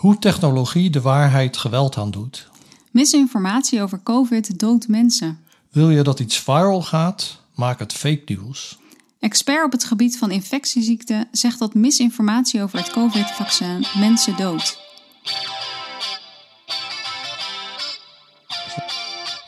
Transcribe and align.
Hoe 0.00 0.18
technologie 0.18 0.90
de 0.90 1.00
waarheid 1.00 1.56
geweld 1.56 1.96
aandoet. 1.96 2.48
Misinformatie 2.90 3.82
over 3.82 4.02
COVID 4.02 4.58
doodt 4.58 4.88
mensen. 4.88 5.38
Wil 5.70 5.90
je 5.90 6.02
dat 6.02 6.20
iets 6.20 6.38
viral 6.38 6.82
gaat? 6.82 7.42
Maak 7.54 7.78
het 7.78 7.92
fake 7.92 8.22
nieuws. 8.26 8.78
Expert 9.18 9.64
op 9.64 9.72
het 9.72 9.84
gebied 9.84 10.18
van 10.18 10.30
infectieziekten 10.30 11.28
zegt 11.32 11.58
dat 11.58 11.74
misinformatie 11.74 12.62
over 12.62 12.78
het 12.78 12.90
COVID-vaccin 12.90 13.84
mensen 13.98 14.36
doodt. 14.36 14.78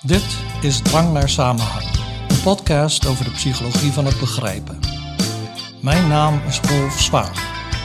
Dit 0.02 0.26
is 0.62 0.80
Drang 0.82 1.12
naar 1.12 1.28
Samenhang, 1.28 1.86
een 2.28 2.42
podcast 2.42 3.06
over 3.06 3.24
de 3.24 3.30
psychologie 3.30 3.92
van 3.92 4.04
het 4.04 4.18
begrijpen. 4.18 4.78
Mijn 5.82 6.08
naam 6.08 6.40
is 6.46 6.60
Rolf 6.60 7.00
Zwaan. 7.00 7.32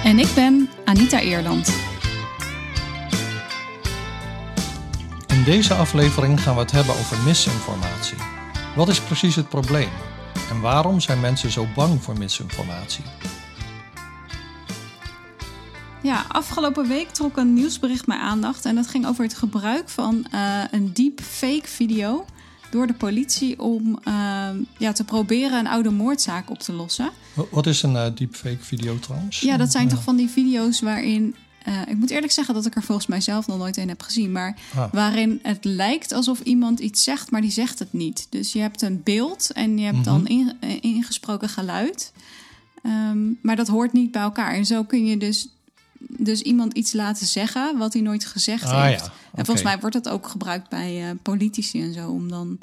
En 0.03 0.19
ik 0.19 0.31
ben 0.35 0.69
Anita 0.85 1.19
Eerland. 1.19 1.86
Deze 5.47 5.73
aflevering 5.73 6.41
gaan 6.41 6.55
we 6.55 6.61
het 6.61 6.71
hebben 6.71 6.93
over 6.95 7.23
misinformatie. 7.23 8.17
Wat 8.75 8.87
is 8.87 9.01
precies 9.01 9.35
het 9.35 9.49
probleem? 9.49 9.89
En 10.49 10.61
waarom 10.61 10.99
zijn 10.99 11.19
mensen 11.19 11.51
zo 11.51 11.67
bang 11.75 12.03
voor 12.03 12.17
misinformatie? 12.17 13.03
Ja, 16.03 16.25
afgelopen 16.27 16.87
week 16.87 17.09
trok 17.09 17.37
een 17.37 17.53
nieuwsbericht 17.53 18.07
mijn 18.07 18.19
aandacht. 18.19 18.65
En 18.65 18.75
dat 18.75 18.87
ging 18.87 19.07
over 19.07 19.23
het 19.23 19.33
gebruik 19.33 19.89
van 19.89 20.25
uh, 20.33 20.63
een 20.71 20.93
deepfake 20.93 21.67
video 21.67 22.25
door 22.71 22.87
de 22.87 22.93
politie 22.93 23.59
om 23.59 23.99
uh, 24.07 24.13
ja, 24.77 24.91
te 24.91 25.03
proberen 25.03 25.59
een 25.59 25.67
oude 25.67 25.91
moordzaak 25.91 26.49
op 26.49 26.59
te 26.59 26.73
lossen. 26.73 27.09
Wat 27.51 27.65
is 27.65 27.83
een 27.83 27.93
uh, 27.93 28.05
deepfake 28.15 28.63
video 28.63 28.99
trouwens? 28.99 29.39
Ja, 29.39 29.57
dat 29.57 29.71
zijn 29.71 29.87
toch 29.87 30.03
van 30.03 30.15
die 30.15 30.29
video's 30.29 30.81
waarin 30.81 31.35
uh, 31.67 31.81
ik 31.87 31.97
moet 31.97 32.09
eerlijk 32.09 32.31
zeggen 32.31 32.53
dat 32.53 32.65
ik 32.65 32.75
er 32.75 32.83
volgens 32.83 33.07
mij 33.07 33.21
zelf 33.21 33.47
nog 33.47 33.57
nooit 33.57 33.77
een 33.77 33.87
heb 33.87 34.01
gezien. 34.01 34.31
Maar 34.31 34.55
ah. 34.75 34.91
waarin 34.91 35.39
het 35.43 35.65
lijkt 35.65 36.11
alsof 36.11 36.39
iemand 36.39 36.79
iets 36.79 37.03
zegt, 37.03 37.31
maar 37.31 37.41
die 37.41 37.51
zegt 37.51 37.79
het 37.79 37.93
niet. 37.93 38.27
Dus 38.29 38.53
je 38.53 38.59
hebt 38.59 38.81
een 38.81 39.01
beeld 39.03 39.51
en 39.51 39.77
je 39.77 39.85
hebt 39.85 40.03
dan 40.03 40.21
mhm. 40.21 40.31
in, 40.31 40.81
ingesproken 40.81 41.49
geluid. 41.49 42.11
Um, 42.83 43.39
maar 43.41 43.55
dat 43.55 43.67
hoort 43.67 43.93
niet 43.93 44.11
bij 44.11 44.21
elkaar. 44.21 44.53
En 44.53 44.65
zo 44.65 44.83
kun 44.83 45.05
je 45.05 45.17
dus, 45.17 45.47
dus 45.99 46.41
iemand 46.41 46.73
iets 46.73 46.93
laten 46.93 47.27
zeggen 47.27 47.77
wat 47.77 47.93
hij 47.93 48.01
nooit 48.01 48.25
gezegd 48.25 48.63
ah, 48.63 48.83
heeft. 48.83 49.05
Ja. 49.05 49.11
En 49.33 49.45
volgens 49.45 49.65
mij 49.65 49.79
wordt 49.79 49.95
dat 49.95 50.09
ook 50.09 50.27
gebruikt 50.27 50.69
bij 50.69 51.03
uh, 51.03 51.09
politici 51.21 51.81
en 51.81 51.93
zo. 51.93 52.09
Om 52.09 52.29
dan 52.29 52.57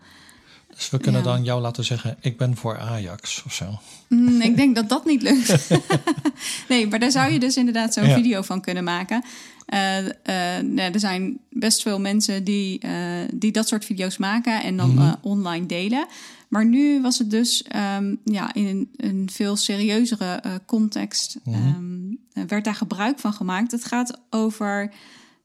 dus 0.75 0.91
we 0.91 0.99
kunnen 0.99 1.23
dan 1.23 1.45
jou 1.45 1.61
laten 1.61 1.85
zeggen: 1.85 2.17
Ik 2.21 2.37
ben 2.37 2.57
voor 2.57 2.79
Ajax 2.79 3.43
of 3.47 3.53
zo. 3.53 3.79
Mm, 4.09 4.41
ik 4.41 4.57
denk 4.57 4.75
dat 4.75 4.89
dat 4.89 5.05
niet 5.05 5.23
lukt. 5.23 5.69
nee, 6.69 6.87
maar 6.87 6.99
daar 6.99 7.11
zou 7.11 7.33
je 7.33 7.39
dus 7.39 7.57
inderdaad 7.57 7.95
zo'n 7.95 8.05
video 8.05 8.43
van 8.43 8.61
kunnen 8.61 8.85
maken. 8.85 9.25
Uh, 9.69 9.99
uh, 9.99 10.95
er 10.95 11.01
zijn 11.01 11.39
best 11.51 11.83
veel 11.83 12.01
mensen 12.01 12.45
die, 12.45 12.81
uh, 12.87 12.93
die 13.35 13.53
dat 13.53 13.69
soort 13.69 13.85
video's 13.85 14.17
maken 14.17 14.63
en 14.63 14.77
dan 14.77 14.91
mm-hmm. 14.91 15.17
online 15.21 15.67
delen. 15.67 16.07
Maar 16.49 16.67
nu 16.67 17.03
was 17.03 17.19
het 17.19 17.31
dus 17.31 17.65
um, 17.97 18.21
ja, 18.25 18.55
in 18.55 18.67
een, 18.67 18.91
een, 18.97 19.29
veel 19.33 19.57
serieuzere 19.57 20.41
context. 20.67 21.37
Mm-hmm. 21.45 22.19
um, 22.35 22.47
werd 22.49 22.65
daar 22.65 22.75
gebruik 22.75 23.19
van 23.19 23.33
gemaakt. 23.33 23.73
Het 23.73 23.85
gaat 23.85 24.19
over 24.31 24.93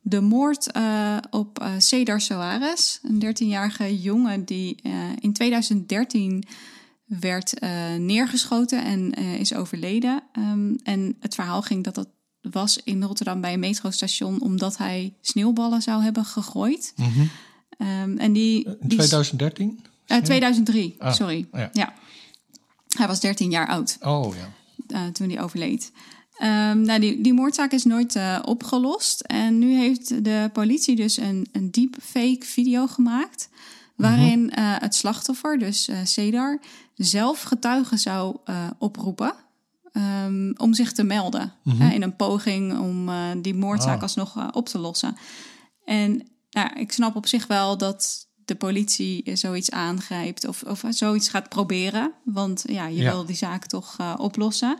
de 0.01 0.21
moord 0.21 0.77
uh, 0.77 1.17
op 1.29 1.61
uh, 1.61 1.71
Cedar 1.77 2.21
Soares, 2.21 2.99
een 3.03 3.25
13-jarige 3.25 3.99
jongen 3.99 4.45
die 4.45 4.79
uh, 4.83 4.93
in 5.19 5.33
2013 5.33 6.43
werd 7.05 7.53
neergeschoten 7.97 8.83
en 8.83 9.13
is 9.13 9.53
overleden. 9.53 10.23
Um, 10.37 10.75
en 10.83 11.15
het 11.19 11.35
verhaal 11.35 11.61
ging 11.61 11.83
dat 11.83 11.95
dat 11.95 12.09
was 12.41 12.81
in 12.83 13.03
Rotterdam 13.03 13.41
bij 13.41 13.53
een 13.53 13.59
metrostation 13.59 14.41
omdat 14.41 14.77
hij 14.77 15.13
sneeuwballen 15.21 15.81
zou 15.81 16.03
hebben 16.03 16.25
gegooid. 16.25 16.93
Mm 16.95 17.05
-hmm. 17.05 17.29
um, 17.87 18.17
en 18.17 18.33
die, 18.33 18.65
in 18.79 18.87
2013? 18.87 19.79
2003, 20.23 20.95
ah, 20.97 21.13
sorry. 21.13 21.47
Ja. 21.51 21.69
ja. 21.73 21.93
Hij 22.97 23.07
was 23.07 23.19
13 23.19 23.49
jaar 23.49 23.67
oud. 23.67 23.97
Oh 24.01 24.35
ja. 24.35 25.11
toen 25.11 25.29
hij 25.29 25.41
overleed. 25.41 25.91
Um, 26.41 26.81
nou, 26.81 26.99
die, 26.99 27.21
die 27.21 27.33
moordzaak 27.33 27.71
is 27.71 27.83
nooit 27.83 28.15
uh, 28.15 28.39
opgelost. 28.45 29.21
En 29.21 29.59
nu 29.59 29.73
heeft 29.73 30.23
de 30.23 30.49
politie 30.53 30.95
dus 30.95 31.17
een, 31.17 31.47
een 31.51 31.71
deepfake 31.71 32.45
video 32.45 32.87
gemaakt. 32.87 33.49
Waarin 33.95 34.39
uh, 34.39 34.75
het 34.77 34.95
slachtoffer, 34.95 35.59
dus 35.59 35.89
uh, 35.89 35.97
Cedar, 36.03 36.59
zelf 36.95 37.41
getuigen 37.41 37.97
zou 37.97 38.37
oproepen. 38.77 39.33
Um, 40.25 40.53
om 40.57 40.73
zich 40.73 40.91
te 40.91 41.03
melden. 41.03 41.53
Mm 41.63 41.81
in 41.81 42.01
een 42.01 42.15
poging 42.15 42.79
om 42.79 43.09
die 43.41 43.55
moordzaak 43.55 43.95
ah. 43.95 44.01
alsnog 44.01 44.53
op 44.53 44.67
te 44.67 44.79
lossen. 44.79 45.17
En 45.85 46.27
nou, 46.49 46.79
ik 46.79 46.91
snap 46.91 47.15
op 47.15 47.27
zich 47.27 47.47
wel 47.47 47.77
dat 47.77 48.27
de 48.45 48.55
politie 48.55 49.31
zoiets 49.33 49.71
aangrijpt 49.71 50.47
of, 50.47 50.63
of 50.63 50.83
zoiets 50.89 51.29
gaat 51.29 51.49
proberen. 51.49 52.13
Want 52.23 52.63
ja, 52.67 52.87
je 52.87 53.01
ja. 53.01 53.11
wil 53.11 53.25
die 53.25 53.35
zaak 53.35 53.65
toch 53.65 54.17
oplossen. 54.17 54.79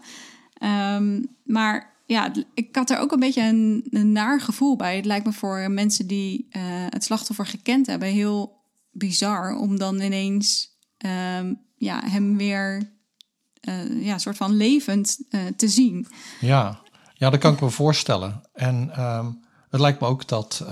Um, 0.60 1.28
maar 1.44 1.98
ja, 2.06 2.32
ik 2.54 2.76
had 2.76 2.90
er 2.90 3.00
ook 3.00 3.12
een 3.12 3.20
beetje 3.20 3.42
een, 3.42 3.88
een, 3.90 4.12
naar 4.12 4.42
gevoel 4.42 4.76
bij. 4.76 4.96
Het 4.96 5.06
lijkt 5.06 5.26
me 5.26 5.34
voor 5.34 5.72
mensen 5.72 6.08
die 6.08 6.48
uh, 6.52 6.62
het 6.90 7.04
slachtoffer 7.04 7.46
gekend 7.46 7.88
hebben 7.88 8.08
heel 8.08 8.62
bizar 8.92 9.56
om 9.56 9.78
dan 9.78 10.02
ineens 10.02 10.78
um, 11.38 11.60
ja, 11.76 12.02
hem 12.06 12.38
weer 12.38 12.92
uh, 13.62 14.06
ja, 14.06 14.18
soort 14.18 14.38
van 14.38 14.54
levend 14.56 15.20
uh, 15.30 15.42
te 15.56 15.68
zien. 15.68 16.08
Ja. 16.40 16.82
ja, 17.14 17.30
dat 17.30 17.40
kan 17.40 17.54
ik 17.54 17.62
me 17.62 17.70
voorstellen. 17.70 18.42
En 18.54 19.04
um, 19.04 19.44
het 19.70 19.80
lijkt 19.80 20.00
me 20.00 20.08
ook 20.08 20.28
dat, 20.28 20.66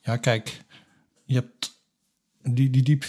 ja, 0.00 0.16
kijk, 0.16 0.64
je 1.24 1.34
hebt 1.34 1.82
die, 2.42 2.70
die 2.70 2.82
diep 2.82 3.04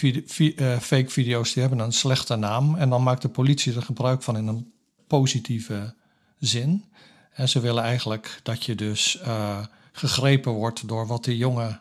fake 0.80 1.08
video's 1.08 1.52
die 1.52 1.62
hebben 1.62 1.80
een 1.80 1.92
slechte 1.92 2.36
naam. 2.36 2.74
En 2.74 2.88
dan 2.88 3.02
maakt 3.02 3.22
de 3.22 3.28
politie 3.28 3.74
er 3.74 3.82
gebruik 3.82 4.22
van 4.22 4.36
in 4.36 4.46
een 4.46 4.74
positieve 5.06 5.94
zin. 6.38 6.84
En 7.32 7.48
ze 7.48 7.60
willen 7.60 7.82
eigenlijk 7.82 8.40
dat 8.42 8.64
je 8.64 8.74
dus 8.74 9.20
uh, 9.20 9.64
gegrepen 9.92 10.52
wordt 10.52 10.88
door 10.88 11.06
wat 11.06 11.24
die 11.24 11.36
jongen 11.36 11.80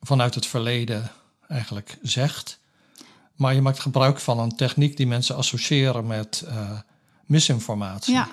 vanuit 0.00 0.34
het 0.34 0.46
verleden 0.46 1.10
eigenlijk 1.48 1.98
zegt. 2.02 2.60
Maar 3.34 3.54
je 3.54 3.60
maakt 3.60 3.80
gebruik 3.80 4.18
van 4.18 4.38
een 4.38 4.56
techniek 4.56 4.96
die 4.96 5.06
mensen 5.06 5.36
associëren 5.36 6.06
met 6.06 6.44
uh, 6.46 6.80
misinformatie. 7.24 8.14
Ja. 8.14 8.28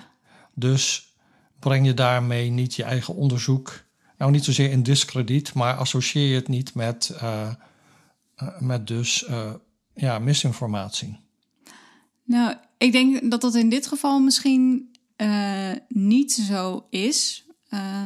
Dus 0.54 1.14
breng 1.60 1.86
je 1.86 1.94
daarmee 1.94 2.50
niet 2.50 2.76
je 2.76 2.84
eigen 2.84 3.16
onderzoek, 3.16 3.84
nou 4.18 4.32
niet 4.32 4.46
zozeer 4.46 4.72
in 4.72 4.84
discrediet, 4.84 5.54
maar 5.54 5.76
associeer 5.76 6.30
je 6.30 6.36
het 6.36 6.48
niet 6.48 6.74
met, 6.74 7.18
uh, 7.22 7.50
met 8.60 8.88
dus 8.88 9.26
ja, 9.94 10.20
misinformatie. 10.20 11.20
Nou, 12.24 12.56
ik 12.78 12.92
denk 12.92 13.32
dat 13.32 13.42
dat 13.42 13.56
in 13.56 13.70
dit 13.70 13.88
geval 13.88 14.20
misschien 14.20 14.92
uh, 15.18 15.72
niet 15.88 16.34
zo 16.34 16.86
is. 16.90 17.46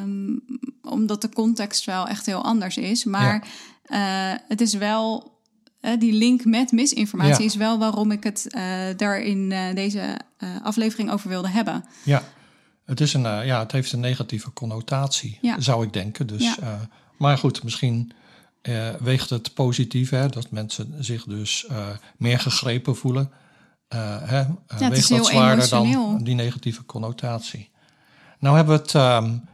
Um, 0.03 0.43
omdat 0.81 1.21
de 1.21 1.29
context 1.29 1.85
wel 1.85 2.07
echt 2.07 2.25
heel 2.25 2.43
anders 2.43 2.77
is. 2.77 3.03
Maar 3.03 3.47
ja. 3.83 4.33
uh, 4.33 4.39
het 4.47 4.61
is 4.61 4.73
wel. 4.73 5.29
Uh, 5.81 5.99
die 5.99 6.13
link 6.13 6.45
met 6.45 6.71
misinformatie 6.71 7.39
ja. 7.39 7.49
is 7.49 7.55
wel 7.55 7.79
waarom 7.79 8.11
ik 8.11 8.23
het 8.23 8.47
daar 8.97 9.21
in 9.21 9.49
deze 9.73 10.19
aflevering 10.63 11.11
over 11.11 11.29
wilde 11.29 11.49
hebben. 11.49 11.85
Ja, 12.03 12.23
het, 12.85 13.01
is 13.01 13.13
een, 13.13 13.45
ja, 13.45 13.59
het 13.59 13.71
heeft 13.71 13.91
een 13.91 13.99
negatieve 13.99 14.53
connotatie, 14.53 15.39
zou 15.57 15.85
ik 15.85 15.93
denken. 15.93 16.27
Dus, 16.27 16.57
maar 17.17 17.37
goed, 17.37 17.63
misschien 17.63 18.11
weegt 18.99 19.29
het 19.29 19.53
positief 19.53 20.09
hè, 20.09 20.29
dat 20.29 20.51
mensen 20.51 20.95
zich 20.99 21.23
dus 21.23 21.67
meer 22.17 22.39
gegrepen 22.39 22.95
voelen. 22.95 23.31
Uh, 23.93 24.17
hè, 24.21 24.39
uh, 24.39 24.79
ja, 24.79 24.89
weegt 24.89 25.09
wat 25.09 25.25
zwaarder 25.25 25.69
dan 25.69 26.17
die 26.23 26.35
negatieve 26.35 26.85
connotatie. 26.85 27.69
Nou 28.39 28.55
hebben 28.55 28.75
we 28.75 28.81
het 28.81 29.23
um, 29.23 29.49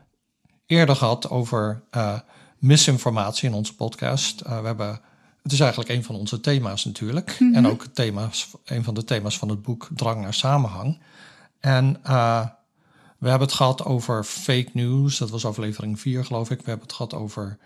eerder 0.65 0.95
gehad 0.95 1.29
over 1.29 1.81
uh, 1.91 2.19
misinformatie 2.57 3.49
in 3.49 3.55
onze 3.55 3.75
podcast. 3.75 4.41
we 4.41 4.53
hebben, 4.53 4.99
het 5.43 5.51
is 5.51 5.59
eigenlijk 5.59 5.89
een 5.89 6.03
van 6.03 6.15
onze 6.15 6.39
thema's 6.39 6.85
natuurlijk. 6.85 7.35
Mm 7.39 7.47
-hmm. 7.47 7.55
En 7.55 7.71
ook 7.71 7.85
thema's, 7.85 8.47
een 8.65 8.83
van 8.83 8.93
de 8.93 9.03
thema's 9.03 9.37
van 9.37 9.49
het 9.49 9.61
boek 9.61 9.87
Drang 9.95 10.21
naar 10.21 10.33
Samenhang. 10.33 11.01
En 11.59 11.99
we 13.17 13.29
hebben 13.29 13.47
het 13.47 13.57
gehad 13.57 13.85
over 13.85 14.23
fake 14.23 14.69
news. 14.73 15.17
Dat 15.17 15.29
was 15.29 15.45
aflevering 15.45 15.99
4 15.99 16.25
geloof 16.25 16.51
ik. 16.51 16.57
We 16.57 16.69
hebben 16.69 16.87
het 16.87 16.95
gehad 16.95 17.13
over 17.13 17.57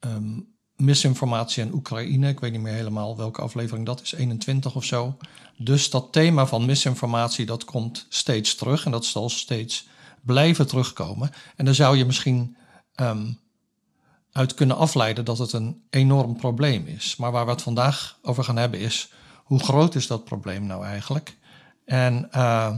um, 0.00 0.48
misinformatie 0.80 1.62
in 1.62 1.74
Oekraïne. 1.74 2.28
Ik 2.28 2.40
weet 2.40 2.52
niet 2.52 2.60
meer 2.60 2.72
helemaal 2.72 3.16
welke 3.16 3.40
aflevering 3.40 3.86
dat 3.86 4.02
is, 4.02 4.12
21 4.12 4.74
of 4.74 4.84
zo. 4.84 5.16
Dus 5.56 5.90
dat 5.90 6.12
thema 6.12 6.46
van 6.46 6.64
misinformatie, 6.64 7.46
dat 7.46 7.64
komt 7.64 8.06
steeds 8.08 8.54
terug 8.54 8.84
en 8.84 8.90
dat 8.90 9.04
zal 9.04 9.28
steeds 9.28 9.88
blijven 10.20 10.66
terugkomen. 10.66 11.30
En 11.56 11.64
dan 11.64 11.74
zou 11.74 11.96
je 11.96 12.04
misschien 12.04 12.56
um, 12.96 13.38
uit 14.32 14.54
kunnen 14.54 14.76
afleiden 14.76 15.24
dat 15.24 15.38
het 15.38 15.52
een 15.52 15.82
enorm 15.90 16.36
probleem 16.36 16.86
is. 16.86 17.16
Maar 17.16 17.32
waar 17.32 17.44
we 17.44 17.50
het 17.50 17.62
vandaag 17.62 18.18
over 18.22 18.44
gaan 18.44 18.56
hebben 18.56 18.80
is, 18.80 19.12
hoe 19.44 19.62
groot 19.62 19.94
is 19.94 20.06
dat 20.06 20.24
probleem 20.24 20.66
nou 20.66 20.84
eigenlijk? 20.84 21.36
En 21.84 22.28
uh, 22.34 22.72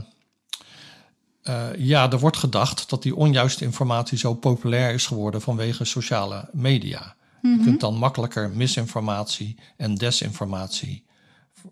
ja, 1.77 2.11
er 2.11 2.19
wordt 2.19 2.37
gedacht 2.37 2.89
dat 2.89 3.03
die 3.03 3.15
onjuiste 3.15 3.63
informatie 3.63 4.17
zo 4.17 4.33
populair 4.33 4.93
is 4.93 5.05
geworden 5.05 5.41
vanwege 5.41 5.85
sociale 5.85 6.49
media. 6.51 7.15
Je 7.43 7.49
mhm. 7.49 7.63
kunt 7.63 7.79
dan 7.79 7.97
makkelijker 7.97 8.49
misinformatie 8.49 9.57
en 9.77 9.95
desinformatie 9.95 11.05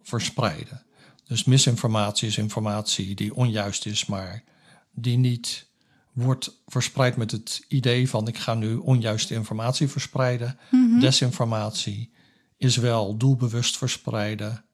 verspreiden. 0.01 0.83
Dus 1.27 1.43
misinformatie 1.43 2.27
is 2.27 2.37
informatie 2.37 3.15
die 3.15 3.35
onjuist 3.35 3.85
is, 3.85 4.05
maar 4.05 4.43
die 4.91 5.17
niet 5.17 5.69
wordt 6.13 6.61
verspreid 6.67 7.15
met 7.15 7.31
het 7.31 7.65
idee 7.67 8.09
van 8.09 8.27
ik 8.27 8.37
ga 8.37 8.53
nu 8.53 8.75
onjuiste 8.75 9.33
informatie 9.33 9.87
verspreiden. 9.87 10.59
Mhm. 10.71 10.99
Desinformatie 10.99 12.11
is 12.57 12.77
wel 12.77 13.17
doelbewust 13.17 13.77
verspreiden 13.77 14.65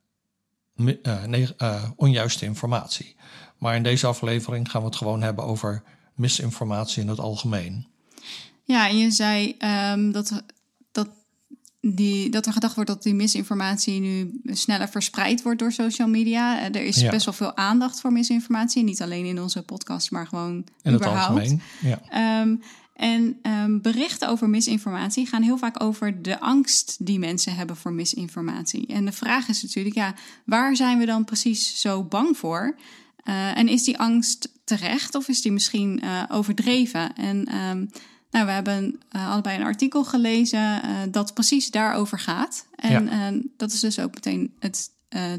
uh, 0.78 1.24
nee, 1.24 1.48
uh, 1.58 1.84
onjuiste 1.96 2.46
informatie. 2.46 3.16
Maar 3.58 3.76
in 3.76 3.84
deze 3.84 4.08
aflevering 4.08 4.72
gaan 4.72 4.82
we 4.82 4.88
het 4.88 4.96
gewoon 4.96 5.22
hebben 5.22 5.44
over 5.44 5.84
misinformatie 6.16 7.02
in 7.02 7.08
het 7.08 7.20
algemeen. 7.20 7.88
Ja, 8.64 8.90
en 8.90 8.98
je 8.98 9.12
zei 9.12 9.58
um, 9.92 10.12
dat 10.12 10.44
die, 11.82 12.30
dat 12.30 12.46
er 12.46 12.54
gedacht 12.54 12.76
wordt 12.76 12.90
dat 12.90 13.04
die 13.04 13.14
misinformatie 13.14 14.00
nu 14.00 14.40
sneller 14.44 14.90
verspreid 14.90 15.42
wordt 15.42 15.60
door 15.60 15.72
social 15.72 16.08
media. 16.08 16.60
Eh, 16.60 16.66
er 16.66 16.86
is 16.86 17.10
best 17.10 17.26
wel 17.26 17.34
veel 17.34 17.56
aandacht 17.56 18.02
voor 18.02 18.12
misinformatie. 18.12 18.84
Niet 18.84 19.02
alleen 19.02 19.26
in 19.26 19.42
onze 19.42 19.64
podcast, 19.64 20.12
maar 20.12 20.28
gewoon 20.28 20.64
in 20.82 20.94
überhaupt. 20.94 21.28
het 21.28 21.30
algemeen. 21.30 21.62
Ja. 21.82 22.02
Ehm, 22.10 22.56
en 22.94 23.40
um, 23.42 23.82
berichten 23.82 24.30
over 24.30 24.50
misinformatie 24.50 25.26
gaan 25.26 25.42
heel 25.42 25.58
vaak 25.58 25.84
over 25.84 26.22
de 26.22 26.40
angst 26.40 26.96
die 27.00 27.20
mensen 27.20 27.56
hebben 27.56 27.76
voor 27.76 27.94
misinformatie. 27.94 28.88
En 28.88 29.06
de 29.06 29.12
vraag 29.12 29.48
is 29.48 29.64
natuurlijk, 29.64 29.96
ja, 29.96 30.14
waar 30.46 30.76
zijn 30.76 30.98
we 30.98 31.06
dan 31.06 31.26
precies 31.26 31.82
zo 31.82 32.04
bang 32.04 32.38
voor? 32.38 32.76
Uh, 33.24 33.58
en 33.58 33.68
is 33.68 33.84
die 33.84 33.98
angst 33.98 34.52
terecht 34.64 35.16
of 35.16 35.28
is 35.28 35.42
die 35.42 35.52
misschien 35.52 36.02
uh, 36.04 36.24
overdreven? 36.28 37.16
En 37.16 37.56
um, 37.56 37.90
nou, 38.32 38.46
we 38.46 38.52
hebben 38.52 39.00
uh, 39.16 39.32
allebei 39.32 39.58
een 39.58 39.66
artikel 39.66 40.04
gelezen 40.04 40.82
uh, 40.86 40.92
dat 41.12 41.34
precies 41.34 41.72
daarover 41.72 42.20
gaat. 42.20 42.66
En 42.76 43.06
ja. 43.06 43.32
uh, 43.32 43.42
dat 43.58 43.72
is 43.72 43.80
dus 43.80 44.00
ook 44.00 44.14
meteen 44.14 44.54
het 44.60 44.90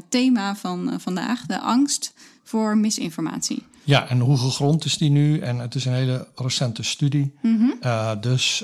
thema 0.09 0.55
van 0.55 0.99
vandaag: 0.99 1.45
de 1.45 1.59
angst 1.59 2.13
voor 2.43 2.77
misinformatie. 2.77 3.63
Ja, 3.83 4.07
en 4.07 4.19
hoe 4.19 4.37
gegrond 4.37 4.85
is 4.85 4.97
die 4.97 5.09
nu? 5.09 5.39
En 5.39 5.57
het 5.57 5.75
is 5.75 5.85
een 5.85 5.93
hele 5.93 6.27
recente 6.35 6.83
studie. 6.83 7.33
Mm 7.41 7.57
-hmm. 7.57 8.21
dus 8.21 8.63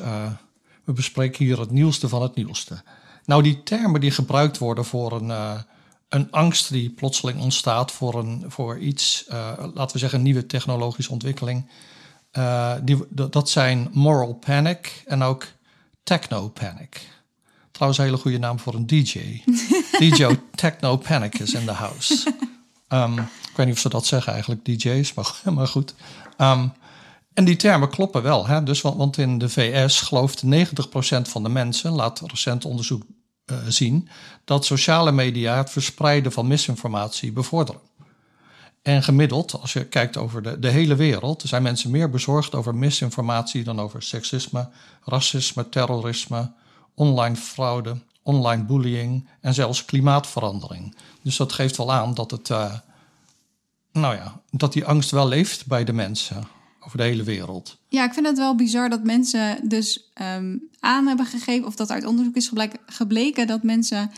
we 0.84 0.94
bespreken 0.94 1.46
hier 1.46 1.60
het 1.60 1.72
nieuwste 1.72 2.10
van 2.10 2.22
het 2.22 2.36
nieuwste. 2.36 2.82
Nou, 3.26 3.44
die 3.44 3.64
termen 3.64 4.02
die 4.02 4.12
gebruikt 4.12 4.58
worden 4.58 4.86
voor 4.86 5.22
een, 5.22 5.64
een 6.10 6.32
angst 6.32 6.70
die 6.70 6.90
plotseling 6.90 7.42
ontstaat 7.42 7.92
voor, 7.92 8.20
een, 8.20 8.44
voor 8.48 8.80
iets, 8.80 9.26
laten 9.74 9.92
we 9.92 9.98
zeggen, 10.00 10.18
een 10.18 10.26
nieuwe 10.26 10.46
technologische 10.46 11.12
ontwikkeling 11.12 11.66
uh, 12.38 12.74
die, 12.82 12.98
dat 13.10 13.50
zijn 13.50 13.90
Moral 13.92 14.34
Panic 14.34 15.04
en 15.06 15.22
ook 15.22 15.48
Techno 16.04 16.50
Panic. 16.50 17.08
Trouwens, 17.72 18.00
een 18.00 18.06
hele 18.06 18.22
goede 18.22 18.40
naam 18.40 18.60
voor 18.60 18.74
een 18.74 18.88
DJ. 18.88 19.42
DJ 20.00 20.28
Techno 20.56 20.98
Panic 20.98 21.40
is 21.40 21.54
in 21.54 21.66
the 21.66 21.72
house. 21.72 22.34
Um, 22.90 23.18
ik 23.20 23.56
weet 23.56 23.66
niet 23.66 23.76
of 23.76 23.82
ze 23.82 23.90
dat 23.90 24.06
zeggen 24.06 24.34
eigenlijk, 24.34 24.66
DJ's, 24.66 25.14
maar, 25.14 25.42
maar 25.54 25.68
goed. 25.68 25.94
Um, 26.38 26.74
en 27.34 27.46
die 27.46 27.56
termen 27.56 27.90
kloppen 27.90 28.24
wel. 28.24 28.48
Hè? 28.48 28.64
Dus, 28.64 28.82
want, 28.82 28.98
want 28.98 29.18
in 29.18 29.38
de 29.38 29.50
VS 29.50 30.02
gelooft 30.02 30.44
90% 30.46 30.48
van 31.22 31.44
de 31.44 31.50
mensen, 31.50 31.92
laat 31.92 32.22
recent 32.26 32.66
onderzoek 32.66 33.04
uh, 33.46 33.58
zien, 33.68 34.10
dat 34.46 34.66
sociale 34.66 35.12
media 35.12 35.58
het 35.58 35.70
verspreiden 35.70 36.32
van 36.32 36.48
misinformatie 36.48 37.32
bevorderen. 37.32 37.82
En 38.86 39.04
gemiddeld, 39.04 39.62
als 39.62 39.74
je 39.74 39.86
kijkt 39.86 40.18
over 40.18 40.42
de, 40.44 40.60
de 40.60 40.70
hele 40.70 40.96
wereld, 40.96 41.44
zijn 41.46 41.64
mensen 41.64 41.92
meer 41.92 42.10
bezorgd 42.10 42.56
over 42.56 42.76
misinformatie 42.76 43.64
dan 43.64 43.80
over 43.80 44.04
seksisme, 44.04 44.70
racisme, 45.04 45.70
terrorisme, 45.70 46.52
online 46.94 47.36
fraude, 47.36 47.98
online 48.22 48.64
bullying 48.64 49.28
en 49.42 49.54
zelfs 49.54 49.86
klimaatverandering. 49.86 50.96
Dus 51.22 51.38
dat 51.38 51.54
geeft 51.54 51.78
wel 51.78 51.94
aan 51.94 52.14
dat, 52.14 52.32
het, 52.32 52.50
uh, 52.50 52.74
nou 53.92 54.16
ja, 54.16 54.42
dat 54.52 54.74
die 54.74 54.86
angst 54.86 55.12
wel 55.12 55.28
leeft 55.28 55.66
bij 55.66 55.84
de 55.84 55.94
mensen 55.94 56.48
over 56.80 56.98
de 56.98 57.04
hele 57.04 57.24
wereld. 57.24 57.78
Ja, 57.88 58.04
ik 58.06 58.14
vind 58.14 58.26
het 58.26 58.38
wel 58.38 58.56
bizar 58.56 58.90
dat 58.90 59.04
mensen 59.04 59.70
dus 59.70 60.12
um, 60.22 60.70
aan 60.80 61.08
hebben 61.08 61.26
gegeven, 61.26 61.68
of 61.68 61.76
dat 61.76 61.92
uit 61.92 62.06
onderzoek 62.06 62.36
is 62.36 62.52
gebleken, 62.86 63.48
dat 63.48 63.64
mensen 63.64 64.12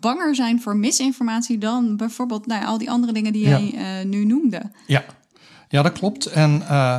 banger 0.00 0.34
zijn 0.34 0.60
voor 0.60 0.76
misinformatie 0.76 1.58
dan 1.58 1.96
bijvoorbeeld 1.96 2.46
nou, 2.46 2.64
al 2.64 2.78
die 2.78 2.90
andere 2.90 3.12
dingen 3.12 3.32
die 3.32 3.48
jij 3.48 3.72
uh, 3.74 4.04
nu 4.04 4.24
noemde. 4.24 4.70
Ja. 4.86 5.04
ja, 5.68 5.82
dat 5.82 5.92
klopt. 5.92 6.26
En 6.26 6.60
uh, 6.60 6.98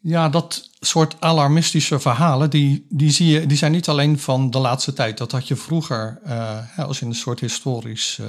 ja, 0.00 0.28
dat 0.28 0.70
soort 0.80 1.20
alarmistische 1.20 1.98
verhalen, 1.98 2.50
die, 2.50 2.86
die, 2.88 3.10
zie 3.10 3.26
je, 3.26 3.46
die 3.46 3.56
zijn 3.56 3.72
niet 3.72 3.88
alleen 3.88 4.18
van 4.18 4.50
de 4.50 4.58
laatste 4.58 4.92
tijd. 4.92 5.18
Dat 5.18 5.32
had 5.32 5.48
je 5.48 5.56
vroeger, 5.56 6.20
uh, 6.26 6.78
als 6.78 6.98
je 6.98 7.06
een 7.06 7.14
soort 7.14 7.40
historisch 7.40 8.20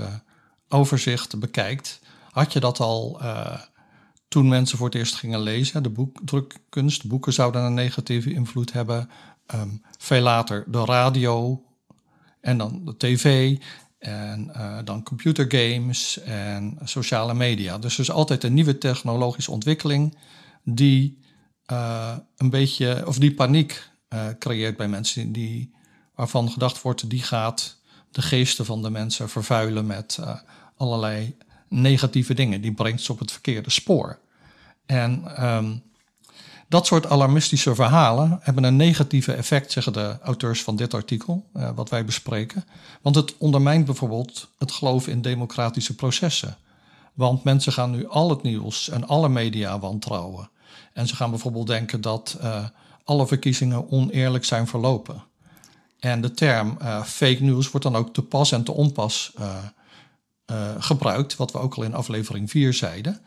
overzicht 0.70 1.40
bekijkt, 1.40 2.00
had 2.32 2.54
je 2.54 2.60
dat 2.60 2.80
al 2.80 3.22
toen 4.28 4.48
mensen 4.48 4.78
voor 4.78 4.88
het 4.88 4.96
eerst 4.96 5.16
gingen 5.16 5.40
lezen. 5.40 5.84
De 5.84 5.90
boekdrukkunst, 5.90 7.08
boeken 7.08 7.34
zouden 7.34 7.62
een 7.62 7.74
negatieve 7.74 8.34
invloed 8.34 8.74
hebben. 8.74 9.10
Um, 9.54 9.82
veel 9.98 10.22
later 10.22 10.64
de 10.68 10.86
radio, 10.86 11.64
en 12.46 12.58
dan 12.58 12.82
de 12.86 12.98
tv 12.98 13.58
en 13.98 14.52
uh, 14.56 14.78
dan 14.84 15.04
computergames 15.04 16.22
en 16.22 16.78
sociale 16.84 17.34
media. 17.34 17.78
Dus 17.78 17.94
er 17.94 18.00
is 18.00 18.12
altijd 18.12 18.44
een 18.44 18.54
nieuwe 18.54 18.78
technologische 18.78 19.52
ontwikkeling 19.52 20.18
die 20.64 21.20
uh, 21.72 22.18
een 22.38 22.50
beetje, 22.50 23.04
of 23.08 23.18
die 23.18 23.34
paniek 23.34 23.90
uh, 24.10 24.28
creëert 24.40 24.78
bij 24.78 24.88
mensen, 24.88 25.32
die, 25.32 25.74
waarvan 26.16 26.52
gedacht 26.52 26.82
wordt, 26.82 27.10
die 27.10 27.24
gaat 27.24 27.80
de 28.12 28.22
geesten 28.22 28.66
van 28.66 28.82
de 28.82 28.90
mensen 28.90 29.30
vervuilen 29.30 29.86
met 29.86 30.20
allerlei 30.78 31.38
negatieve 31.68 32.34
dingen. 32.34 32.62
Die 32.62 32.74
brengt 32.74 33.02
ze 33.02 33.12
op 33.12 33.20
het 33.20 33.32
verkeerde 33.32 33.70
spoor. 33.70 34.20
En 34.86 35.44
um, 35.46 35.84
dat 36.68 36.86
soort 36.86 37.06
alarmistische 37.06 37.76
verhalen 37.76 38.40
hebben 38.42 38.64
een 38.64 38.76
negatieve 38.76 39.34
effect, 39.34 39.72
zeggen 39.72 39.94
de 39.94 40.18
auteurs 40.24 40.64
van 40.64 40.76
dit 40.76 40.94
artikel, 40.94 41.46
uh, 41.54 41.70
wat 41.76 41.90
wij 41.90 42.06
bespreken. 42.06 42.66
Want 43.02 43.16
het 43.16 43.38
ondermijnt 43.38 43.86
bijvoorbeeld 43.86 44.50
het 44.58 44.72
geloof 44.72 45.08
in 45.08 45.22
democratische 45.22 45.96
processen. 45.96 46.58
Want 47.14 47.44
mensen 47.44 47.74
gaan 47.74 47.92
nu 47.92 48.08
al 48.08 48.30
het 48.30 48.42
nieuws 48.42 48.90
en 48.90 49.08
alle 49.08 49.30
media 49.30 49.80
wantrouwen. 49.80 50.50
En 50.94 51.08
ze 51.08 51.16
gaan 51.16 51.30
bijvoorbeeld 51.30 51.68
denken 51.68 52.02
dat 52.02 52.38
uh, 52.42 52.66
alle 53.04 53.28
verkiezingen 53.28 53.92
oneerlijk 53.92 54.46
zijn 54.46 54.68
verlopen. 54.68 55.24
En 56.00 56.22
de 56.22 56.32
term 56.32 56.78
uh, 56.82 57.04
fake 57.04 57.44
news 57.44 57.72
wordt 57.72 57.86
dan 57.86 57.96
ook 57.96 58.14
te 58.14 58.22
pas 58.22 58.52
en 58.52 58.64
te 58.64 58.72
onpas 58.72 59.34
gebruikt, 60.78 61.36
wat 61.36 61.52
we 61.52 61.58
ook 61.58 61.76
al 61.76 61.84
in 61.84 61.94
aflevering 61.94 62.50
4 62.50 62.74
zeiden. 62.74 63.22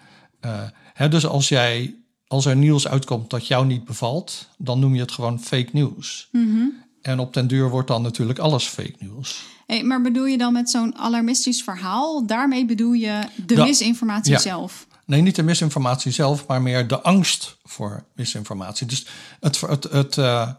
Hè, 0.95 1.09
dus 1.09 1.27
als 1.27 1.49
jij 1.49 1.95
als 2.29 2.47
er 2.47 2.57
nieuws 2.57 2.89
uitkomt 2.89 3.31
dat 3.31 3.47
jou 3.47 3.67
niet 3.67 3.85
bevalt, 3.85 4.49
dan 4.59 4.79
noem 4.79 4.95
je 4.95 5.01
het 5.01 5.13
gewoon 5.13 5.41
fake 5.41 5.69
news. 5.73 6.29
Mhm. 6.33 6.67
En 7.03 7.19
op 7.19 7.35
den 7.35 7.47
duur 7.47 7.71
wordt 7.71 7.89
dan 7.89 8.03
natuurlijk 8.03 8.39
alles 8.39 8.67
fake 8.67 8.97
news. 8.99 9.45
Hey, 9.67 9.83
maar 9.83 10.03
bedoel 10.03 10.27
je 10.27 10.39
dan 10.39 10.53
met 10.53 10.71
zo'n 10.71 10.97
alarmistisch 10.97 11.63
verhaal? 11.63 12.27
Daarmee 12.27 12.65
bedoel 12.65 12.93
je 12.93 13.21
de 13.47 13.57
misinformatie 13.57 14.39
zelf? 14.39 14.87
Nee, 15.05 15.21
niet 15.21 15.37
de 15.37 15.43
misinformatie 15.43 16.13
zelf, 16.13 16.47
maar 16.47 16.63
meer 16.63 16.89
de 16.89 17.01
angst 17.01 17.57
voor 17.65 18.05
misinformatie. 18.13 18.87
Dus 18.87 19.07
het, 19.41 19.61
het, 19.61 19.85
het, 19.85 20.17
uh, 20.17 20.51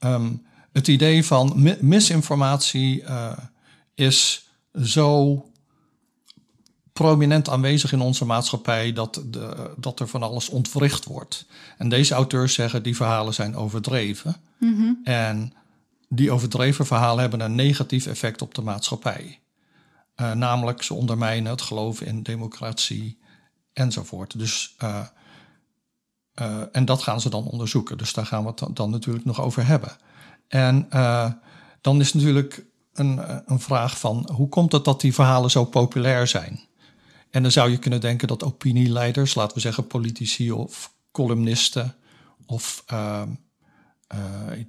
um, 0.00 0.46
het 0.72 0.88
idee 0.88 1.24
van 1.24 1.76
misinformatie 1.80 3.02
uh, 3.02 3.32
is 3.94 4.48
zo 4.82 5.44
prominent 6.94 7.48
aanwezig 7.48 7.92
in 7.92 8.00
onze 8.00 8.24
maatschappij 8.24 8.92
dat, 8.92 9.22
de, 9.26 9.74
dat 9.76 10.00
er 10.00 10.08
van 10.08 10.22
alles 10.22 10.48
ontwricht 10.48 11.04
wordt. 11.04 11.46
En 11.78 11.88
deze 11.88 12.14
auteurs 12.14 12.54
zeggen 12.54 12.82
die 12.82 12.96
verhalen 12.96 13.34
zijn 13.34 13.56
overdreven. 13.56 14.36
Mm 14.58 15.00
En 15.04 15.52
die 16.08 16.30
overdreven 16.30 16.86
verhalen 16.86 17.20
hebben 17.20 17.40
een 17.40 17.54
negatief 17.54 18.06
effect 18.06 18.42
op 18.42 18.54
de 18.54 18.62
maatschappij. 18.62 19.40
Uh, 20.16 20.32
namelijk, 20.32 20.82
ze 20.82 20.94
ondermijnen 20.94 21.50
het 21.50 21.62
geloof 21.62 22.00
in 22.00 22.22
democratie 22.22 23.18
enzovoort. 23.72 24.38
Dus, 24.38 24.74
uh, 24.82 25.00
uh, 26.40 26.62
en 26.72 26.84
dat 26.84 27.02
gaan 27.02 27.20
ze 27.20 27.30
dan 27.30 27.44
onderzoeken. 27.44 27.98
Dus 27.98 28.12
daar 28.12 28.26
gaan 28.26 28.42
we 28.42 28.48
het 28.48 28.76
dan 28.76 28.90
natuurlijk 28.90 29.24
nog 29.24 29.40
over 29.40 29.66
hebben. 29.66 29.96
En 30.48 30.88
dan 31.80 32.00
is 32.00 32.12
natuurlijk 32.12 32.64
een, 32.92 33.20
een 33.52 33.60
vraag 33.60 33.98
van 33.98 34.28
hoe 34.32 34.48
komt 34.48 34.72
het 34.72 34.84
dat 34.84 35.00
die 35.00 35.14
verhalen 35.14 35.50
zo 35.50 35.64
populair 35.64 36.26
zijn? 36.26 36.60
En 37.34 37.42
dan 37.42 37.52
zou 37.52 37.70
je 37.70 37.78
kunnen 37.78 38.00
denken 38.00 38.28
dat 38.28 38.44
opinieleiders, 38.44 39.34
laten 39.34 39.54
we 39.54 39.60
zeggen 39.60 39.86
politici 39.86 40.52
of 40.52 40.94
columnisten 41.12 41.94
of 42.46 42.84
uh, 42.92 43.22
uh, 44.14 44.18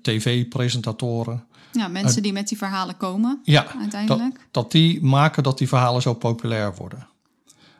tv-presentatoren. 0.02 1.48
Ja, 1.72 1.88
mensen 1.88 2.24
die 2.24 2.34
met 2.34 2.48
die 2.48 2.58
verhalen 2.58 2.98
komen 2.98 3.40
ja, 3.44 3.76
uiteindelijk. 3.80 4.36
Dat, 4.36 4.48
dat, 4.52 4.72
die 4.72 5.04
maken 5.04 5.44
dat 5.44 5.58
die 5.58 5.68
verhalen 5.68 6.02
zo 6.02 6.14
populair 6.14 6.76
worden. 6.76 7.08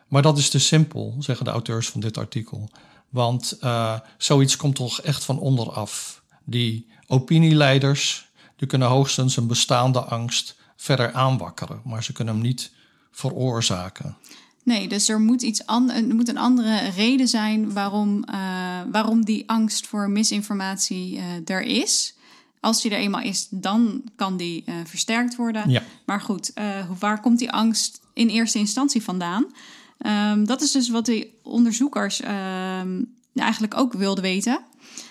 maar 0.08 0.22
dat 0.22 0.38
is 0.38 0.50
te 0.50 0.58
simpel, 0.58 1.16
zeggen 1.18 1.44
de 1.44 1.50
auteurs 1.50 1.88
van 1.88 2.00
dit 2.00 2.18
artikel. 2.18 2.70
Want 3.08 3.58
uh, 3.60 4.00
zoiets 4.18 4.56
komt 4.56 4.74
toch 4.74 5.00
echt 5.00 5.24
van 5.24 5.38
onderaf. 5.38 6.22
Die 6.44 6.90
opinieleiders 7.06 8.28
die 8.56 8.68
kunnen 8.68 8.88
hoogstens 8.88 9.36
een 9.36 9.46
bestaande 9.46 10.00
angst 10.00 10.56
verder 10.76 11.12
aanwakkeren, 11.12 11.80
maar 11.84 12.04
ze 12.04 12.12
kunnen 12.12 12.34
hem 12.34 12.42
niet 12.42 12.72
veroorzaken. 13.10 14.16
Nee, 14.66 14.88
dus 14.88 15.08
er 15.08 15.20
moet, 15.20 15.42
iets 15.42 15.66
an 15.66 15.90
er 15.90 16.14
moet 16.14 16.28
een 16.28 16.38
andere 16.38 16.78
reden 16.88 17.28
zijn 17.28 17.72
waarom, 17.72 18.24
uh, 18.30 18.80
waarom 18.90 19.24
die 19.24 19.48
angst 19.48 19.86
voor 19.86 20.10
misinformatie 20.10 21.16
uh, 21.16 21.22
er 21.44 21.62
is. 21.62 22.14
Als 22.60 22.82
die 22.82 22.90
er 22.90 22.98
eenmaal 22.98 23.20
is, 23.20 23.46
dan 23.50 24.02
kan 24.16 24.36
die 24.36 24.64
uh, 24.66 24.74
versterkt 24.84 25.36
worden. 25.36 25.70
Ja. 25.70 25.82
Maar 26.06 26.20
goed, 26.20 26.52
waar 26.98 27.20
komt 27.20 27.38
die 27.38 27.52
angst 27.52 28.00
in 28.14 28.28
eerste 28.28 28.58
instantie 28.58 29.02
vandaan? 29.02 29.46
Um, 30.32 30.46
dat 30.46 30.62
is 30.62 30.72
dus 30.72 30.88
wat 30.88 31.06
die 31.06 31.38
onderzoekers 31.42 32.22
um, 32.22 33.14
eigenlijk 33.34 33.76
ook 33.76 33.92
wilden 33.92 34.22
weten. 34.22 34.60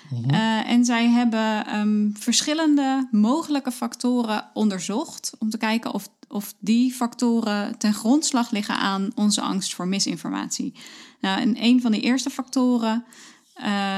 Mm 0.10 0.34
en 0.66 0.86
zij 0.86 1.10
hebben 1.10 1.76
um, 1.80 2.14
verschillende 2.20 3.08
mogelijke 3.12 3.72
factoren 3.72 4.50
onderzocht 4.54 5.34
om 5.40 5.50
te 5.50 5.58
kijken 5.58 5.94
of 5.94 6.10
of 6.28 6.54
die 6.60 6.94
factoren 6.94 7.78
ten 7.78 7.94
grondslag 7.94 8.52
liggen 8.52 8.78
aan 8.78 9.12
onze 9.16 9.42
angst 9.42 9.74
voor 9.76 9.88
misinformatie. 9.88 10.74
Nou, 11.20 11.42
en 11.42 11.64
een 11.64 11.82
van 11.82 11.92
die 11.92 12.02
eerste 12.02 12.30
factoren 12.30 13.06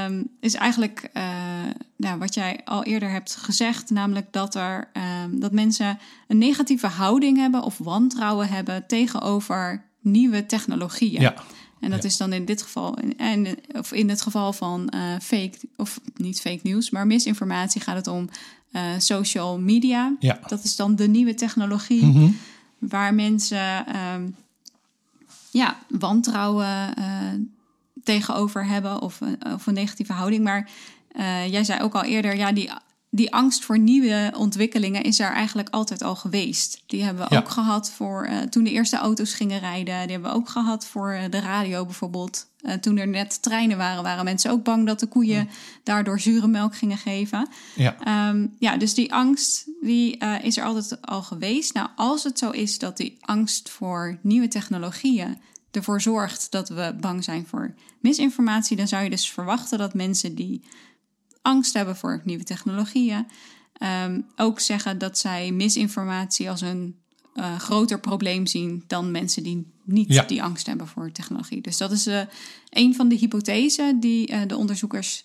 um, 0.06 0.28
is 0.40 0.54
eigenlijk 0.54 1.10
uh, 1.14 1.22
nou, 1.96 2.18
wat 2.18 2.34
jij 2.34 2.60
al 2.64 2.84
eerder 2.84 3.10
hebt 3.10 3.36
gezegd, 3.36 3.90
namelijk 3.90 4.32
dat, 4.32 4.54
er, 4.54 4.90
um, 5.24 5.40
dat 5.40 5.52
mensen 5.52 5.98
een 6.26 6.38
negatieve 6.38 6.86
houding 6.86 7.36
hebben 7.36 7.62
of 7.62 7.78
wantrouwen 7.78 8.48
hebben 8.48 8.86
tegenover 8.86 9.84
nieuwe 10.00 10.46
technologieën. 10.46 11.20
Ja. 11.20 11.34
En 11.80 11.90
dat 11.90 12.04
is 12.04 12.16
dan 12.16 12.32
in 12.32 12.44
dit 12.44 12.62
geval, 12.62 12.96
en, 13.16 13.46
of 13.72 13.92
in 13.92 14.08
het 14.08 14.22
geval 14.22 14.52
van 14.52 14.92
uh, 14.94 15.00
fake, 15.20 15.58
of 15.76 16.00
niet 16.14 16.40
fake 16.40 16.60
nieuws, 16.62 16.90
maar 16.90 17.06
misinformatie 17.06 17.80
gaat 17.80 17.96
het 17.96 18.06
om 18.06 18.28
uh, 18.72 18.82
social 18.98 19.58
media. 19.58 20.16
Ja. 20.18 20.38
Dat 20.46 20.64
is 20.64 20.76
dan 20.76 20.96
de 20.96 21.08
nieuwe 21.08 21.34
technologie 21.34 22.04
mm 22.04 22.12
-hmm. 22.12 22.36
waar 22.78 23.14
mensen 23.14 23.96
um, 23.96 24.36
ja, 25.50 25.78
wantrouwen 25.88 26.94
uh, 26.98 27.04
tegenover 28.04 28.66
hebben 28.66 29.02
of, 29.02 29.20
of 29.54 29.66
een 29.66 29.74
negatieve 29.74 30.12
houding. 30.12 30.44
Maar 30.44 30.70
jij 31.48 31.64
zei 31.64 31.82
ook 31.82 31.94
al 31.94 32.02
eerder, 32.04 32.36
ja, 32.36 32.52
die 32.52 32.70
die 33.10 33.32
angst 33.32 33.64
voor 33.64 33.78
nieuwe 33.78 34.32
ontwikkelingen 34.36 35.02
is 35.02 35.20
er 35.20 35.32
eigenlijk 35.32 35.68
altijd 35.68 36.02
al 36.02 36.16
geweest. 36.16 36.82
Die 36.86 37.02
hebben 37.02 37.28
we 37.28 37.34
ja. 37.34 37.40
ook 37.40 37.48
gehad 37.48 37.90
voor 37.90 38.28
toen 38.50 38.64
de 38.64 38.70
eerste 38.70 38.96
auto's 38.96 39.34
gingen 39.34 39.58
rijden. 39.58 40.02
Die 40.02 40.10
hebben 40.12 40.30
we 40.30 40.36
ook 40.36 40.48
gehad 40.48 40.86
voor 40.86 41.18
de 41.30 41.40
radio 41.40 41.84
bijvoorbeeld. 41.84 42.47
Uh, 42.62 42.72
toen 42.72 42.96
er 42.96 43.08
net 43.08 43.42
treinen 43.42 43.76
waren, 43.76 44.02
waren 44.02 44.24
mensen 44.24 44.50
ook 44.50 44.64
bang 44.64 44.86
dat 44.86 45.00
de 45.00 45.06
koeien 45.06 45.44
ja. 45.44 45.46
daardoor 45.82 46.20
zure 46.20 46.46
melk 46.46 46.76
gingen 46.76 46.98
geven. 46.98 47.48
Ja, 47.74 48.28
um, 48.28 48.54
ja 48.58 48.76
dus 48.76 48.94
die 48.94 49.12
angst 49.12 49.66
die, 49.80 50.16
is 50.42 50.56
er 50.56 50.64
altijd 50.64 51.02
al 51.02 51.22
geweest. 51.22 51.74
Nou, 51.74 51.88
als 51.96 52.24
het 52.24 52.38
zo 52.38 52.50
is 52.50 52.78
dat 52.78 52.96
die 52.96 53.16
angst 53.20 53.70
voor 53.70 54.18
nieuwe 54.22 54.48
technologieën 54.48 55.38
ervoor 55.70 56.00
zorgt 56.00 56.50
dat 56.50 56.68
we 56.68 56.96
bang 57.00 57.24
zijn 57.24 57.46
voor 57.46 57.74
misinformatie, 58.00 58.76
dan 58.76 58.88
zou 58.88 59.04
je 59.04 59.10
dus 59.10 59.30
verwachten 59.30 59.78
dat 59.78 59.94
mensen 59.94 60.34
die 60.34 60.64
angst 61.42 61.74
hebben 61.74 61.96
voor 61.96 62.20
nieuwe 62.24 62.44
technologieën. 62.44 63.26
Um, 64.04 64.26
ook 64.36 64.60
zeggen 64.60 64.98
dat 64.98 65.18
zij 65.18 65.52
misinformatie 65.52 66.50
als 66.50 66.60
een 66.60 66.96
uh, 67.34 67.58
groter 67.58 68.00
probleem 68.00 68.46
zien 68.46 68.84
dan 68.86 69.10
mensen 69.10 69.42
die 69.42 69.72
niet 69.84 70.12
ja. 70.12 70.22
die 70.22 70.42
angst 70.42 70.66
hebben 70.66 70.86
voor 70.86 71.12
technologie. 71.12 71.60
Dus 71.60 71.76
dat 71.76 71.92
is 71.92 72.06
uh, 72.06 72.20
een 72.70 72.94
van 72.94 73.08
de 73.08 73.14
hypothesen 73.14 74.00
die 74.00 74.32
uh, 74.32 74.40
de 74.46 74.56
onderzoekers 74.56 75.24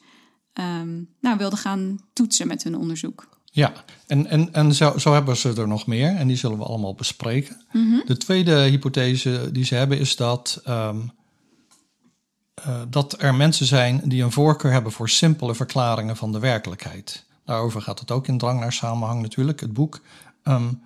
um, 0.54 1.10
nou, 1.22 1.38
wilden 1.38 1.60
gaan 1.60 2.00
toetsen 2.14 2.48
met 2.48 2.64
hun 2.64 2.78
onderzoek. 2.78 3.32
Ja, 3.52 3.74
en, 4.08 4.28
en, 4.28 4.54
en 4.54 4.74
zo, 4.74 4.98
zo 4.98 5.14
hebben 5.14 5.38
ze 5.38 5.54
er 5.54 5.68
nog 5.68 5.88
meer 5.88 6.16
en 6.16 6.28
die 6.28 6.38
zullen 6.38 6.58
we 6.58 6.64
allemaal 6.64 6.96
bespreken. 6.96 7.62
Mm 7.72 7.90
-hmm. 7.90 8.02
De 8.06 8.18
tweede 8.18 8.56
hypothese 8.56 9.50
die 9.52 9.66
ze 9.66 9.76
hebben 9.76 10.00
is 10.00 10.16
dat 10.16 10.62
um, 10.68 11.12
uh, 12.68 12.82
dat 12.90 13.22
er 13.22 13.36
mensen 13.36 13.66
zijn 13.66 14.02
die 14.06 14.24
een 14.24 14.32
voorkeur 14.32 14.72
hebben 14.72 14.92
voor 14.92 15.10
simpele 15.10 15.56
verklaringen 15.56 16.18
van 16.18 16.32
de 16.32 16.40
werkelijkheid. 16.40 17.26
Daarover 17.46 17.82
gaat 17.82 18.00
het 18.00 18.12
ook 18.12 18.28
in 18.28 18.38
Drang 18.38 18.60
naar 18.60 18.74
Samenhang 18.74 19.22
natuurlijk, 19.22 19.60
het 19.60 19.74
boek. 19.74 20.02
Um, 20.44 20.82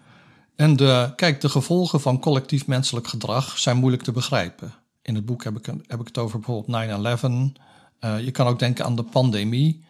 en 0.57 0.75
de, 0.75 1.13
kijk, 1.15 1.41
de 1.41 1.49
gevolgen 1.49 2.01
van 2.01 2.19
collectief 2.19 2.67
menselijk 2.67 3.07
gedrag 3.07 3.57
zijn 3.57 3.77
moeilijk 3.77 4.03
te 4.03 4.11
begrijpen. 4.11 4.73
In 5.01 5.15
het 5.15 5.25
boek 5.25 5.43
heb 5.43 5.57
ik, 5.57 5.65
heb 5.65 5.99
ik 5.99 6.07
het 6.07 6.17
over 6.17 6.39
bijvoorbeeld 6.39 7.57
9-11. 7.57 7.61
Uh, 7.99 8.19
je 8.19 8.31
kan 8.31 8.47
ook 8.47 8.59
denken 8.59 8.85
aan 8.85 8.95
de 8.95 9.03
pandemie. 9.03 9.85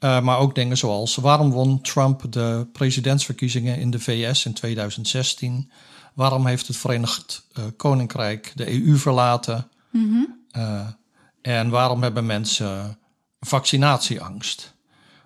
Uh, 0.00 0.20
maar 0.20 0.38
ook 0.38 0.54
dingen 0.54 0.76
zoals 0.76 1.16
waarom 1.16 1.50
won 1.50 1.80
Trump 1.80 2.32
de 2.32 2.68
presidentsverkiezingen 2.72 3.78
in 3.78 3.90
de 3.90 3.98
VS 3.98 4.44
in 4.44 4.52
2016? 4.52 5.70
Waarom 6.14 6.46
heeft 6.46 6.66
het 6.66 6.76
Verenigd 6.76 7.46
uh, 7.58 7.64
Koninkrijk 7.76 8.52
de 8.54 8.84
EU 8.84 8.96
verlaten? 8.96 9.68
Mm 9.90 10.10
-hmm. 10.10 10.96
En 11.42 11.70
waarom 11.70 12.02
hebben 12.02 12.26
mensen 12.26 12.98
vaccinatieangst? 13.40 14.74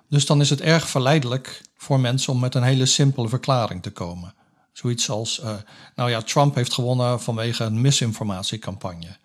Dus 0.09 0.27
dan 0.27 0.41
is 0.41 0.51
het 0.51 0.61
erg 0.61 0.89
verleidelijk 0.89 1.63
voor 1.77 2.01
mensen 2.01 2.33
om 2.33 2.41
met 2.41 2.55
een 2.55 2.63
hele 2.63 2.87
simpele 2.87 3.29
verklaring 3.29 3.83
te 3.83 3.91
komen. 3.91 4.35
Zoiets 4.73 5.11
als, 5.11 5.41
uh, 5.41 5.55
nou 5.95 6.11
ja, 6.11 6.23
Trump 6.23 6.55
heeft 6.55 6.73
gewonnen 6.73 7.21
vanwege 7.21 7.65
een 7.65 7.81
misinformatiecampagne. 7.81 9.17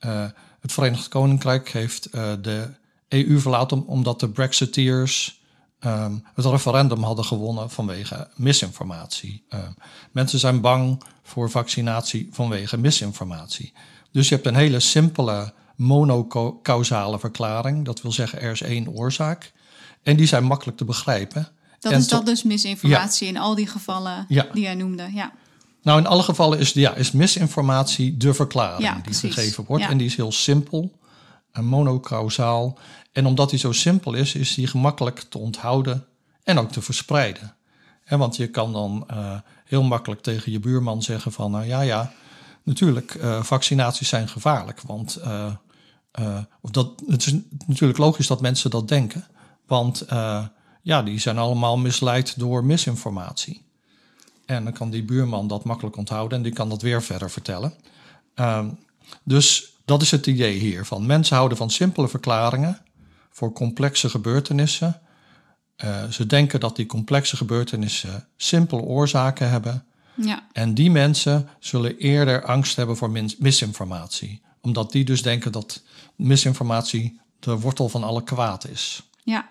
Uh, 0.00 0.26
het 0.60 0.72
Verenigd 0.72 1.08
Koninkrijk 1.08 1.68
heeft 1.68 2.14
uh, 2.14 2.32
de 2.40 2.70
EU 3.08 3.38
verlaten 3.38 3.86
omdat 3.86 4.20
de 4.20 4.28
Brexiteers 4.28 5.42
um, 5.80 6.24
het 6.34 6.44
referendum 6.44 7.02
hadden 7.02 7.24
gewonnen 7.24 7.70
vanwege 7.70 8.28
misinformatie. 8.34 9.46
mensen 10.12 10.38
zijn 10.38 10.60
bang 10.60 11.02
voor 11.22 11.50
vaccinatie 11.50 12.28
vanwege 12.30 12.78
misinformatie. 12.78 13.72
Dus 14.12 14.28
je 14.28 14.34
hebt 14.34 14.46
een 14.46 14.54
hele 14.54 14.80
simpele 14.80 15.52
monocausale 15.76 17.18
verklaring. 17.18 17.84
Dat 17.84 18.02
wil 18.02 18.12
zeggen, 18.12 18.40
er 18.40 18.50
is 18.50 18.62
één 18.62 18.88
oorzaak. 18.88 19.52
En 20.02 20.16
die 20.16 20.26
zijn 20.26 20.44
makkelijk 20.44 20.76
te 20.76 20.84
begrijpen. 20.84 21.48
Dat 21.84 21.92
en 21.92 21.98
is 21.98 22.08
dat 22.08 22.26
dus 22.26 22.42
misinformatie 22.42 23.26
ja. 23.26 23.32
in 23.32 23.38
al 23.38 23.54
die 23.54 23.66
gevallen 23.66 24.24
ja. 24.28 24.46
die 24.52 24.62
jij 24.62 24.74
noemde. 24.74 25.10
Ja. 25.14 25.32
Nou, 25.82 25.98
in 25.98 26.06
alle 26.06 26.22
gevallen 26.22 26.58
is, 26.58 26.72
ja, 26.72 26.94
is 26.94 27.12
misinformatie 27.12 28.16
de 28.16 28.34
verklaring 28.34 28.82
ja, 28.82 28.92
die 28.92 29.02
precies. 29.02 29.34
gegeven 29.34 29.64
wordt. 29.64 29.84
En 29.84 29.96
die 29.96 30.06
is 30.06 30.16
heel 30.16 30.32
simpel 30.32 30.98
en 31.52 31.64
monocausaal. 31.64 32.78
En 33.12 33.26
omdat 33.26 33.50
die 33.50 33.58
zo 33.58 33.72
simpel 33.72 34.14
is, 34.14 34.34
is 34.34 34.54
die 34.54 34.66
gemakkelijk 34.66 35.20
te 35.20 35.38
onthouden 35.38 36.06
en 36.42 36.58
ook 36.58 36.72
te 36.72 36.82
verspreiden. 36.82 37.54
En 38.04 38.18
want 38.18 38.36
je 38.36 38.46
kan 38.46 38.72
dan 38.72 39.06
uh, 39.10 39.38
heel 39.64 39.82
makkelijk 39.82 40.20
tegen 40.22 40.52
je 40.52 40.60
buurman 40.60 41.02
zeggen 41.02 41.32
van, 41.32 41.50
nou 41.50 41.64
ja, 41.64 41.80
ja, 41.80 42.12
natuurlijk, 42.62 43.14
uh, 43.14 43.42
vaccinaties 43.42 44.08
zijn 44.08 44.28
gevaarlijk. 44.28 44.80
Want 44.80 45.18
uh, 45.24 45.46
uh, 46.20 46.38
of 46.60 46.70
dat, 46.70 47.02
het 47.06 47.26
is 47.26 47.34
natuurlijk 47.66 47.98
logisch 47.98 48.26
dat 48.26 48.40
mensen 48.40 48.70
dat 48.70 48.88
denken. 48.88 49.26
Want 49.66 50.06
ja, 50.84 51.02
die 51.02 51.18
zijn 51.18 51.38
allemaal 51.38 51.76
misleid 51.76 52.38
door 52.38 52.64
misinformatie. 52.64 53.62
En 54.46 54.64
dan 54.64 54.72
kan 54.72 54.90
die 54.90 55.02
buurman 55.02 55.48
dat 55.48 55.64
makkelijk 55.64 55.96
onthouden 55.96 56.38
en 56.38 56.44
die 56.44 56.52
kan 56.52 56.68
dat 56.68 56.82
weer 56.82 57.02
verder 57.02 57.30
vertellen. 57.30 57.74
Ehm, 58.34 58.68
dus 59.22 59.72
dat 59.84 60.02
is 60.02 60.10
het 60.10 60.26
idee 60.26 60.58
hier. 60.58 60.84
Van 60.84 61.06
mensen 61.06 61.36
houden 61.36 61.58
van 61.58 61.70
simpele 61.70 62.08
verklaringen 62.08 62.80
voor 63.30 63.52
complexe 63.52 64.08
gebeurtenissen. 64.08 64.98
ze 66.10 66.26
denken 66.26 66.60
dat 66.60 66.76
die 66.76 66.86
complexe 66.86 67.36
gebeurtenissen 67.36 68.28
simpele 68.36 68.82
oorzaken 68.82 69.50
hebben. 69.50 69.84
Ja. 70.14 70.46
En 70.52 70.74
die 70.74 70.90
mensen 70.90 71.48
zullen 71.58 71.96
eerder 71.96 72.44
angst 72.44 72.76
hebben 72.76 72.96
voor 72.96 73.10
misinformatie. 73.38 74.42
Omdat 74.60 74.92
die 74.92 75.04
dus 75.04 75.22
denken 75.22 75.52
dat 75.52 75.82
misinformatie 76.16 77.20
de 77.38 77.58
wortel 77.58 77.88
van 77.88 78.04
alle 78.04 78.22
kwaad 78.22 78.68
is. 78.68 79.02
Ja. 79.22 79.48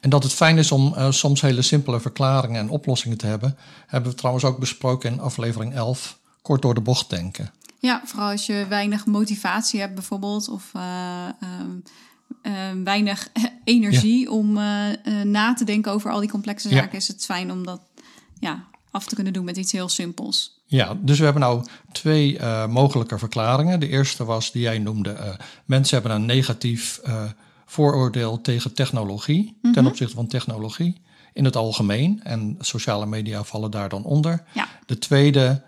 En 0.00 0.10
dat 0.10 0.22
het 0.22 0.32
fijn 0.32 0.58
is 0.58 0.72
om 0.72 0.94
uh, 0.96 1.10
soms 1.10 1.40
hele 1.40 1.62
simpele 1.62 2.00
verklaringen 2.00 2.60
en 2.60 2.68
oplossingen 2.68 3.18
te 3.18 3.26
hebben, 3.26 3.56
hebben 3.86 4.10
we 4.10 4.16
trouwens 4.16 4.44
ook 4.44 4.58
besproken 4.58 5.12
in 5.12 5.20
aflevering 5.20 5.74
11, 5.74 6.18
kort 6.42 6.62
door 6.62 6.74
de 6.74 6.80
bocht 6.80 7.10
denken. 7.10 7.52
Ja, 7.78 8.02
vooral 8.04 8.30
als 8.30 8.46
je 8.46 8.66
weinig 8.68 9.06
motivatie 9.06 9.80
hebt 9.80 9.94
bijvoorbeeld, 9.94 10.48
of 10.48 10.70
uh, 10.76 10.82
uh, 12.42 12.52
weinig 12.84 13.28
energie 13.64 14.20
ja. 14.20 14.30
om 14.30 14.52
na 15.24 15.54
te 15.54 15.64
denken 15.64 15.92
over 15.92 16.10
al 16.10 16.20
die 16.20 16.30
complexe 16.30 16.68
zaken, 16.68 16.88
ja. 16.92 16.98
is 16.98 17.08
het 17.08 17.24
fijn 17.24 17.50
om 17.50 17.64
dat 17.64 17.80
ja, 18.40 18.64
af 18.90 19.06
te 19.06 19.14
kunnen 19.14 19.32
doen 19.32 19.44
met 19.44 19.56
iets 19.56 19.72
heel 19.72 19.88
simpels. 19.88 20.62
Ja, 20.66 20.96
dus 21.00 21.18
we 21.18 21.24
hebben 21.24 21.42
nou 21.42 21.64
twee 21.92 22.38
mogelijke 22.68 23.18
verklaringen. 23.18 23.80
De 23.80 23.88
eerste 23.88 24.24
was 24.24 24.52
die 24.52 24.62
jij 24.62 24.78
noemde: 24.78 25.38
mensen 25.64 26.00
hebben 26.00 26.16
een 26.16 26.26
negatief 26.26 27.00
vooroordeel 27.64 28.40
tegen 28.40 28.74
technologie, 28.74 29.42
mm 29.42 29.58
-hmm. 29.62 29.72
ten 29.72 29.86
opzichte 29.86 30.14
van 30.14 30.26
technologie 30.26 31.02
in 31.32 31.44
het 31.44 31.56
algemeen. 31.56 32.20
En 32.22 32.56
sociale 32.60 33.06
media 33.06 33.44
vallen 33.44 33.70
daar 33.70 33.88
dan 33.88 34.04
onder. 34.04 34.42
Ja. 34.52 34.68
De 34.86 34.98
tweede 34.98 35.62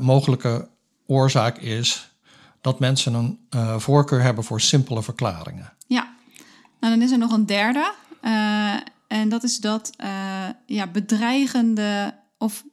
mogelijke 0.00 0.68
oorzaak 1.06 1.58
is 1.58 2.14
dat 2.60 2.78
mensen 2.78 3.14
een 3.14 3.38
uh, 3.50 3.78
voorkeur 3.78 4.22
hebben 4.22 4.44
voor 4.44 4.60
simpele 4.60 5.02
verklaringen. 5.02 5.72
Ja, 5.86 6.14
nou 6.80 6.94
dan 6.94 7.02
is 7.02 7.10
er 7.10 7.18
nog 7.18 7.32
een 7.32 7.46
derde. 7.46 7.92
Uh, 8.22 8.74
en 9.06 9.28
dat 9.28 9.42
is 9.42 9.58
dat 9.58 9.90
ja, 10.66 10.86
bedreigende 10.86 12.14
of 12.38 12.64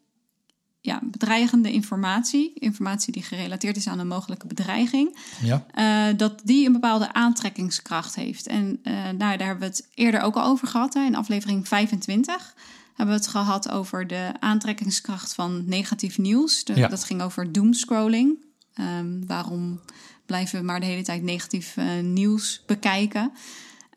ja, 0.86 1.00
bedreigende 1.04 1.72
informatie, 1.72 2.52
informatie 2.56 3.14
die 3.14 3.24
gerelateerd 3.24 3.78
is 3.78 3.88
aan 3.88 4.00
een 4.00 4.08
mogelijke 4.08 4.48
bedreiging, 4.48 5.18
ja. 5.42 5.66
Uh, 5.76 6.18
dat 6.18 6.42
die 6.44 6.66
een 6.66 6.72
bepaalde 6.72 7.14
aantrekkingskracht 7.14 8.16
heeft. 8.16 8.48
En 8.48 8.80
uh, 8.84 8.94
nou, 8.94 9.18
daar 9.18 9.48
hebben 9.48 9.60
we 9.60 9.66
het 9.66 9.88
eerder 9.94 10.22
ook 10.22 10.36
al 10.36 10.46
over 10.46 10.68
gehad. 10.68 10.94
Hè. 10.94 11.06
In 11.06 11.16
aflevering 11.16 11.68
25 11.68 12.56
hebben 12.96 13.16
we 13.16 13.22
het 13.22 13.32
gehad 13.32 13.70
over 13.70 14.08
de 14.08 14.32
aantrekkingskracht 14.40 15.34
van 15.34 15.64
negatief 15.66 16.18
nieuws. 16.18 16.64
De, 16.64 16.76
ja. 16.76 16.88
Dat 16.88 17.04
ging 17.04 17.22
over 17.22 17.52
doomscrolling. 17.52 18.38
Um, 18.80 19.28
waarom 19.28 19.80
blijven 20.26 20.60
we 20.60 20.66
maar 20.66 20.80
de 20.80 20.86
hele 20.86 21.04
tijd 21.04 21.22
negatief 21.22 21.78
uh, 21.78 21.86
nieuws 22.02 22.64
bekijken? 22.66 23.32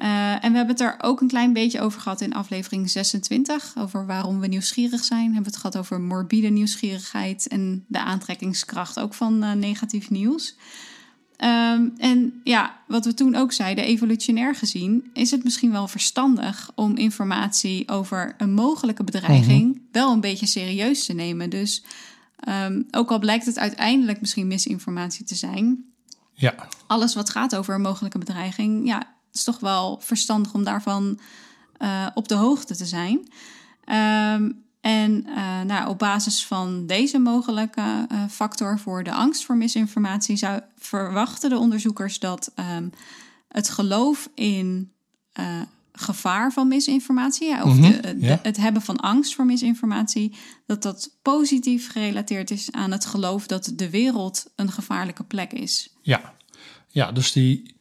Uh, 0.01 0.45
en 0.45 0.51
we 0.51 0.57
hebben 0.57 0.77
het 0.77 0.81
er 0.81 0.97
ook 1.01 1.21
een 1.21 1.29
klein 1.29 1.53
beetje 1.53 1.81
over 1.81 2.01
gehad 2.01 2.21
in 2.21 2.35
aflevering 2.35 2.91
26. 2.91 3.75
Over 3.79 4.07
waarom 4.07 4.41
we 4.41 4.47
nieuwsgierig 4.47 5.05
zijn. 5.05 5.29
We 5.29 5.35
hebben 5.35 5.53
het 5.53 5.61
gehad 5.61 5.77
over 5.77 6.01
morbide 6.01 6.49
nieuwsgierigheid 6.49 7.49
en 7.49 7.85
de 7.89 7.99
aantrekkingskracht 7.99 9.01
ook 9.01 9.15
van 9.15 9.45
uh, 9.45 9.53
negatief 9.53 10.11
nieuws. 10.11 10.57
Um, 11.45 11.95
en 11.99 12.41
ja, 12.45 12.77
wat 12.87 13.05
we 13.05 13.15
toen 13.15 13.35
ook 13.35 13.53
zeiden, 13.53 13.85
evolutionair 13.85 14.55
gezien, 14.55 15.11
is 15.13 15.31
het 15.31 15.45
misschien 15.45 15.73
wel 15.73 15.89
verstandig 15.89 16.71
om 16.75 16.97
informatie 16.97 17.89
over 17.89 18.35
een 18.39 18.53
mogelijke 18.53 19.05
bedreiging 19.05 19.65
mm 19.65 19.73
-hmm. 19.73 19.89
wel 19.93 20.13
een 20.13 20.21
beetje 20.21 20.47
serieus 20.47 21.07
te 21.07 21.13
nemen. 21.13 21.51
Dus 21.51 21.85
um, 22.49 22.87
ook 22.91 23.11
al 23.11 23.19
blijkt 23.19 23.47
het 23.47 23.59
uiteindelijk 23.59 24.21
misschien 24.21 24.47
misinformatie 24.47 25.25
te 25.25 25.35
zijn. 25.35 25.85
Ja. 26.33 26.55
Alles 26.87 27.15
wat 27.15 27.31
gaat 27.31 27.57
over 27.57 27.75
een 27.75 27.81
mogelijke 27.81 28.19
bedreiging, 28.19 28.87
ja, 28.87 29.16
is 29.37 29.45
toch 29.45 29.61
wel 29.61 30.01
verstandig 30.03 30.55
om 30.55 30.65
daarvan 30.65 31.19
uh, 31.79 32.07
op 32.15 32.29
de 32.29 32.35
hoogte 32.35 32.77
te 32.77 32.87
zijn. 32.87 33.29
Um, 34.35 34.65
en 34.81 35.27
uh, 35.27 35.61
nou, 35.61 35.89
op 35.89 35.99
basis 35.99 36.47
van 36.47 36.87
deze 36.87 37.19
mogelijke 37.19 38.07
uh, 38.13 38.23
factor 38.31 38.79
voor 38.79 39.05
de 39.05 39.13
angst 39.13 39.45
voor 39.45 39.57
misinformatie 39.57 40.37
zou 40.37 40.61
verwachten 40.79 41.51
de 41.51 41.59
onderzoekers 41.59 42.19
dat 42.19 42.53
um, 42.77 42.91
het 43.49 43.69
geloof 43.69 44.29
in 44.35 44.91
gevaar 45.97 46.53
van 46.53 46.69
misinformatie, 46.69 47.49
ja, 47.49 47.63
of 47.63 47.75
mm 47.75 47.83
-hmm, 47.83 47.93
de, 47.93 48.01
de, 48.01 48.27
ja. 48.27 48.39
het 48.43 48.57
hebben 48.57 48.83
van 48.83 48.97
angst 48.97 49.35
voor 49.35 49.45
misinformatie, 49.47 50.35
dat 50.67 50.83
dat 50.83 51.11
positief 51.23 51.91
gerelateerd 51.91 52.51
is 52.51 52.73
aan 52.73 52.91
het 52.91 53.07
geloof 53.07 53.47
dat 53.47 53.73
de 53.75 53.91
wereld 53.91 54.53
een 54.57 54.71
gevaarlijke 54.71 55.25
plek 55.25 55.53
is. 55.53 55.95
Ja, 56.03 56.35
ja 56.89 57.13
dus 57.13 57.33
die 57.33 57.76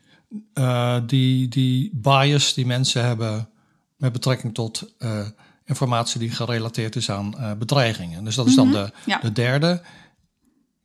uh, 0.54 0.98
die, 1.06 1.48
die 1.48 1.90
bias 1.94 2.54
die 2.54 2.66
mensen 2.66 3.06
hebben 3.06 3.50
met 3.98 4.12
betrekking 4.12 4.54
tot 4.54 4.94
uh, 5.00 5.28
informatie 5.66 6.20
die 6.20 6.32
gerelateerd 6.32 6.96
is 6.96 7.12
aan 7.12 7.34
uh, 7.38 7.52
bedreigingen. 7.54 8.24
Dus 8.24 8.36
dat 8.36 8.48
is 8.48 8.56
dan 8.56 8.68
mm 8.68 8.74
-hmm. 8.74 8.84
de, 8.86 8.92
ja. 9.06 9.20
de 9.20 9.32
derde 9.32 9.82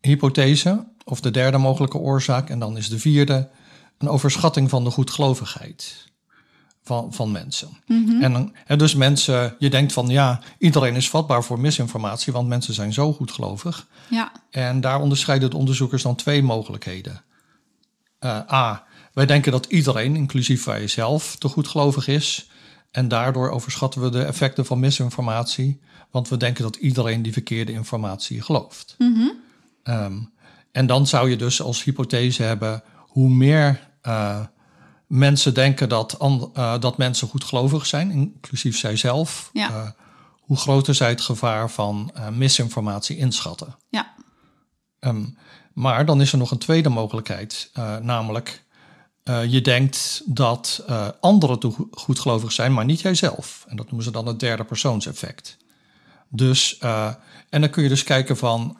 hypothese, 0.00 0.86
of 1.04 1.20
de 1.20 1.30
derde 1.30 1.58
mogelijke 1.58 1.98
oorzaak. 1.98 2.50
En 2.50 2.58
dan 2.58 2.76
is 2.76 2.88
de 2.88 2.98
vierde 2.98 3.48
een 3.98 4.08
overschatting 4.08 4.70
van 4.70 4.84
de 4.84 4.90
goedgelovigheid 4.90 6.08
van, 6.82 7.12
van 7.12 7.30
mensen. 7.32 7.68
Mm 7.86 8.06
-hmm. 8.06 8.22
En, 8.22 8.52
en 8.66 8.78
dus 8.78 8.94
mensen, 8.94 9.54
je 9.58 9.70
denkt 9.70 9.92
van 9.92 10.08
ja, 10.08 10.40
iedereen 10.58 10.96
is 10.96 11.10
vatbaar 11.10 11.44
voor 11.44 11.60
misinformatie, 11.60 12.32
want 12.32 12.48
mensen 12.48 12.74
zijn 12.74 12.92
zo 12.92 13.12
goedgelovig. 13.12 13.86
Ja. 14.10 14.32
En 14.50 14.80
daar 14.80 15.00
onderscheiden 15.00 15.50
de 15.50 15.56
onderzoekers 15.56 16.02
dan 16.02 16.14
twee 16.14 16.42
mogelijkheden. 16.42 17.22
A, 18.24 18.84
wij 19.12 19.26
denken 19.26 19.52
dat 19.52 19.66
iedereen, 19.66 20.16
inclusief 20.16 20.64
wij 20.64 20.88
zelf, 20.88 21.36
te 21.36 21.48
goedgelovig 21.48 22.08
is. 22.08 22.50
En 22.90 23.08
daardoor 23.08 23.50
overschatten 23.50 24.00
we 24.00 24.10
de 24.10 24.22
effecten 24.22 24.66
van 24.66 24.80
misinformatie. 24.80 25.80
Want 26.10 26.28
we 26.28 26.36
denken 26.36 26.62
dat 26.62 26.76
iedereen 26.76 27.22
die 27.22 27.32
verkeerde 27.32 27.72
informatie 27.72 28.42
gelooft. 28.42 28.94
Mm 28.98 29.14
-hmm. 29.14 29.32
um, 29.94 30.32
en 30.72 30.86
dan 30.86 31.06
zou 31.06 31.30
je 31.30 31.36
dus 31.36 31.62
als 31.62 31.84
hypothese 31.84 32.42
hebben: 32.42 32.82
hoe 32.96 33.28
meer 33.28 33.88
uh, 34.02 34.40
mensen 35.06 35.54
denken 35.54 35.88
dat, 35.88 36.16
uh, 36.22 36.78
dat 36.80 36.98
mensen 36.98 37.28
goedgelovig 37.28 37.86
zijn, 37.86 38.10
inclusief 38.10 38.78
zijzelf, 38.78 39.50
ja. 39.52 39.70
uh, 39.70 39.88
hoe 40.40 40.56
groter 40.56 40.94
zij 40.94 41.08
het 41.08 41.20
gevaar 41.20 41.70
van 41.70 42.12
misinformatie 42.32 43.16
inschatten. 43.16 43.76
Ja. 43.88 44.14
Um, 45.00 45.38
maar 45.72 46.06
dan 46.06 46.20
is 46.20 46.32
er 46.32 46.38
nog 46.38 46.50
een 46.50 46.58
tweede 46.58 46.88
mogelijkheid, 46.88 47.70
namelijk 48.02 48.64
uh, 49.30 49.44
je 49.44 49.60
denkt 49.60 50.22
dat 50.24 50.84
uh, 50.88 51.08
anderen 51.20 51.58
toe 51.58 51.88
goedgelovig 51.92 52.52
zijn, 52.52 52.72
maar 52.72 52.84
niet 52.84 53.00
jijzelf. 53.00 53.64
En 53.68 53.76
dat 53.76 53.86
noemen 53.86 54.04
ze 54.04 54.10
dan 54.10 54.26
het 54.26 54.40
derde 54.40 54.64
persoonseffect. 54.64 55.56
Dus, 56.28 56.78
uh, 56.82 57.06
en 57.48 57.60
dan 57.60 57.70
kun 57.70 57.82
je 57.82 57.88
dus 57.88 58.04
kijken 58.04 58.36
van 58.36 58.76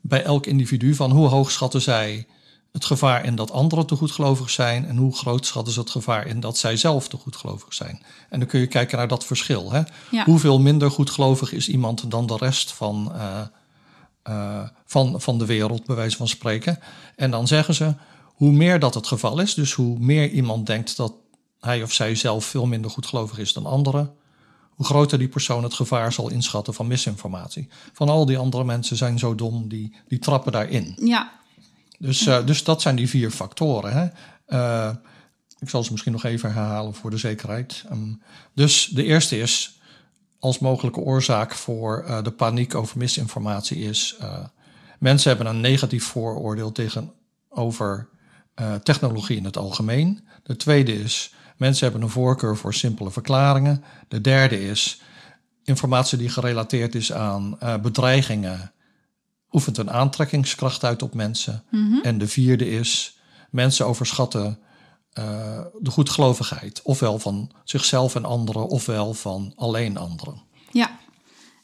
bij 0.00 0.22
elk 0.22 0.46
individu 0.46 0.94
van 0.94 1.10
hoe 1.10 1.28
hoog 1.28 1.50
schatten 1.50 1.80
zij 1.80 2.26
het 2.72 2.84
gevaar 2.84 3.24
in 3.24 3.34
dat 3.34 3.50
anderen 3.50 3.86
te 3.86 3.96
goedgelovig 3.96 4.50
zijn 4.50 4.86
en 4.86 4.96
hoe 4.96 5.16
groot 5.16 5.46
schatten 5.46 5.72
ze 5.72 5.80
het 5.80 5.90
gevaar 5.90 6.26
in 6.26 6.40
dat 6.40 6.58
zij 6.58 6.76
zelf 6.76 7.08
te 7.08 7.16
goedgelovig 7.16 7.74
zijn. 7.74 8.02
En 8.28 8.38
dan 8.38 8.48
kun 8.48 8.60
je 8.60 8.66
kijken 8.66 8.98
naar 8.98 9.08
dat 9.08 9.24
verschil. 9.24 9.72
Hè? 9.72 9.82
Ja. 10.10 10.24
Hoeveel 10.24 10.60
minder 10.60 10.90
goedgelovig 10.90 11.52
is 11.52 11.68
iemand 11.68 12.10
dan 12.10 12.26
de 12.26 12.36
rest 12.36 12.72
van, 12.72 13.12
van, 14.86 15.20
van 15.20 15.38
de 15.38 15.46
wereld, 15.46 15.86
bij 15.86 15.96
wijze 15.96 16.16
van 16.16 16.28
spreken. 16.28 16.78
En 17.16 17.30
dan 17.30 17.46
zeggen 17.46 17.74
ze, 17.74 17.94
hoe 18.38 18.52
meer 18.52 18.78
dat 18.78 18.94
het 18.94 19.06
geval 19.06 19.40
is, 19.40 19.54
dus 19.54 19.72
hoe 19.72 19.98
meer 19.98 20.30
iemand 20.30 20.66
denkt 20.66 20.96
dat 20.96 21.14
hij 21.60 21.82
of 21.82 21.92
zij 21.92 22.14
zelf 22.14 22.44
veel 22.44 22.66
minder 22.66 22.90
goedgelovig 22.90 23.38
is 23.38 23.52
dan 23.52 23.66
anderen, 23.66 24.14
hoe 24.68 24.86
groter 24.86 25.18
die 25.18 25.28
persoon 25.28 25.62
het 25.62 25.74
gevaar 25.74 26.12
zal 26.12 26.30
inschatten 26.30 26.74
van 26.74 26.86
misinformatie. 26.86 27.68
Van 27.92 28.08
al 28.08 28.26
die 28.26 28.38
andere 28.38 28.64
mensen 28.64 28.96
zijn 28.96 29.18
zo 29.18 29.34
dom, 29.34 29.68
die, 29.68 29.96
die 30.08 30.18
trappen 30.18 30.52
daarin. 30.52 30.94
Ja. 31.00 31.32
Dus, 31.98 32.26
uh, 32.26 32.46
dus 32.46 32.64
dat 32.64 32.82
zijn 32.82 32.96
die 32.96 33.08
vier 33.08 33.30
factoren. 33.30 33.92
Hè? 33.92 34.08
Uh, 34.48 34.94
ik 35.58 35.68
zal 35.68 35.84
ze 35.84 35.90
misschien 35.90 36.12
nog 36.12 36.24
even 36.24 36.52
herhalen 36.52 36.94
voor 36.94 37.10
de 37.10 37.16
zekerheid. 37.16 37.84
Um, 37.92 38.22
dus 38.54 38.86
de 38.86 39.04
eerste 39.04 39.38
is, 39.38 39.80
als 40.38 40.58
mogelijke 40.58 41.00
oorzaak 41.00 41.54
voor 41.54 42.04
uh, 42.06 42.22
de 42.22 42.30
paniek 42.32 42.74
over 42.74 42.98
misinformatie 42.98 43.78
is, 43.78 44.16
mensen 44.98 45.28
hebben 45.28 45.54
een 45.54 45.60
negatief 45.60 46.04
vooroordeel 46.04 46.72
tegenover 46.72 48.08
uh, 48.60 48.74
technologie 48.74 49.36
in 49.36 49.44
het 49.44 49.56
algemeen. 49.56 50.26
De 50.42 50.56
tweede 50.56 51.00
is, 51.00 51.34
mensen 51.56 51.84
hebben 51.84 52.02
een 52.02 52.12
voorkeur 52.12 52.56
voor 52.56 52.74
simpele 52.74 53.10
verklaringen. 53.10 53.84
De 54.08 54.20
derde 54.20 54.68
is, 54.68 55.00
informatie 55.64 56.18
die 56.18 56.28
gerelateerd 56.28 56.94
is 56.94 57.12
aan 57.12 57.58
uh, 57.62 57.76
bedreigingen 57.76 58.72
oefent 59.52 59.78
een 59.78 59.90
aantrekkingskracht 59.90 60.84
uit 60.84 61.02
op 61.02 61.14
mensen. 61.14 61.64
Mm 61.70 61.90
-hmm. 61.90 62.02
En 62.02 62.18
de 62.18 62.28
vierde 62.28 62.70
is, 62.70 63.18
mensen 63.50 63.86
overschatten 63.86 64.58
uh, 65.18 65.24
de 65.80 65.90
goedgelovigheid. 65.90 66.82
Ofwel 66.82 67.18
van 67.18 67.50
zichzelf 67.64 68.14
en 68.14 68.24
anderen, 68.24 68.68
ofwel 68.68 69.14
van 69.14 69.52
alleen 69.56 69.96
anderen. 69.96 70.42
Ja, 70.70 70.98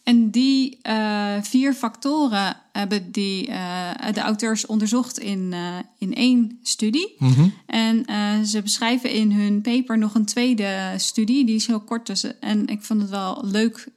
en 0.03 0.31
die 0.31 0.79
uh, 0.83 1.43
vier 1.43 1.75
factoren 1.75 2.57
hebben 2.79 3.13
die, 3.13 3.49
uh, 3.49 3.91
de 4.13 4.21
auteurs 4.21 4.67
onderzocht 4.67 5.19
in, 5.19 5.51
uh, 5.53 5.77
in 5.99 6.15
één 6.15 6.59
studie. 6.63 7.15
Mm 7.19 7.33
-hmm. 7.33 7.55
En 7.67 8.07
ze 8.47 8.63
beschrijven 8.63 9.11
in 9.11 9.33
hun 9.33 9.61
paper 9.61 9.99
nog 9.99 10.15
een 10.15 10.25
tweede 10.25 10.95
studie. 10.97 11.47
Die 11.47 11.55
is 11.55 11.67
heel 11.67 11.81
kort 11.81 12.07
dus. 12.07 12.39
En 12.41 12.67
ik 12.67 12.83
vond 12.83 13.01
het 13.01 13.11
wel 13.11 13.41
leuk 13.45 13.89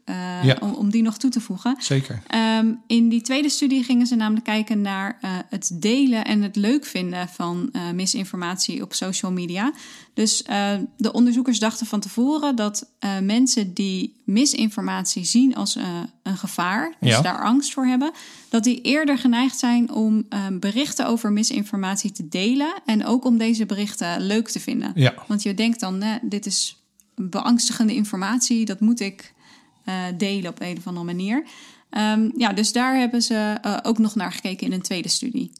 ja. 0.43 0.57
om, 0.59 0.73
om, 0.73 0.89
die 0.89 1.01
nog 1.01 1.17
toe 1.17 1.29
te 1.29 1.41
voegen. 1.41 1.75
Zeker. 1.79 2.21
Um, 2.59 2.79
in 2.87 3.09
die 3.09 3.21
tweede 3.21 3.49
studie 3.49 3.83
gingen 3.83 4.07
ze 4.07 4.15
namelijk 4.15 4.45
kijken 4.45 4.81
naar 4.81 5.17
het 5.49 5.71
delen 5.73 6.25
en 6.25 6.41
het 6.41 6.55
leuk 6.55 6.85
vinden 6.85 7.29
van 7.29 7.71
misinformatie 7.93 8.81
op 8.81 8.93
social 8.93 9.31
media. 9.31 9.73
Dus 10.13 10.43
de 10.97 11.11
onderzoekers 11.11 11.59
dachten 11.59 11.85
van 11.85 11.99
tevoren 11.99 12.55
dat 12.55 12.89
mensen 13.21 13.73
die 13.73 14.15
misinformatie 14.23 15.25
zien 15.25 15.55
als 15.55 15.77
een 16.27 16.37
gevaar, 16.37 16.95
dus 16.99 17.09
ja. 17.09 17.21
daar 17.21 17.43
angst 17.43 17.73
voor 17.73 17.85
hebben, 17.85 18.11
dat 18.49 18.63
die 18.63 18.81
eerder 18.81 19.17
geneigd 19.17 19.57
zijn 19.57 19.91
om 19.91 20.25
um, 20.29 20.59
berichten 20.59 21.07
over 21.07 21.31
misinformatie 21.31 22.11
te 22.11 22.27
delen 22.27 22.73
en 22.85 23.05
ook 23.05 23.25
om 23.25 23.37
deze 23.37 23.65
berichten 23.65 24.21
leuk 24.21 24.47
te 24.47 24.59
vinden. 24.59 24.91
Ja. 24.95 25.13
Want 25.27 25.43
je 25.43 25.53
denkt 25.53 25.79
dan, 25.79 25.97
nee, 25.97 26.19
dit 26.21 26.45
is 26.45 26.81
beangstigende 27.15 27.93
informatie, 27.93 28.65
dat 28.65 28.79
moet 28.79 28.99
ik 28.99 29.33
uh, 29.85 29.95
delen 30.17 30.49
op 30.49 30.61
een 30.61 30.77
of 30.77 30.87
andere 30.87 31.05
manier. 31.05 31.43
Um, 31.91 32.31
ja, 32.37 32.53
dus 32.53 32.71
daar 32.71 32.95
hebben 32.95 33.21
ze 33.21 33.57
uh, 33.65 33.77
ook 33.81 33.97
nog 33.97 34.15
naar 34.15 34.31
gekeken 34.31 34.67
in 34.67 34.73
een 34.73 34.81
tweede 34.81 35.09
studie. 35.09 35.51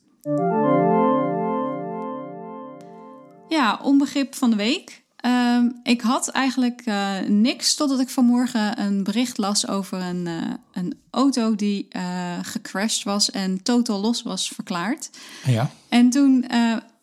Ja, 3.50 3.80
onbegrip 3.84 4.36
van 4.36 4.50
de 4.50 4.56
week. 4.56 5.06
Ehm, 5.28 5.70
ik 5.84 6.02
had 6.02 6.28
eigenlijk 6.28 6.82
uh, 6.86 7.20
niks 7.28 7.76
totdat 7.76 8.00
ik 8.00 8.10
vanmorgen 8.10 8.80
een 8.80 9.04
bericht 9.04 9.38
las 9.38 9.68
over 9.68 10.02
een, 10.02 10.26
uh, 10.26 10.42
een 10.72 10.98
auto 11.10 11.56
die 11.56 11.88
uh, 11.92 12.38
gecrashed 12.42 13.04
was 13.04 13.32
en 13.32 13.64
totaal 13.64 14.00
los 14.00 14.24
was 14.24 14.48
verklaard. 14.48 15.10
Ja. 15.46 15.72
En 15.90 16.10
toen 16.10 16.46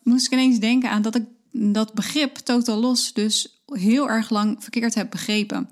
moest 0.03 0.25
ik 0.25 0.31
ineens 0.31 0.59
denken 0.59 0.89
aan 0.89 1.01
dat 1.01 1.15
ik 1.15 1.23
dat 1.51 1.93
begrip 1.93 2.35
totaal 2.35 2.79
los 2.79 3.13
dus 3.13 3.63
heel 3.65 4.09
erg 4.09 4.29
lang 4.29 4.57
verkeerd 4.59 4.95
heb 4.95 5.09
begrepen. 5.09 5.69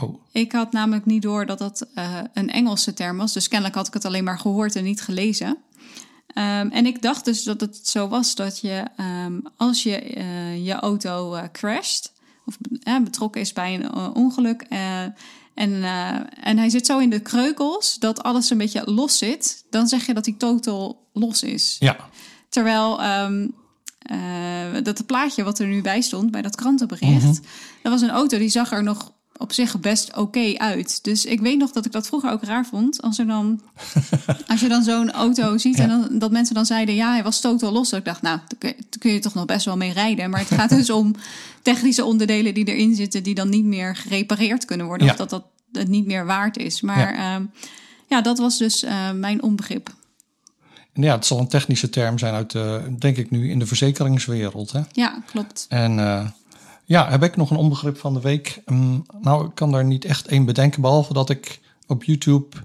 Oh. 0.00 0.14
Ik 0.32 0.52
had 0.52 0.72
namelijk 0.72 1.06
niet 1.06 1.22
door 1.22 1.46
dat 1.46 1.58
dat 1.58 1.86
een 2.32 2.50
Engelse 2.50 2.94
term 2.94 3.16
was, 3.16 3.32
dus 3.32 3.48
kennelijk 3.48 3.76
had 3.76 3.86
ik 3.86 3.94
het 3.94 4.04
alleen 4.04 4.24
maar 4.24 4.38
gehoord 4.38 4.76
en 4.76 4.84
niet 4.84 5.00
gelezen. 5.00 5.56
Um, 6.38 6.70
en 6.70 6.86
ik 6.86 7.02
dacht 7.02 7.24
dus 7.24 7.42
dat 7.42 7.60
het 7.60 7.88
zo 7.88 8.08
was 8.08 8.34
dat 8.34 8.60
je, 8.60 8.84
um, 9.24 9.42
als 9.56 9.82
je 9.82 10.16
uh, 10.16 10.66
je 10.66 10.72
auto 10.72 11.34
uh, 11.34 11.42
crasht, 11.52 12.12
of 12.46 12.56
uh, 12.84 12.98
betrokken 13.00 13.40
is 13.40 13.52
bij 13.52 13.74
een 13.74 14.14
ongeluk, 14.14 14.62
en, 14.62 15.14
en 16.42 16.58
hij 16.58 16.68
zit 16.68 16.86
zo 16.86 16.98
in 16.98 17.10
de 17.10 17.20
kreukels 17.20 17.98
dat 17.98 18.22
alles 18.22 18.50
een 18.50 18.58
beetje 18.58 18.90
los 18.90 19.18
zit, 19.18 19.64
dan 19.70 19.86
zeg 19.86 20.06
je 20.06 20.14
dat 20.14 20.26
hij 20.26 20.34
totaal 20.38 21.08
los 21.12 21.42
is. 21.42 21.76
Ja. 21.78 21.96
Terwijl 22.48 23.04
um, 23.04 23.54
dat 24.72 24.98
het 24.98 25.06
plaatje 25.06 25.44
wat 25.44 25.58
er 25.58 25.66
nu 25.66 25.82
bij 25.82 26.00
stond, 26.00 26.30
bij 26.30 26.42
dat 26.42 26.56
krantenbericht, 26.56 27.22
mm 27.24 27.30
-hmm. 27.30 27.40
dat 27.82 27.92
was 27.92 28.02
een 28.02 28.10
auto 28.10 28.38
die 28.38 28.48
zag 28.48 28.72
er 28.72 28.82
nog 28.82 29.12
op 29.38 29.52
zich 29.52 29.80
best 29.80 30.16
oké 30.16 30.54
uit. 30.56 31.04
Dus 31.04 31.24
ik 31.24 31.40
weet 31.40 31.58
nog 31.58 31.72
dat 31.72 31.86
ik 31.86 31.92
dat 31.92 32.06
vroeger 32.06 32.30
ook 32.30 32.42
raar 32.42 32.66
vond. 32.66 33.02
Als, 33.02 33.18
er 33.18 33.26
dan, 33.26 33.60
als 34.46 34.60
je 34.60 34.68
dan 34.68 34.82
zo'n 34.82 35.10
auto 35.10 35.58
ziet 35.58 35.78
en 35.78 35.88
dan, 35.88 36.18
dat 36.18 36.30
mensen 36.30 36.54
dan 36.54 36.66
zeiden... 36.66 36.94
ja, 36.94 37.12
hij 37.12 37.22
was 37.22 37.40
totaal 37.40 37.72
los. 37.72 37.92
ik 37.92 38.04
dacht, 38.04 38.22
nou, 38.22 38.38
daar 38.58 38.74
kun 38.98 39.12
je 39.12 39.18
toch 39.18 39.34
nog 39.34 39.44
best 39.44 39.64
wel 39.64 39.76
mee 39.76 39.92
rijden. 39.92 40.30
Maar 40.30 40.40
het 40.40 40.54
gaat 40.54 40.70
dus 40.70 40.90
om 40.90 41.14
technische 41.62 42.04
onderdelen 42.04 42.54
die 42.54 42.64
erin 42.64 42.94
zitten... 42.94 43.22
die 43.22 43.34
dan 43.34 43.48
niet 43.48 43.64
meer 43.64 43.96
gerepareerd 43.96 44.64
kunnen 44.64 44.86
worden. 44.86 45.06
Ja. 45.06 45.12
Of 45.12 45.18
dat 45.18 45.30
dat 45.30 45.44
het 45.72 45.88
niet 45.88 46.06
meer 46.06 46.26
waard 46.26 46.56
is. 46.56 46.80
Maar 46.80 47.14
ja, 47.14 47.38
uh, 47.38 47.44
ja 48.06 48.20
dat 48.20 48.38
was 48.38 48.58
dus 48.58 48.84
uh, 48.84 49.10
mijn 49.10 49.42
onbegrip. 49.42 49.94
Ja, 50.92 51.14
het 51.14 51.26
zal 51.26 51.38
een 51.38 51.48
technische 51.48 51.90
term 51.90 52.18
zijn 52.18 52.34
uit, 52.34 52.54
uh, 52.54 52.76
denk 52.98 53.16
ik 53.16 53.30
nu, 53.30 53.50
in 53.50 53.58
de 53.58 53.66
verzekeringswereld. 53.66 54.72
Hè? 54.72 54.80
Ja, 54.92 55.22
klopt. 55.26 55.66
En 55.68 55.98
uh, 55.98 56.26
ja, 56.86 57.10
heb 57.10 57.22
ik 57.22 57.36
nog 57.36 57.50
een 57.50 57.56
onbegrip 57.56 57.98
van 57.98 58.14
de 58.14 58.20
week? 58.20 58.62
Um, 58.66 59.04
nou, 59.20 59.46
ik 59.46 59.54
kan 59.54 59.72
daar 59.72 59.84
niet 59.84 60.04
echt 60.04 60.26
één 60.26 60.44
bedenken, 60.44 60.80
behalve 60.80 61.12
dat 61.12 61.30
ik 61.30 61.60
op 61.86 62.04
YouTube 62.04 62.56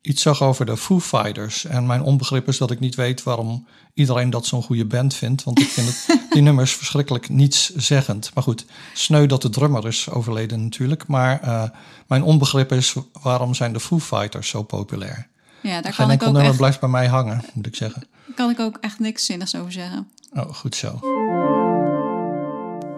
iets 0.00 0.22
zag 0.22 0.42
over 0.42 0.66
de 0.66 0.76
Foo 0.76 1.00
Fighters. 1.00 1.64
En 1.64 1.86
mijn 1.86 2.02
onbegrip 2.02 2.48
is 2.48 2.58
dat 2.58 2.70
ik 2.70 2.80
niet 2.80 2.94
weet 2.94 3.22
waarom 3.22 3.66
iedereen 3.94 4.30
dat 4.30 4.46
zo'n 4.46 4.62
goede 4.62 4.84
band 4.84 5.14
vindt. 5.14 5.44
Want 5.44 5.58
ik 5.58 5.68
vind 5.68 5.86
het, 5.86 6.20
die 6.32 6.42
nummers 6.42 6.72
verschrikkelijk 6.72 7.28
nietszeggend. 7.28 8.30
Maar 8.34 8.42
goed, 8.42 8.64
sneu 8.94 9.26
dat 9.26 9.42
de 9.42 9.50
drummer 9.50 9.86
is 9.86 10.10
overleden 10.10 10.62
natuurlijk. 10.62 11.06
Maar 11.06 11.44
uh, 11.44 11.62
mijn 12.06 12.22
onbegrip 12.22 12.72
is 12.72 12.94
waarom 13.22 13.54
zijn 13.54 13.72
de 13.72 13.80
Foo 13.80 13.98
Fighters 13.98 14.48
zo 14.48 14.62
populair? 14.62 15.28
Ja, 15.62 15.80
daar 15.80 15.82
Geen 15.82 15.94
kan 15.94 16.04
ik 16.04 16.10
enkel 16.10 16.26
ook 16.26 16.32
nummer 16.32 16.50
echt, 16.50 16.58
blijft 16.58 16.80
bij 16.80 16.88
mij 16.88 17.06
hangen, 17.06 17.44
moet 17.52 17.66
ik 17.66 17.76
zeggen. 17.76 18.04
kan 18.34 18.50
ik 18.50 18.60
ook 18.60 18.78
echt 18.80 18.98
niks 18.98 19.24
zinnigs 19.24 19.54
over 19.54 19.72
zeggen. 19.72 20.08
Oh, 20.32 20.54
goed 20.54 20.74
zo. 20.74 20.98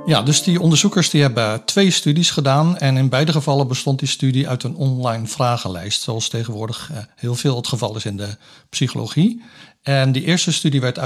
Ja, 0.06 0.22
dus 0.22 0.42
die 0.42 0.60
onderzoekers 0.60 1.10
die 1.10 1.22
hebben 1.22 1.64
twee 1.64 1.90
studies 1.90 2.30
gedaan. 2.30 2.78
En 2.78 2.96
in 2.96 3.08
beide 3.08 3.32
gevallen 3.32 3.68
bestond 3.68 3.98
die 3.98 4.08
studie 4.08 4.48
uit 4.48 4.62
een 4.62 4.74
online 4.74 5.26
vragenlijst. 5.26 6.02
Zoals 6.02 6.28
tegenwoordig 6.28 6.90
heel 7.16 7.34
veel 7.34 7.56
het 7.56 7.68
geval 7.68 7.96
is 7.96 8.04
in 8.04 8.16
de 8.16 8.36
psychologie. 8.68 9.42
En 9.82 10.12
die 10.12 10.24
eerste 10.24 10.52
studie 10.52 10.80
werd 10.80 10.98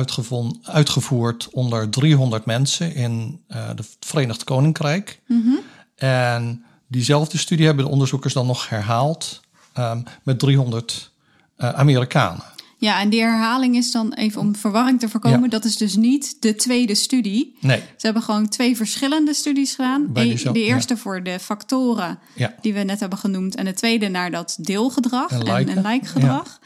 uitgevoerd 0.63 1.49
onder 1.51 1.91
300 1.91 2.45
mensen 2.45 2.95
in 2.95 3.41
uh, 3.49 3.69
het 3.69 3.97
Verenigd 4.01 4.45
Koninkrijk. 4.45 5.21
Mm 5.27 5.43
-hmm. 5.43 5.61
En 5.97 6.65
diezelfde 6.89 7.39
studie 7.39 7.67
hebben 7.67 7.85
de 7.85 7.91
onderzoekers 7.91 8.35
dan 8.35 8.47
nog 8.47 8.69
herhaald 8.69 9.41
um, 9.79 10.03
met 10.23 10.39
300 10.39 11.11
uh, 11.59 11.69
Amerikanen. 11.69 12.54
Ja, 12.85 13.01
en 13.01 13.09
die 13.09 13.21
herhaling 13.21 13.77
is 13.77 13.91
dan 13.91 14.13
even 14.13 14.41
om 14.41 14.57
verwarring 14.57 15.01
te 15.01 15.09
voorkomen. 15.09 15.43
Ja. 15.43 15.49
Dat 15.49 15.65
is 15.65 15.77
dus 15.77 15.97
niet 15.97 16.37
de 16.43 16.55
tweede 16.55 16.95
studie. 16.95 17.57
Nee. 17.61 17.79
Ze 17.79 18.07
hebben 18.07 18.23
gewoon 18.23 18.49
twee 18.49 18.77
verschillende 18.77 19.35
studies 19.35 19.75
gedaan. 19.75 20.09
De 20.13 20.53
eerste 20.53 20.97
voor 20.97 21.23
de 21.23 21.39
factoren 21.39 22.19
Ja. 22.35 22.55
die 22.61 22.75
we 22.75 22.81
net 22.83 23.01
hebben 23.01 23.19
genoemd. 23.19 23.55
En 23.55 23.65
de 23.65 23.73
tweede 23.73 24.09
naar 24.09 24.31
dat 24.31 24.57
deelgedrag 24.61 25.31
En 25.31 25.47
en, 25.47 25.69
en 25.69 25.83
lijkgedrag. 25.83 26.61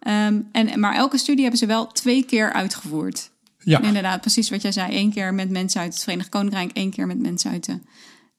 Ehm, 0.00 0.40
en, 0.52 0.80
maar 0.80 0.94
elke 0.94 1.18
studie 1.18 1.40
hebben 1.42 1.58
ze 1.60 1.66
wel 1.66 1.86
twee 1.86 2.22
keer 2.24 2.52
uitgevoerd. 2.52 3.30
Ja. 3.58 3.82
Inderdaad, 3.82 4.20
precies 4.20 4.50
wat 4.50 4.62
jij 4.62 4.72
zei. 4.72 4.96
Eén 4.96 5.12
keer 5.12 5.34
met 5.34 5.50
mensen 5.50 5.80
uit 5.80 5.92
het 5.92 6.02
Verenigd 6.02 6.28
Koninkrijk, 6.28 6.70
één 6.72 6.90
keer 6.90 7.06
met 7.06 7.18
mensen 7.18 7.50
uit 7.50 7.64
de 7.64 7.78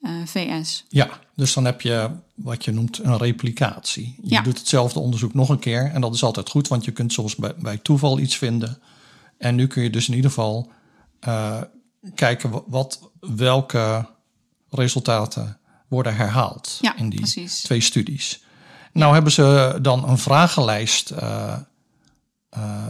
eh, 0.02 0.12
VS. 0.26 0.86
Ja, 0.90 1.10
dus 1.36 1.54
dan 1.54 1.66
heb 1.66 1.82
je 1.82 2.10
wat 2.36 2.66
je 2.66 2.72
noemt 2.72 3.00
een 3.04 3.18
replicatie. 3.18 4.16
Je 4.24 4.30
Ja. 4.30 4.42
doet 4.42 4.58
hetzelfde 4.58 5.00
onderzoek 5.00 5.34
nog 5.34 5.50
een 5.50 5.60
keer 5.60 5.92
en 5.94 6.02
dat 6.02 6.14
is 6.14 6.24
altijd 6.24 6.50
goed, 6.50 6.68
want 6.68 6.86
je 6.86 6.92
kunt 6.92 7.14
soms 7.14 7.36
bij, 7.36 7.54
bij 7.58 7.78
toeval 7.78 8.20
iets 8.20 8.38
vinden. 8.38 8.78
En 9.38 9.56
nu 9.56 9.68
kun 9.68 9.84
je 9.84 9.90
dus 9.90 10.08
in 10.10 10.16
ieder 10.16 10.30
geval 10.30 10.72
eh, 11.20 11.62
kijken 12.16 12.50
wa- 12.50 12.62
wat, 12.68 13.10
welke 13.20 14.06
resultaten 14.70 15.58
worden 15.88 16.16
herhaald 16.16 16.78
Ja, 16.82 16.96
in 16.98 17.10
die 17.10 17.20
precies. 17.20 17.62
twee 17.62 17.82
studies. 17.82 18.44
Nou 18.94 19.14
hebben 19.14 19.32
ze 19.32 19.78
dan 19.82 20.10
een 20.10 20.18
vragenlijst, 20.18 21.10
eh, 21.12 21.58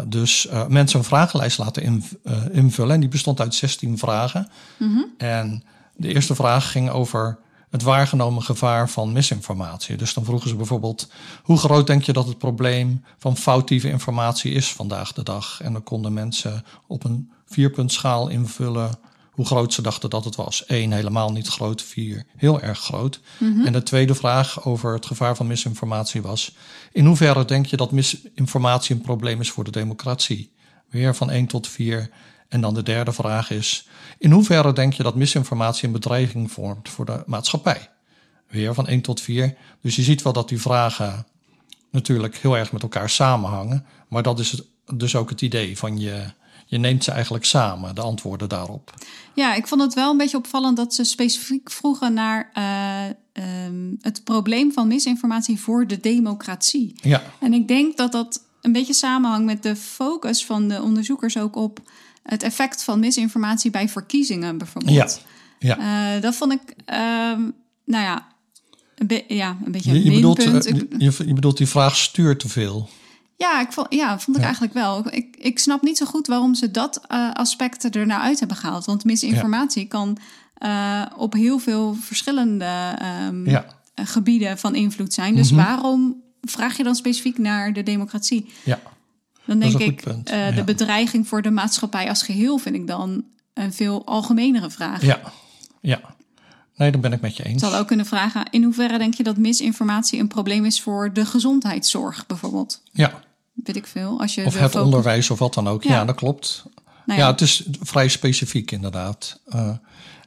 dus 0.08 0.48
mensen 0.68 1.00
een 1.00 1.06
vragenlijst 1.06 1.58
laten 1.58 1.84
in- 1.84 2.04
invullen. 2.52 2.94
En 2.94 3.00
die 3.00 3.10
bestond 3.10 3.40
uit 3.40 3.56
16 3.56 3.98
vragen. 3.98 4.50
Mhm. 4.78 5.00
En 5.18 5.64
de 6.00 6.14
eerste 6.14 6.36
vraag 6.36 6.72
ging 6.72 6.90
over 6.90 7.40
het 7.70 7.84
waargenomen 7.84 8.44
gevaar 8.44 8.90
van 8.90 9.12
misinformatie. 9.12 9.98
Dus 9.98 10.14
dan 10.14 10.26
vroegen 10.26 10.50
ze 10.50 10.56
bijvoorbeeld: 10.56 11.12
hoe 11.44 11.58
groot 11.58 11.88
denk 11.88 12.04
je 12.04 12.14
dat 12.14 12.28
het 12.28 12.38
probleem 12.38 13.04
van 13.18 13.38
foutieve 13.38 13.90
informatie 13.90 14.52
is 14.52 14.74
vandaag 14.74 15.14
de 15.14 15.24
dag? 15.24 15.62
En 15.62 15.74
dan 15.74 15.84
konden 15.84 16.14
mensen 16.14 16.64
op 16.88 17.04
een 17.04 17.32
vierpuntschaal 17.46 18.28
invullen 18.28 19.00
hoe 19.32 19.48
groot 19.48 19.74
ze 19.74 19.82
dachten 19.82 20.10
dat 20.10 20.26
het 20.26 20.36
was. 20.36 20.64
Eén 20.68 20.92
helemaal 20.92 21.32
niet 21.32 21.48
groot, 21.48 21.82
vier 21.82 22.26
heel 22.36 22.62
erg 22.62 22.80
groot. 22.80 23.20
En 23.66 23.74
de 23.74 23.84
tweede 23.84 24.16
vraag 24.16 24.66
over 24.66 24.94
het 24.94 25.06
gevaar 25.06 25.36
van 25.36 25.48
misinformatie 25.48 26.22
was: 26.22 26.56
in 26.92 27.06
hoeverre 27.06 27.46
denk 27.46 27.66
je 27.66 27.78
dat 27.78 27.92
misinformatie 27.92 28.96
een 28.96 29.02
probleem 29.02 29.40
is 29.40 29.52
voor 29.52 29.64
de 29.64 29.72
democratie? 29.72 30.52
Weer 30.90 31.16
van 31.16 31.30
1 31.30 31.46
tot 31.46 31.68
4. 31.68 32.10
En 32.50 32.62
dan 32.62 32.74
de 32.74 32.84
derde 32.84 33.14
vraag 33.14 33.52
is: 33.52 33.88
in 34.18 34.32
hoeverre 34.32 34.74
denk 34.74 34.94
je 34.94 35.04
dat 35.04 35.16
misinformatie 35.16 35.88
een 35.88 35.94
bedreiging 35.94 36.52
vormt 36.52 36.90
voor 36.90 37.06
de 37.06 37.24
maatschappij? 37.26 37.90
Weer 38.48 38.74
van 38.74 38.88
1 38.88 39.02
tot 39.02 39.22
4. 39.22 39.58
Dus 39.82 39.96
je 39.96 40.02
ziet 40.02 40.22
wel 40.22 40.34
dat 40.34 40.50
die 40.50 40.62
vragen 40.62 41.26
natuurlijk 41.92 42.38
heel 42.38 42.58
erg 42.58 42.72
met 42.72 42.82
elkaar 42.82 43.10
samenhangen. 43.10 43.86
Maar 44.08 44.24
dat 44.24 44.40
is 44.40 44.52
het, 44.52 44.66
dus 44.94 45.16
ook 45.16 45.30
het 45.30 45.42
idee 45.42 45.78
van 45.78 46.00
je, 46.00 46.24
je 46.66 46.78
neemt 46.78 47.04
ze 47.04 47.12
eigenlijk 47.12 47.46
samen, 47.46 47.96
de 47.96 48.02
antwoorden 48.02 48.50
daarop. 48.50 48.94
Ja, 49.34 49.56
ik 49.56 49.68
vond 49.68 49.82
het 49.82 49.94
wel 49.94 50.12
een 50.12 50.18
beetje 50.18 50.38
opvallend 50.38 50.78
dat 50.78 50.94
ze 50.94 51.04
specifiek 51.04 51.72
vroegen 51.72 52.14
naar 52.14 52.50
eh, 52.54 53.06
ehm, 53.34 53.94
het 54.02 54.24
probleem 54.24 54.72
van 54.72 54.88
misinformatie 54.88 55.60
voor 55.60 55.88
de 55.88 56.00
democratie. 56.00 56.96
Ja, 57.02 57.24
En 57.40 57.54
ik 57.54 57.68
denk 57.68 57.98
dat 57.98 58.12
dat 58.12 58.44
een 58.62 58.72
beetje 58.72 58.94
samenhangt 58.94 59.46
met 59.46 59.64
de 59.64 59.76
focus 59.76 60.46
van 60.46 60.68
de 60.68 60.82
onderzoekers 60.82 61.38
ook 61.38 61.56
op 61.56 61.80
het 62.30 62.44
effect 62.44 62.84
van 62.84 63.00
misinformatie 63.00 63.72
bij 63.72 63.90
verkiezingen 63.90 64.58
bijvoorbeeld. 64.58 65.22
ja. 65.60 65.78
Eh, 66.16 66.22
dat 66.22 66.36
vond 66.36 66.52
ik, 66.52 66.62
ehm, 66.86 67.42
nou 67.86 68.04
ja, 68.04 68.28
een, 68.96 69.08
be- 69.08 69.26
ja, 69.28 69.58
een 69.66 69.72
beetje 69.72 69.90
een 69.92 69.98
Je, 69.98 70.04
je, 70.04 70.12
bedoelt, 70.12 70.40
eh, 70.40 70.62
je, 70.98 71.14
je 71.28 71.34
bedoelt 71.34 71.58
die 71.58 71.68
vraag 71.68 71.96
stuurt 71.98 72.40
te 72.40 72.50
veel. 72.50 72.90
ja, 73.38 73.62
ik 73.62 73.72
vond, 73.72 73.88
ja, 73.94 74.20
vond 74.20 74.28
ik 74.38 74.42
Ja. 74.42 74.44
eigenlijk 74.44 74.74
wel. 74.74 75.14
Ik, 75.14 75.36
ik 75.38 75.60
snap 75.60 75.82
niet 75.82 75.98
zo 75.98 76.06
goed 76.06 76.28
waarom 76.28 76.56
ze 76.56 76.72
dat 76.72 77.02
eh, 77.08 77.32
aspect 77.34 77.96
er 77.96 78.06
nou 78.06 78.22
uit 78.22 78.40
hebben 78.40 78.58
gehaald. 78.58 78.86
Want 78.86 79.04
misinformatie 79.04 79.86
kan 79.88 80.18
op 81.18 81.34
heel 81.34 81.60
veel 81.60 81.96
verschillende 82.00 82.96
ehm, 83.00 83.50
Ja, 83.50 83.66
eh, 83.94 84.06
gebieden 84.08 84.58
van 84.58 84.76
invloed 84.76 85.14
zijn. 85.14 85.36
Dus 85.36 85.52
Mhm. 85.52 85.64
waarom 85.66 86.22
vraag 86.42 86.78
je 86.78 86.84
dan 86.84 86.96
specifiek 86.96 87.38
naar 87.38 87.74
de 87.74 87.84
democratie? 87.84 88.50
ja. 88.64 88.80
Dan 89.50 89.60
denk 89.60 89.80
ik, 89.80 90.02
eh, 90.02 90.56
de 90.56 90.64
bedreiging 90.64 91.28
voor 91.28 91.42
de 91.42 91.52
maatschappij 91.52 92.10
als 92.10 92.24
geheel 92.24 92.58
vind 92.58 92.76
ik 92.76 92.88
dan 92.88 93.24
een 93.54 93.74
veel 93.74 94.06
algemenere 94.06 94.70
vraag. 94.70 95.02
ja, 95.02 95.20
ja. 95.82 96.00
Nee, 96.76 96.92
dan 96.92 97.02
ben 97.02 97.14
ik 97.14 97.22
met 97.22 97.38
je 97.38 97.44
eens. 97.44 97.64
Ik 97.64 97.70
zal 97.70 97.80
ook 97.80 97.88
kunnen 97.88 98.06
vragen, 98.06 98.46
in 98.50 98.64
hoeverre 98.64 98.98
denk 98.98 99.14
je 99.14 99.24
dat 99.24 99.38
misinformatie 99.38 100.20
een 100.20 100.28
probleem 100.28 100.66
is 100.66 100.82
voor 100.82 101.14
de 101.14 101.26
gezondheidszorg 101.26 102.26
bijvoorbeeld? 102.26 102.82
Ja, 102.92 103.22
Weet 103.64 103.76
ik 103.76 103.88
veel. 103.88 104.20
Als 104.20 104.36
je 104.36 104.46
of 104.46 104.60
het 104.60 104.76
onderwijs 104.76 105.30
of 105.30 105.40
wat 105.40 105.54
dan 105.54 105.68
ook. 105.68 105.84
Ja, 105.84 105.94
Ja. 105.94 106.06
dat 106.06 106.16
klopt. 106.16 106.64
Nou 107.06 107.20
ja. 107.20 107.26
ja, 107.26 107.32
het 107.32 107.42
is 107.42 107.64
vrij 107.82 108.08
specifiek 108.08 108.72
inderdaad. 108.72 109.40
Eh, 109.46 109.72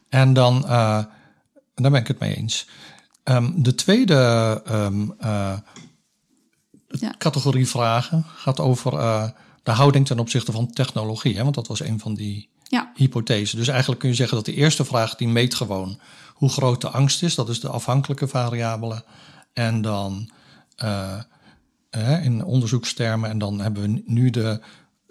en 0.08 0.32
dan, 0.32 0.64
eh, 0.64 1.04
daar 1.74 1.90
ben 1.90 1.94
ik 1.94 2.06
het 2.08 2.18
mee 2.18 2.36
eens. 2.36 2.66
Ehm, 3.24 3.50
de 3.54 3.74
tweede 3.74 4.62
ehm, 4.66 5.10
eh, 5.18 5.52
Ja. 7.00 7.14
categorie 7.18 7.68
vragen 7.68 8.24
gaat 8.36 8.60
over 8.60 8.98
eh, 8.98 9.28
de 9.62 9.70
houding 9.70 10.06
ten 10.06 10.18
opzichte 10.18 10.52
van 10.52 10.72
technologie. 10.72 11.36
Hè? 11.36 11.42
Want 11.42 11.54
dat 11.54 11.66
was 11.66 11.80
een 11.80 11.98
van 11.98 12.14
die 12.14 12.48
ja. 12.62 12.92
hypothese. 12.94 13.56
Dus 13.56 13.68
eigenlijk 13.68 14.00
kun 14.00 14.08
je 14.08 14.14
zeggen 14.14 14.36
dat 14.36 14.44
de 14.44 14.54
eerste 14.54 14.84
vraag 14.84 15.16
die 15.16 15.28
meet 15.28 15.54
gewoon 15.54 15.98
hoe 16.34 16.48
groot 16.48 16.80
de 16.80 16.88
angst 16.88 17.22
is. 17.22 17.34
Dat 17.34 17.48
is 17.48 17.60
de 17.60 17.68
afhankelijke 17.68 18.28
variabele. 18.28 19.04
En 19.52 19.82
dan 19.82 20.30
in 22.22 22.44
onderzoekstermen. 22.44 23.30
En 23.30 23.38
dan 23.38 23.60
hebben 23.60 23.82
we 23.82 24.02
nu 24.06 24.30
de, 24.30 24.60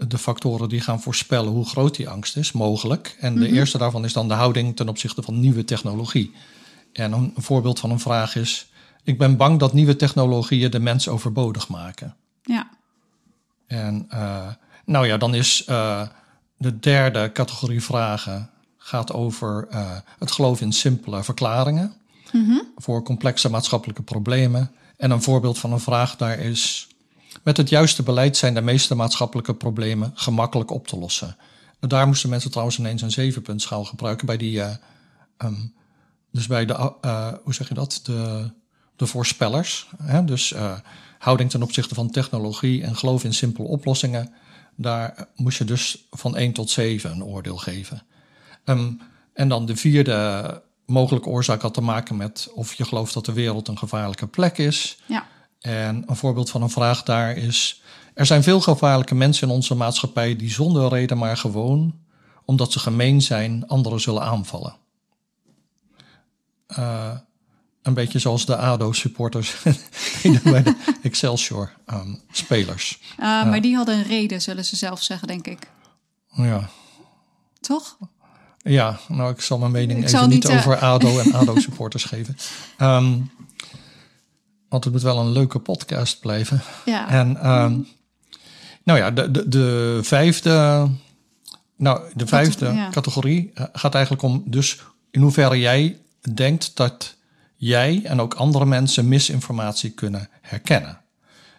de 0.08 0.18
factoren 0.18 0.70
die 0.70 0.82
gaan 0.82 1.02
voorspellen 1.02 1.52
hoe 1.52 1.66
groot 1.66 1.96
die 1.96 2.10
angst 2.10 2.38
is, 2.38 2.52
mogelijk. 2.52 3.18
En 3.20 3.36
de 3.36 3.48
mhm. 3.48 3.56
eerste 3.56 3.78
daarvan 3.78 4.06
is 4.06 4.14
dan 4.14 4.28
de 4.28 4.34
houding 4.34 4.76
ten 4.76 4.90
opzichte 4.90 5.22
van 5.22 5.40
nieuwe 5.40 5.64
technologie. 5.64 6.32
En 6.94 7.12
een 7.12 7.34
voorbeeld 7.36 7.80
van 7.80 7.92
een 7.92 8.00
vraag 8.00 8.36
is: 8.36 8.71
Ik 9.04 9.18
ben 9.18 9.38
bang 9.38 9.60
dat 9.60 9.74
nieuwe 9.74 9.96
technologieën 9.96 10.72
de 10.72 10.80
mens 10.80 11.08
overbodig 11.08 11.68
maken. 11.68 12.16
Ja. 12.42 12.70
En 13.68 14.08
uh, 14.14 14.48
nou 14.86 15.08
ja, 15.08 15.18
dan 15.18 15.34
is 15.34 15.66
uh, 15.70 16.08
de 16.58 16.80
derde 16.80 17.32
categorie 17.32 17.84
vragen 17.84 18.50
gaat 18.78 19.14
over 19.14 19.68
uh, 19.72 19.92
het 20.20 20.32
geloof 20.32 20.62
in 20.62 20.72
simpele 20.72 21.24
verklaringen 21.24 21.94
mm 22.32 22.70
voor 22.76 23.04
complexe 23.04 23.50
maatschappelijke 23.50 24.02
problemen. 24.02 24.72
En 24.98 25.12
een 25.12 25.22
voorbeeld 25.22 25.60
van 25.60 25.72
een 25.72 25.80
vraag 25.80 26.16
daar 26.16 26.40
is: 26.40 26.88
met 27.44 27.58
het 27.58 27.70
juiste 27.70 28.04
beleid 28.04 28.38
zijn 28.38 28.54
de 28.54 28.62
meeste 28.62 28.96
maatschappelijke 28.96 29.56
problemen 29.56 30.12
gemakkelijk 30.14 30.72
op 30.72 30.88
te 30.88 30.98
lossen. 30.98 31.38
Daar 31.80 32.08
moesten 32.08 32.30
mensen 32.30 32.52
trouwens 32.52 32.80
ineens 32.80 33.02
een 33.02 33.12
zevenpuntschaal 33.12 33.86
gebruiken 33.86 34.26
bij 34.26 34.38
die, 34.38 34.62
um, 35.38 35.74
dus 36.32 36.48
bij 36.48 36.66
de, 36.66 36.74
hoe 37.44 37.54
zeg 37.54 37.68
je 37.68 37.74
dat, 37.74 38.00
de, 38.04 38.52
de 39.02 39.08
voorspellers. 39.08 39.88
Hè? 40.04 40.26
Dus 40.26 40.52
uh, 40.52 40.74
houding 41.18 41.50
ten 41.50 41.64
opzichte 41.64 41.96
van 41.96 42.10
technologie 42.10 42.84
en 42.84 42.96
geloof 42.96 43.24
in 43.24 43.34
simpele 43.34 43.68
oplossingen. 43.68 44.34
Daar 44.76 45.28
moest 45.36 45.58
je 45.58 45.64
dus 45.64 46.08
van 46.12 46.36
1 46.36 46.54
tot 46.54 46.70
7 46.70 47.12
een 47.12 47.24
oordeel 47.24 47.58
geven. 47.58 48.04
Um, 48.66 49.02
en 49.34 49.50
dan 49.50 49.66
de 49.66 49.76
vierde 49.76 50.62
mogelijke 50.86 51.30
oorzaak 51.30 51.62
had 51.62 51.74
te 51.74 51.82
maken 51.82 52.18
met 52.18 52.50
of 52.54 52.74
je 52.74 52.86
gelooft 52.86 53.14
dat 53.14 53.26
de 53.26 53.34
wereld 53.34 53.68
een 53.68 53.78
gevaarlijke 53.78 54.28
plek 54.28 54.58
is. 54.58 54.98
Ja. 55.06 55.28
En 55.60 56.04
een 56.08 56.16
voorbeeld 56.16 56.50
van 56.50 56.62
een 56.62 56.70
vraag 56.70 57.04
daar 57.04 57.38
is: 57.38 57.82
er 58.14 58.26
zijn 58.26 58.44
veel 58.44 58.62
gevaarlijke 58.62 59.16
mensen 59.16 59.48
in 59.48 59.54
onze 59.54 59.76
maatschappij 59.76 60.36
die 60.36 60.52
zonder 60.52 60.90
reden 60.90 61.18
maar 61.18 61.38
gewoon, 61.38 62.00
omdat 62.46 62.72
ze 62.72 62.80
gemeen 62.80 63.22
zijn, 63.22 63.68
anderen 63.68 64.02
zullen 64.02 64.24
aanvallen. 64.24 64.76
Uh, 66.80 67.12
een 67.82 67.94
beetje 67.94 68.20
zoals 68.20 68.46
de 68.46 68.56
ADO-supporters 68.56 69.56
bij 70.44 70.64
de 70.64 70.76
Excelsior-spelers. 71.02 73.00
Ehm, 73.18 73.28
uh, 73.28 73.50
maar 73.50 73.62
die 73.62 73.76
hadden 73.76 73.98
een 73.98 74.04
reden, 74.04 74.42
zullen 74.42 74.66
ze 74.66 74.76
zelf 74.76 75.04
zeggen, 75.04 75.28
denk 75.28 75.48
ik. 75.48 75.70
Ja. 76.36 76.70
Toch? 77.60 77.98
Ja, 78.58 79.00
nou, 79.08 79.32
ik 79.32 79.42
zal 79.42 79.58
mijn 79.58 79.72
mening 79.72 80.04
even 80.04 80.30
niet, 80.30 80.50
uh... 80.50 80.56
over 80.56 80.78
ADO 80.78 81.20
en 81.20 81.34
ADO-supporters 81.40 82.04
geven. 82.04 82.38
Um, 82.80 83.32
want 84.70 84.84
het 84.84 84.94
moet 84.94 85.02
wel 85.02 85.20
een 85.20 85.32
leuke 85.32 85.60
podcast 85.60 86.20
blijven. 86.20 86.62
Ja. 86.86 87.10
En 87.10 87.50
um, 87.50 87.88
nou 88.84 89.00
ja, 89.00 89.12
de, 89.12 89.32
de, 89.32 89.48
de 89.48 90.00
vijfde, 90.04 90.88
nou, 91.76 92.02
de 92.14 92.28
vijfde 92.28 92.88
categorie 92.92 93.52
eh, 93.54 93.66
gaat 93.74 93.94
eigenlijk 93.94 94.24
om 94.24 94.44
dus 94.46 94.80
in 95.12 95.22
hoeverre 95.22 95.60
jij 95.60 95.98
denkt 96.34 96.76
dat 96.76 97.16
jij 97.62 98.02
en 98.04 98.22
ook 98.22 98.34
andere 98.34 98.66
mensen 98.66 99.08
misinformatie 99.08 99.90
kunnen 99.90 100.30
herkennen. 100.42 101.02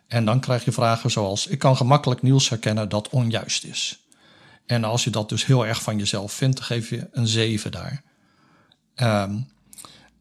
En 0.06 0.24
dan 0.24 0.40
krijg 0.40 0.64
je 0.64 0.72
vragen 0.72 1.10
zoals: 1.10 1.46
Ik 1.46 1.58
kan 1.58 1.76
gemakkelijk 1.76 2.22
nieuws 2.22 2.48
herkennen 2.48 2.88
dat 2.88 3.08
onjuist 3.08 3.64
is. 3.64 3.98
En 4.66 4.84
als 4.84 5.04
je 5.04 5.10
dat 5.10 5.28
dus 5.28 5.46
heel 5.46 5.66
erg 5.66 5.82
van 5.82 5.98
jezelf 5.98 6.32
vindt, 6.32 6.60
geef 6.60 6.90
je 6.90 7.08
een 7.12 7.26
7 7.26 7.70
daar. 7.70 8.02
Um, 8.96 9.48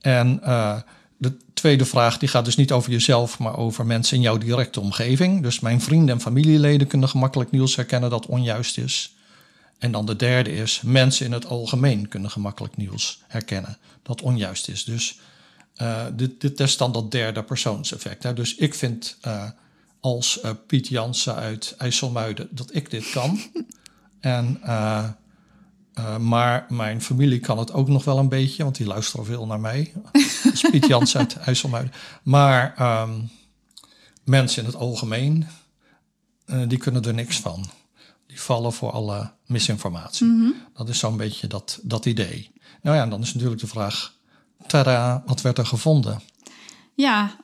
en 0.01 0.39
uh, 0.43 0.77
de 1.17 1.37
tweede 1.53 1.85
vraag 1.85 2.17
die 2.17 2.29
gaat 2.29 2.45
dus 2.45 2.55
niet 2.55 2.71
over 2.71 2.91
jezelf, 2.91 3.39
maar 3.39 3.57
over 3.57 3.85
mensen 3.85 4.15
in 4.15 4.21
jouw 4.21 4.37
directe 4.37 4.79
omgeving. 4.79 5.41
Dus 5.41 5.59
mijn 5.59 5.81
vrienden 5.81 6.15
en 6.15 6.21
familieleden 6.21 6.87
kunnen 6.87 7.09
gemakkelijk 7.09 7.51
nieuws 7.51 7.75
herkennen 7.75 8.09
dat 8.09 8.25
onjuist 8.25 8.77
is. 8.77 9.15
En 9.79 9.91
dan 9.91 10.05
de 10.05 10.15
derde 10.15 10.51
is, 10.51 10.81
mensen 10.83 11.25
in 11.25 11.31
het 11.31 11.45
algemeen 11.45 12.07
kunnen 12.07 12.31
gemakkelijk 12.31 12.77
nieuws 12.77 13.21
herkennen 13.27 13.77
dat 14.03 14.21
onjuist 14.21 14.67
is. 14.67 14.83
Dus 14.83 15.19
uh, 15.81 16.05
dit, 16.13 16.41
dit 16.41 16.55
test 16.55 16.77
dan 16.77 16.91
dat 16.91 17.11
derde 17.11 17.43
persoonseffect. 17.43 18.23
Hè. 18.23 18.33
Dus 18.33 18.55
ik 18.55 18.73
vind 18.73 19.17
uh, 19.27 19.49
als 19.99 20.39
uh, 20.43 20.51
Piet 20.67 20.87
Jansen 20.87 21.35
uit 21.35 21.75
IJsselmuiden 21.77 22.47
dat 22.51 22.75
ik 22.75 22.89
dit 22.89 23.09
kan. 23.09 23.39
en 24.19 24.59
maar 26.19 26.65
mijn 26.69 27.01
familie 27.01 27.39
kan 27.39 27.57
het 27.57 27.73
ook 27.73 27.87
nog 27.87 28.03
wel 28.03 28.17
een 28.17 28.29
beetje, 28.29 28.63
want 28.63 28.75
die 28.75 28.87
luisteren 28.87 29.25
veel 29.25 29.45
naar 29.45 29.59
mij. 29.59 29.93
Piet 30.71 30.87
Jans 30.87 31.17
uit 31.17 31.35
IJsselmuiden. 31.47 31.93
Maar 32.23 32.75
um, 33.01 33.29
mensen 34.23 34.61
in 34.61 34.67
het 34.67 34.77
algemeen, 34.77 35.47
die 36.67 36.77
kunnen 36.77 37.03
er 37.03 37.13
niks 37.13 37.39
van. 37.39 37.69
Die 38.27 38.41
vallen 38.41 38.73
voor 38.73 38.91
alle 38.91 39.31
misinformatie. 39.45 40.25
Mm 40.25 40.39
-hmm. 40.39 40.53
Dat 40.73 40.89
is 40.89 40.99
zo'n 40.99 41.17
beetje 41.17 41.47
dat, 41.47 41.79
dat 41.83 42.05
idee. 42.05 42.51
Nou 42.81 42.95
ja, 42.95 43.03
en 43.03 43.09
dan 43.09 43.21
is 43.21 43.33
natuurlijk 43.33 43.61
de 43.61 43.67
vraag, 43.67 44.13
wat 45.25 45.41
werd 45.41 45.57
er 45.57 45.65
gevonden? 45.65 46.21
Ja, 46.93 47.35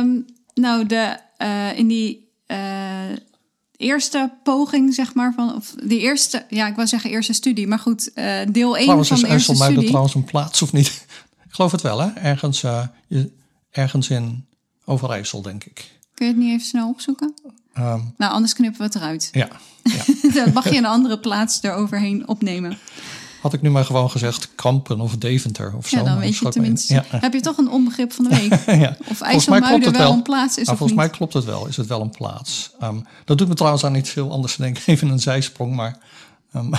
um, 0.00 0.24
nou 0.54 0.86
de, 0.86 1.16
uh, 1.38 1.78
in 1.78 1.88
die 1.88 2.22
eerste 3.76 4.32
poging, 4.42 4.94
zeg 4.94 5.14
maar, 5.14 5.32
van 5.34 5.54
of 5.54 5.74
de 5.84 5.98
eerste, 5.98 6.46
ja, 6.48 6.66
ik 6.66 6.76
wil 6.76 6.86
zeggen 6.86 7.10
eerste 7.10 7.32
studie, 7.32 7.66
maar 7.66 7.78
goed, 7.78 8.10
uh, 8.14 8.40
deel 8.48 8.76
1 8.76 8.82
trouwens, 8.82 9.08
van 9.08 9.20
de 9.20 9.28
eerste 9.28 9.54
studie. 9.54 9.78
er 9.78 9.86
trouwens 9.86 10.14
een 10.14 10.24
plaats 10.24 10.62
of 10.62 10.72
niet? 10.72 10.86
ik 11.48 11.54
geloof 11.54 11.72
het 11.72 11.80
wel, 11.80 12.00
hè? 12.00 12.08
Ergens, 12.08 12.64
ergens 13.70 14.10
in 14.10 14.46
Overijssel, 14.84 15.42
denk 15.42 15.64
ik. 15.64 15.90
Kun 16.14 16.26
je 16.26 16.32
het 16.32 16.42
niet 16.42 16.52
even 16.52 16.66
snel 16.66 16.88
opzoeken? 16.88 17.34
Um, 17.78 18.14
nou, 18.16 18.32
anders 18.32 18.52
knippen 18.52 18.78
we 18.78 18.84
het 18.84 18.94
eruit. 18.94 19.28
Ja. 19.32 19.48
ja. 19.82 20.04
Dan 20.44 20.52
mag 20.52 20.70
je 20.70 20.76
een 20.76 20.86
andere 20.86 21.18
plaats 21.18 21.62
eroverheen 21.62 22.28
opnemen. 22.28 22.78
Had 23.44 23.52
ik 23.52 23.62
nu 23.62 23.70
maar 23.70 23.84
gewoon 23.84 24.10
gezegd 24.10 24.54
Kampen 24.54 25.00
of 25.00 25.16
Deventer 25.16 25.74
of 25.76 25.88
zo. 25.88 25.96
Ja, 25.96 26.02
dan 26.02 26.18
weet 26.18 26.36
je 26.36 26.48
tenminste. 26.48 26.94
Ja. 26.94 27.04
Heb 27.08 27.32
je 27.32 27.40
toch 27.40 27.58
een 27.58 27.70
onbegrip 27.70 28.12
van 28.12 28.24
de 28.24 28.36
week? 28.36 28.64
ja. 28.84 28.96
Of 29.08 29.20
IJsselmuiden 29.20 29.92
wel, 29.92 30.00
wel 30.00 30.12
een 30.12 30.22
plaats 30.22 30.58
is 30.58 30.66
nou, 30.66 30.78
Volgens 30.78 30.98
mij 30.98 31.10
klopt 31.10 31.32
het 31.32 31.44
wel. 31.44 31.66
Is 31.66 31.76
het 31.76 31.86
wel 31.86 32.00
een 32.00 32.10
plaats. 32.10 32.70
Um, 32.82 33.06
dat 33.24 33.38
doet 33.38 33.48
me 33.48 33.54
trouwens 33.54 33.84
aan 33.84 33.92
niet 33.92 34.08
veel 34.08 34.30
anders. 34.30 34.56
Denk 34.56 34.78
ik 34.78 34.86
even 34.94 35.08
een 35.08 35.20
zijsprong. 35.20 35.74
Maar 35.74 35.98
um, 36.54 36.70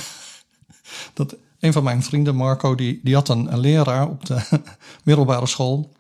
dat, 1.14 1.36
een 1.60 1.74
van 1.74 1.84
mijn 1.84 2.04
vrienden, 2.04 2.36
Marco, 2.36 2.76
die, 2.76 3.00
die 3.04 3.14
had 3.14 3.30
een, 3.30 3.54
een 3.54 3.60
leraar 3.60 4.08
op 4.08 4.26
de 4.26 4.42
middelbare 5.04 5.48
school. 5.48 5.94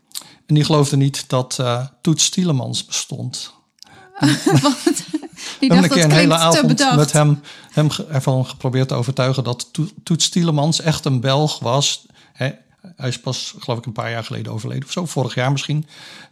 En 0.46 0.56
die 0.56 0.64
geloofde 0.64 0.98
niet 0.98 1.30
dat 1.30 1.58
uh, 1.62 1.86
Toets 2.02 2.30
Tielemans 2.30 2.86
bestond. 2.86 3.54
Wat? 4.62 5.04
Ik 5.60 5.72
heb 5.72 5.84
een 5.84 5.90
keer 5.90 6.04
een 6.04 6.12
hele 6.12 6.36
avond 6.36 6.96
met 6.96 7.12
hem, 7.12 7.40
hem 7.72 7.88
ervan 8.12 8.46
geprobeerd 8.46 8.88
te 8.88 8.94
overtuigen 8.94 9.44
dat 9.44 9.72
Toets 10.04 10.30
Tielemans 10.30 10.82
echt 10.82 11.06
een 11.06 11.20
Belg 11.20 11.60
was. 11.60 12.06
hij 12.34 12.60
is 12.98 13.20
pas, 13.20 13.56
geloof 13.60 13.80
ik, 13.80 13.86
een 13.86 13.92
paar 13.92 14.12
jaar 14.12 14.24
geleden 14.24 14.52
overleden 14.52 14.86
of 14.86 14.92
zo, 14.92 15.06
vorig 15.06 15.36
jaar 15.36 15.52
misschien. 15.52 15.86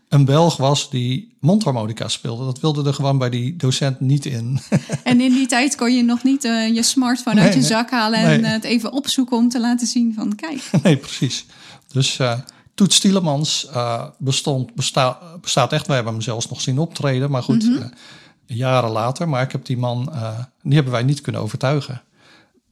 Een 0.09 0.25
Belg 0.25 0.57
was 0.57 0.89
die 0.89 1.35
mondharmonica 1.39 2.07
speelde. 2.07 2.45
Dat 2.45 2.59
wilde 2.59 2.83
er 2.87 2.93
gewoon 2.93 3.17
bij 3.17 3.29
die 3.29 3.55
docent 3.55 3.99
niet 3.99 4.25
in. 4.25 4.59
En 5.03 5.21
in 5.21 5.31
die 5.31 5.47
tijd 5.47 5.75
kon 5.75 5.95
je 5.95 6.03
nog 6.03 6.23
niet 6.23 6.43
uh, 6.43 6.75
je 6.75 6.83
smartphone 6.83 7.41
uit 7.41 7.53
je 7.53 7.61
zak 7.61 7.91
halen 7.91 8.19
en 8.19 8.41
nee. 8.41 8.51
het 8.51 8.63
even 8.63 8.91
opzoeken 8.91 9.37
om 9.37 9.49
te 9.49 9.59
laten 9.59 9.87
zien 9.87 10.13
van 10.13 10.35
kijk. 10.35 10.69
Nee, 10.83 10.97
precies. 10.97 11.45
Dus 11.91 12.19
uh, 12.19 12.39
Toets 12.75 12.99
Tielemans 12.99 13.67
bestond, 14.17 14.75
besta, 14.75 15.19
bestaat 15.41 15.73
echt. 15.73 15.87
We 15.87 15.93
hebben 15.93 16.13
hem 16.13 16.21
zelfs 16.21 16.49
nog 16.49 16.61
zien 16.61 16.79
optreden. 16.79 17.31
Maar 17.31 17.43
goed, 17.43 17.63
mm 17.63 17.75
-hmm 17.75 17.91
jaren 18.45 18.91
later. 18.91 19.29
Maar 19.29 19.41
ik 19.41 19.51
heb 19.51 19.65
die 19.65 19.77
man, 19.77 20.09
uh, 20.13 20.39
die 20.61 20.73
hebben 20.73 20.93
wij 20.93 21.03
niet 21.03 21.21
kunnen 21.21 21.41
overtuigen. 21.41 22.01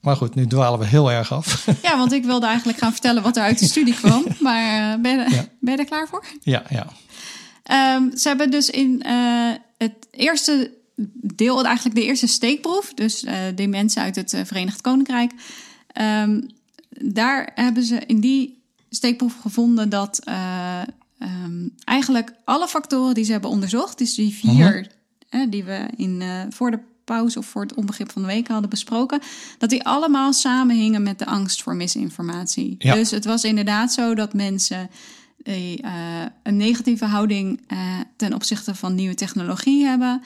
Maar 0.02 0.16
goed, 0.16 0.36
nu 0.36 0.48
dwalen 0.48 0.80
we 0.80 0.86
heel 0.86 1.12
erg 1.12 1.34
af. 1.34 1.68
Ja, 1.82 1.98
want 1.98 2.12
ik 2.12 2.26
wilde 2.26 2.46
eigenlijk 2.46 2.78
gaan 2.78 2.92
vertellen 2.92 3.24
wat 3.24 3.38
er 3.38 3.44
uit 3.44 3.60
de 3.60 3.66
studie 3.66 3.94
kwam. 3.94 4.26
Maar 4.40 4.96
uh, 4.96 5.02
ben, 5.02 5.12
je, 5.12 5.36
ja. 5.36 5.46
ben 5.60 5.74
je 5.74 5.80
er 5.80 5.86
klaar 5.86 6.08
voor? 6.08 6.26
Ja, 6.42 6.64
ja. 6.70 6.88
Um, 7.96 8.18
ze 8.18 8.28
hebben 8.28 8.52
dus 8.52 8.70
in 8.70 9.04
uh, 9.06 9.52
het 9.78 10.08
eerste 10.12 10.72
deel, 11.36 11.66
eigenlijk 11.66 11.96
de 11.96 12.06
eerste 12.06 12.28
steekproef, 12.28 12.94
dus 12.94 13.24
uh, 13.24 13.34
die 13.56 13.68
mensen 13.68 14.02
uit 14.02 14.16
het 14.16 14.42
Verenigd 14.46 14.82
Koninkrijk, 14.82 15.32
um, 16.02 16.48
daar 16.90 17.52
hebben 17.56 17.84
ze 17.84 18.00
in 18.06 18.20
die 18.20 18.64
steekproef 18.90 19.36
gevonden 19.42 19.90
dat 19.90 20.22
um, 21.20 21.76
eigenlijk 21.84 22.34
alle 22.44 22.68
factoren 22.68 23.14
die 23.14 23.24
ze 23.24 23.32
hebben 23.32 23.50
onderzocht, 23.50 23.98
dus 23.98 24.16
die 24.16 24.34
vier 24.34 24.88
-huh 25.32 25.52
die 25.52 25.64
we 25.64 25.88
in, 25.96 26.22
uh, 26.22 26.42
voor 26.50 26.72
de 26.72 26.80
pauze 27.04 27.38
of 27.40 27.46
voor 27.46 27.62
het 27.62 27.74
onbegrip 27.74 28.12
van 28.12 28.22
de 28.22 28.28
week 28.28 28.48
hadden 28.48 28.70
besproken, 28.70 29.20
dat 29.58 29.70
die 29.70 29.84
allemaal 29.84 30.34
samenhingen 30.34 31.04
met 31.04 31.20
de 31.20 31.26
angst 31.26 31.64
voor 31.64 31.76
misinformatie. 31.76 32.76
Ja. 32.78 32.94
Dus 32.94 33.12
het 33.12 33.26
was 33.26 33.44
inderdaad 33.44 33.94
zo 33.94 34.16
dat 34.16 34.34
mensen 34.34 34.90
die, 35.44 35.84
uh, 35.84 35.92
een 36.44 36.58
negatieve 36.58 37.06
houding 37.06 37.62
uh, 37.68 37.80
ten 38.16 38.34
opzichte 38.34 38.76
van 38.76 38.96
nieuwe 38.96 39.16
technologie 39.16 39.86
hebben. 39.86 40.22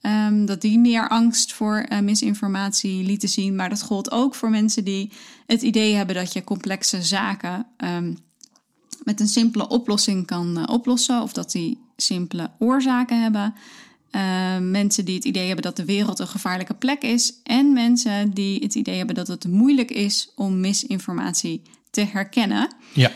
Ehm, 0.00 0.44
dat 0.44 0.60
die 0.60 0.78
meer 0.78 1.08
angst 1.08 1.52
voor 1.52 1.86
uh, 1.88 1.98
misinformatie 1.98 3.04
lieten 3.04 3.28
zien. 3.28 3.56
Maar 3.56 3.68
dat 3.68 3.82
gold 3.82 4.10
ook 4.10 4.34
voor 4.34 4.50
mensen 4.50 4.84
die 4.84 5.12
het 5.46 5.62
idee 5.62 5.94
hebben 5.94 6.14
dat 6.14 6.32
je 6.32 6.44
complexe 6.44 7.02
zaken 7.02 7.66
um, 7.76 8.16
met 9.04 9.20
een 9.20 9.28
simpele 9.28 9.68
oplossing 9.68 10.26
kan 10.26 10.68
oplossen. 10.68 11.22
Of 11.22 11.32
dat 11.32 11.52
die 11.52 11.78
simpele 11.96 12.50
oorzaken 12.58 13.22
hebben. 13.22 13.54
Uh, 14.16 14.58
mensen 14.58 15.04
die 15.04 15.14
het 15.14 15.24
idee 15.24 15.46
hebben 15.46 15.64
dat 15.64 15.76
de 15.76 15.84
wereld 15.84 16.18
een 16.18 16.28
gevaarlijke 16.28 16.74
plek 16.74 17.02
is. 17.02 17.34
En 17.42 17.72
mensen 17.72 18.30
die 18.30 18.62
het 18.62 18.74
idee 18.74 18.96
hebben 18.96 19.14
dat 19.14 19.28
het 19.28 19.46
moeilijk 19.48 19.90
is 19.90 20.32
om 20.36 20.60
misinformatie 20.60 21.62
te 21.90 22.04
herkennen. 22.04 22.74
Ja. 22.92 23.10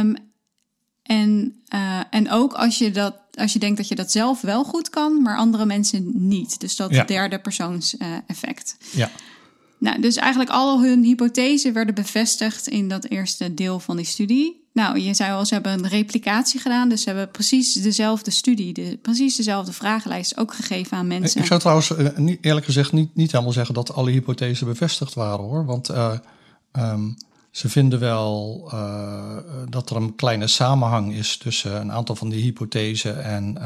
Um, 0.00 0.16
en, 1.02 1.60
uh, 1.74 2.00
en 2.10 2.30
ook 2.30 2.52
als 2.52 2.78
je, 2.78 2.90
dat, 2.90 3.16
als 3.34 3.52
je 3.52 3.58
denkt 3.58 3.76
dat 3.76 3.88
je 3.88 3.94
dat 3.94 4.12
zelf 4.12 4.40
wel 4.40 4.64
goed 4.64 4.90
kan, 4.90 5.22
maar 5.22 5.36
andere 5.36 5.66
mensen 5.66 6.28
niet. 6.28 6.60
Dus 6.60 6.76
dat 6.76 6.90
derde 7.06 7.38
persoons 7.38 7.94
uh, 7.98 8.06
effect. 8.26 8.76
Ja. 8.92 9.10
Nou, 9.78 10.00
dus 10.00 10.16
eigenlijk 10.16 10.50
al 10.50 10.82
hun 10.82 11.04
hypothesen 11.04 11.72
werden 11.72 11.94
bevestigd 11.94 12.68
in 12.68 12.88
dat 12.88 13.04
eerste 13.04 13.54
deel 13.54 13.80
van 13.80 13.96
die 13.96 14.04
studie. 14.04 14.67
Nou, 14.78 15.00
je 15.00 15.14
zei 15.14 15.32
al, 15.32 15.46
ze 15.46 15.54
hebben 15.54 15.72
een 15.72 15.88
replicatie 15.88 16.60
gedaan. 16.60 16.88
Dus 16.88 17.02
ze 17.02 17.08
hebben 17.08 17.30
precies 17.30 17.72
dezelfde 17.72 18.30
studie, 18.30 18.72
de, 18.72 18.98
precies 19.02 19.36
dezelfde 19.36 19.72
vragenlijst 19.72 20.36
ook 20.36 20.54
gegeven 20.54 20.96
aan 20.96 21.06
mensen. 21.06 21.40
Ik 21.40 21.46
zou 21.46 21.60
trouwens 21.60 21.92
niet, 22.16 22.38
eerlijk 22.40 22.66
gezegd 22.66 22.92
niet, 22.92 23.14
niet 23.14 23.32
helemaal 23.32 23.52
zeggen 23.52 23.74
dat 23.74 23.94
alle 23.94 24.10
hypothesen 24.10 24.66
bevestigd 24.66 25.14
waren 25.14 25.44
hoor. 25.44 25.64
Want 25.64 25.90
uh, 25.90 26.12
um, 26.72 27.16
ze 27.50 27.68
vinden 27.68 27.98
wel 27.98 28.62
uh, 28.74 29.36
dat 29.68 29.90
er 29.90 29.96
een 29.96 30.14
kleine 30.14 30.46
samenhang 30.46 31.14
is 31.14 31.36
tussen 31.36 31.80
een 31.80 31.92
aantal 31.92 32.16
van 32.16 32.28
die 32.28 32.42
hypothesen 32.42 33.24
en. 33.24 33.58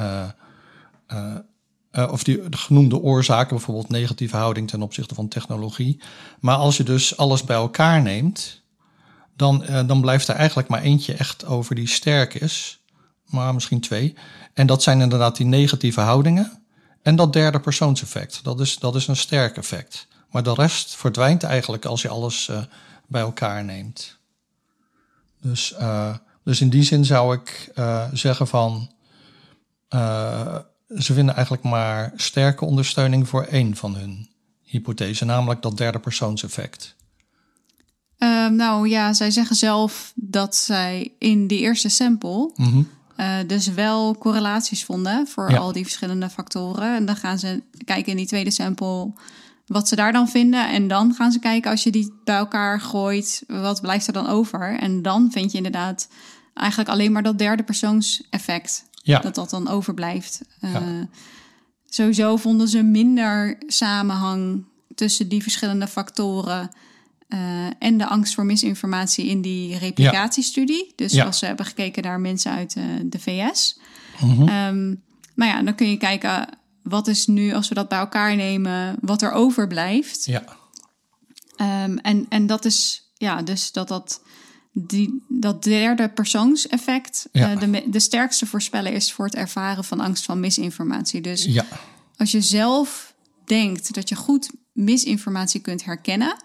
of 2.11 2.25
die 2.25 2.41
genoemde 2.51 2.99
oorzaken, 2.99 3.57
bijvoorbeeld 3.57 3.89
negatieve 3.89 4.37
houding 4.37 4.69
ten 4.69 4.83
opzichte 4.83 5.15
van 5.15 5.29
technologie. 5.29 6.01
Maar 6.41 6.57
als 6.57 6.77
je 6.77 6.83
dus 6.83 7.17
alles 7.17 7.45
bij 7.45 7.57
elkaar 7.57 8.03
neemt, 8.03 8.62
dan, 9.43 9.65
uh, 9.71 9.87
dan 9.87 10.01
blijft 10.01 10.29
er 10.29 10.35
eigenlijk 10.35 10.69
maar 10.69 10.83
eentje 10.83 11.15
echt 11.15 11.45
over 11.45 11.75
die 11.75 11.89
sterk 11.89 12.35
is. 12.35 12.81
Maar 13.27 13.55
misschien 13.55 13.81
twee. 13.81 14.15
En 14.55 14.67
dat 14.67 14.83
zijn 14.83 15.01
inderdaad 15.01 15.37
die 15.37 15.47
negatieve 15.47 16.01
houdingen. 16.01 16.63
En 17.03 17.17
dat 17.17 17.33
derde 17.33 17.61
persoonseffect. 17.61 18.45
Dat 18.45 18.61
is, 18.61 18.79
dat 18.79 18.95
is 18.95 19.07
een 19.07 19.17
sterk 19.17 19.57
effect. 19.57 20.07
Maar 20.31 20.43
de 20.43 20.55
rest 20.55 20.97
verdwijnt 20.97 21.43
eigenlijk 21.43 21.85
als 21.85 22.03
je 22.03 22.09
alles 22.09 22.49
uh, 22.49 22.63
bij 23.07 23.21
elkaar 23.21 23.65
neemt. 23.65 24.19
Dus, 25.41 25.75
uh, 25.81 26.15
dus 26.45 26.61
in 26.61 26.71
die 26.71 26.83
zin 26.83 27.05
zou 27.05 27.35
ik 27.35 27.73
zeggen 28.13 28.47
van. 28.47 28.91
ze 30.99 31.13
vinden 31.13 31.35
eigenlijk 31.35 31.65
maar 31.65 32.13
sterke 32.17 32.65
ondersteuning 32.65 33.29
voor 33.29 33.45
één 33.45 33.77
van 33.77 33.95
hun 33.97 34.31
hypothese, 34.63 35.25
namelijk 35.25 35.63
dat 35.63 35.77
derde 35.77 35.99
persoonseffect. 35.99 36.95
Uh, 38.23 38.47
nou 38.49 38.89
ja, 38.89 39.13
zij 39.13 39.31
zeggen 39.31 39.57
zelf 39.57 40.13
dat 40.15 40.57
zij 40.57 41.13
in 41.19 41.47
die 41.47 41.59
eerste 41.59 41.89
sample 41.89 42.51
mm 42.55 42.67
-hmm. 42.67 42.89
uh, 43.17 43.37
dus 43.47 43.67
wel 43.67 44.19
correlaties 44.19 44.85
vonden 44.85 45.27
voor 45.27 45.51
ja. 45.51 45.59
al 45.59 45.73
die 45.73 45.83
verschillende 45.83 46.31
factoren. 46.31 46.97
En 46.97 47.05
dan 47.07 47.17
gaan 47.17 47.39
ze 47.39 47.63
kijken 47.85 48.11
in 48.11 48.17
die 48.17 48.27
tweede 48.27 48.51
sample 48.51 49.13
wat 49.67 49.89
ze 49.89 49.97
daar 49.97 50.13
dan 50.13 50.29
vinden. 50.29 50.71
En 50.71 50.89
dan 50.89 51.15
gaan 51.15 51.33
ze 51.33 51.39
kijken 51.39 51.71
als 51.71 51.83
je 51.83 51.91
die 51.91 52.15
bij 52.25 52.37
elkaar 52.37 52.81
gooit, 52.81 53.43
wat 53.47 53.81
blijft 53.81 54.07
er 54.07 54.13
dan 54.13 54.27
over? 54.27 54.79
En 54.79 55.03
dan 55.03 55.31
vind 55.33 55.51
je 55.51 55.57
inderdaad 55.57 56.09
eigenlijk 56.55 56.91
alleen 56.91 57.13
maar 57.13 57.23
dat 57.23 57.39
derde 57.39 57.63
persoons 57.63 58.27
effect. 58.31 58.85
Ja. 59.03 59.19
Dat 59.19 59.35
dat 59.35 59.51
dan 59.51 59.69
overblijft. 59.69 60.41
Uh, 60.61 60.73
ja. 60.73 61.09
Sowieso 61.89 62.37
vonden 62.37 62.69
ze 62.69 62.83
minder 62.83 63.59
samenhang 63.67 64.65
tussen 64.95 65.29
die 65.29 65.43
verschillende 65.43 65.87
factoren. 65.87 66.71
Uh, 67.35 67.67
en 67.79 67.99
de 67.99 68.07
angst 68.07 68.35
voor 68.35 68.45
misinformatie 68.45 69.27
in 69.27 69.43
die 69.43 69.79
replicatiestudie. 69.79 70.85
Ja. 70.87 70.93
Dus 70.97 71.13
ja. 71.13 71.25
als 71.25 71.39
ze 71.39 71.47
hebben 71.47 71.67
gekeken 71.67 72.03
naar 72.03 72.21
mensen 72.21 72.53
uit 72.53 72.77
uh, 72.77 72.85
de 73.05 73.19
VS. 73.19 73.79
Mm 74.21 74.31
-hmm. 74.31 74.49
um, 74.49 75.03
maar 75.35 75.49
ja, 75.49 75.63
dan 75.63 75.75
kun 75.75 75.91
je 75.91 75.97
kijken 75.97 76.49
wat 76.83 77.09
is 77.09 77.27
nu, 77.27 77.53
als 77.53 77.69
we 77.69 77.75
dat 77.75 77.89
bij 77.89 77.99
elkaar 77.99 78.37
nemen, 78.37 78.97
wat 79.01 79.23
er 79.23 79.33
overblijft. 79.33 80.25
Ja. 80.25 80.45
Um, 81.57 81.99
en, 81.99 82.27
en 82.29 82.47
dat 82.47 82.65
is, 82.65 83.11
ja, 83.17 83.43
dus 83.43 83.73
dat 83.73 83.89
dat, 83.89 84.23
die, 84.73 85.25
dat 85.29 85.63
derde 85.63 86.09
persoonseffect 86.09 87.29
ja. 87.33 87.53
uh, 87.53 87.61
de, 87.61 87.85
de 87.91 88.01
sterkste 88.01 88.47
voorspeller 88.47 88.93
is 88.93 89.13
voor 89.13 89.25
het 89.25 89.35
ervaren 89.35 89.85
van 89.85 90.01
angst 90.01 90.25
van 90.25 90.41
misinformatie. 90.41 91.21
Dus 91.21 91.45
ja. 91.45 91.65
als 92.17 92.31
je 92.31 92.41
zelf 92.41 93.15
denkt 93.45 93.95
dat 93.95 94.09
je 94.09 94.15
goed 94.15 94.51
misinformatie 94.73 95.61
kunt 95.61 95.85
herkennen 95.85 96.37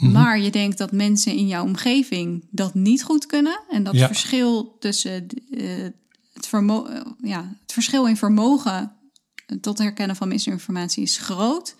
Mm-hmm. 0.00 0.22
Maar 0.22 0.38
je 0.40 0.50
denkt 0.50 0.78
dat 0.78 0.92
mensen 0.92 1.32
in 1.32 1.46
jouw 1.46 1.64
omgeving 1.64 2.46
dat 2.50 2.74
niet 2.74 3.02
goed 3.02 3.26
kunnen. 3.26 3.60
En 3.70 3.84
dat 3.84 3.94
ja. 3.94 4.06
verschil 4.06 4.76
tussen 4.78 5.26
uh, 5.50 5.68
het, 6.32 6.46
vermo 6.46 6.86
ja, 7.22 7.54
het 7.62 7.72
verschil 7.72 8.06
in 8.06 8.16
vermogen 8.16 8.92
tot 9.60 9.78
herkennen 9.78 10.16
van 10.16 10.28
misinformatie 10.28 11.02
is 11.02 11.18
groot. 11.18 11.74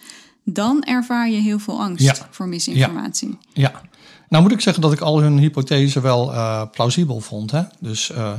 Dan 0.45 0.83
ervaar 0.83 1.31
je 1.31 1.41
heel 1.41 1.59
veel 1.59 1.81
angst 1.81 2.05
ja. 2.05 2.29
voor 2.31 2.49
misinformatie. 2.49 3.39
Ja. 3.53 3.71
ja. 3.73 3.81
nou 4.29 4.43
moet 4.43 4.53
ik 4.53 4.61
zeggen 4.61 4.83
dat 4.83 4.93
ik 4.93 5.01
al 5.01 5.21
hun 5.21 5.39
hypothesen 5.39 6.03
wel 6.03 6.33
uh, 6.33 6.63
plausibel 6.71 7.21
vond. 7.21 7.51
Hè? 7.51 7.63
Dus 7.81 8.11
uh, 8.11 8.33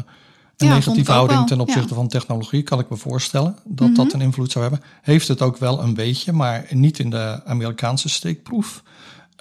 een 0.58 0.68
negatieve 0.68 1.12
houding 1.12 1.48
ten 1.48 1.60
opzichte 1.60 1.94
van 1.94 2.08
technologie 2.08 2.64
kan 2.64 2.80
ik 2.80 2.90
me 2.90 2.98
voorstellen 2.98 3.56
dat 3.64 3.90
mm-hmm. 3.90 4.04
dat 4.04 4.14
een 4.14 4.22
invloed 4.22 4.52
zou 4.52 4.64
hebben. 4.64 4.84
Heeft 5.02 5.28
het 5.28 5.42
ook 5.42 5.58
wel 5.58 5.82
een 5.82 5.94
beetje, 5.94 6.32
maar 6.32 6.66
niet 6.70 7.00
in 7.00 7.10
de 7.10 7.42
Amerikaanse 7.46 8.10
steekproef. 8.10 8.84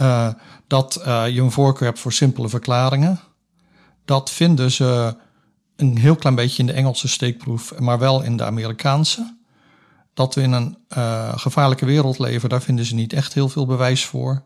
Uh, 0.00 0.28
dat 0.66 1.02
uh, 1.06 1.28
je 1.28 1.40
een 1.40 1.50
voorkeur 1.50 1.86
hebt 1.86 1.98
voor 1.98 2.12
simpele 2.12 2.48
verklaringen. 2.48 3.20
Dat 4.04 4.30
vinden 4.30 4.70
ze 4.70 5.16
een 5.76 5.98
heel 5.98 6.16
klein 6.16 6.34
beetje 6.34 6.58
in 6.58 6.66
de 6.66 6.72
Engelse 6.72 7.08
steekproef, 7.08 7.78
maar 7.78 7.98
wel 7.98 8.22
in 8.22 8.36
de 8.36 8.44
Amerikaanse. 8.44 9.36
Dat 10.14 10.34
we 10.34 10.42
in 10.42 10.52
een 10.52 10.76
uh, 10.96 11.38
gevaarlijke 11.38 11.86
wereld 11.86 12.18
leven, 12.18 12.48
daar 12.48 12.62
vinden 12.62 12.84
ze 12.84 12.94
niet 12.94 13.12
echt 13.12 13.34
heel 13.34 13.48
veel 13.48 13.66
bewijs 13.66 14.04
voor. 14.04 14.42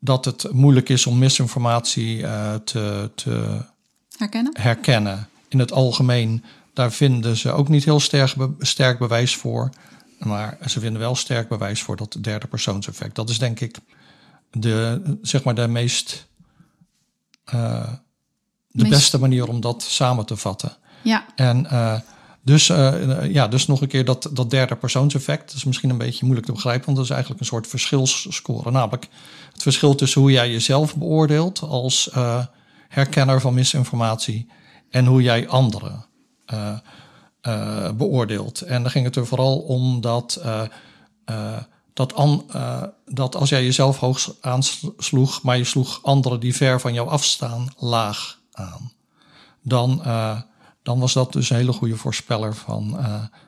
dat 0.00 0.24
het 0.24 0.52
moeilijk 0.52 0.88
is 0.88 1.06
om 1.06 1.18
misinformatie 1.18 2.20
te, 2.64 3.10
te 3.14 3.60
herkennen. 4.16 4.60
herkennen. 4.60 5.28
In 5.48 5.58
het 5.58 5.72
algemeen, 5.72 6.44
daar 6.72 6.92
vinden 6.92 7.36
ze 7.36 7.52
ook 7.52 7.68
niet 7.68 7.84
heel 7.84 8.00
sterk, 8.00 8.34
sterk 8.58 8.98
bewijs 8.98 9.36
voor. 9.36 9.70
Maar 10.18 10.58
ze 10.66 10.80
vinden 10.80 11.00
wel 11.00 11.14
sterk 11.14 11.48
bewijs 11.48 11.82
voor 11.82 11.96
dat 11.96 12.16
derde 12.20 12.46
persoonseffect. 12.46 13.14
Dat 13.14 13.30
is 13.30 13.38
denk 13.38 13.60
ik 13.60 13.78
de, 14.50 15.02
zeg 15.22 15.44
maar 15.44 15.54
de 15.54 15.68
meest. 15.68 16.28
Uh, 17.54 17.92
de 18.68 18.82
meest... 18.82 18.90
beste 18.90 19.18
manier 19.18 19.48
om 19.48 19.60
dat 19.60 19.82
samen 19.82 20.26
te 20.26 20.36
vatten. 20.36 20.76
Ja. 21.02 21.26
En 21.34 21.66
uh, 21.72 22.00
dus, 22.42 22.68
uh, 22.68 23.32
ja, 23.32 23.48
dus 23.48 23.66
nog 23.66 23.80
een 23.80 23.88
keer 23.88 24.04
dat, 24.04 24.30
dat 24.32 24.50
derde 24.50 24.76
persoonseffect. 24.76 25.46
Dat 25.46 25.56
is 25.56 25.64
misschien 25.64 25.90
een 25.90 25.98
beetje 25.98 26.24
moeilijk 26.24 26.46
te 26.46 26.52
begrijpen, 26.52 26.84
want 26.84 26.96
dat 26.96 27.06
is 27.06 27.12
eigenlijk 27.12 27.40
een 27.40 27.46
soort 27.46 27.66
verschilscore. 27.66 28.70
Namelijk 28.70 29.08
het 29.52 29.62
verschil 29.62 29.94
tussen 29.94 30.20
hoe 30.20 30.30
jij 30.30 30.50
jezelf 30.50 30.96
beoordeelt 30.96 31.60
als 31.60 32.10
herkenner 32.88 33.40
van 33.40 33.54
misinformatie 33.54 34.50
en 34.90 35.06
hoe 35.06 35.22
jij 35.22 35.48
anderen 35.48 36.06
uh, 37.46 37.90
beoordeeld. 37.92 38.60
En 38.60 38.82
dan 38.82 38.90
ging 38.90 39.04
het 39.04 39.16
er 39.16 39.26
vooral 39.26 39.58
om 39.58 40.00
dat, 40.00 40.40
uh, 40.44 40.62
uh, 41.30 41.58
dat, 41.92 42.14
an, 42.14 42.50
dat 43.06 43.36
als 43.36 43.48
jij 43.48 43.64
jezelf 43.64 43.98
hoog 43.98 44.34
aansloeg, 44.40 45.42
maar 45.42 45.58
je 45.58 45.64
sloeg 45.64 46.02
anderen 46.02 46.40
die 46.40 46.54
ver 46.54 46.80
van 46.80 46.94
jou 46.94 47.08
afstaan 47.08 47.68
laag 47.78 48.38
aan, 48.52 48.92
dan, 49.62 50.02
dan 50.82 50.98
was 50.98 51.12
dat 51.12 51.32
dus 51.32 51.50
een 51.50 51.56
hele 51.56 51.72
goede 51.72 51.96
voorspeller 51.96 52.54
van 52.54 52.98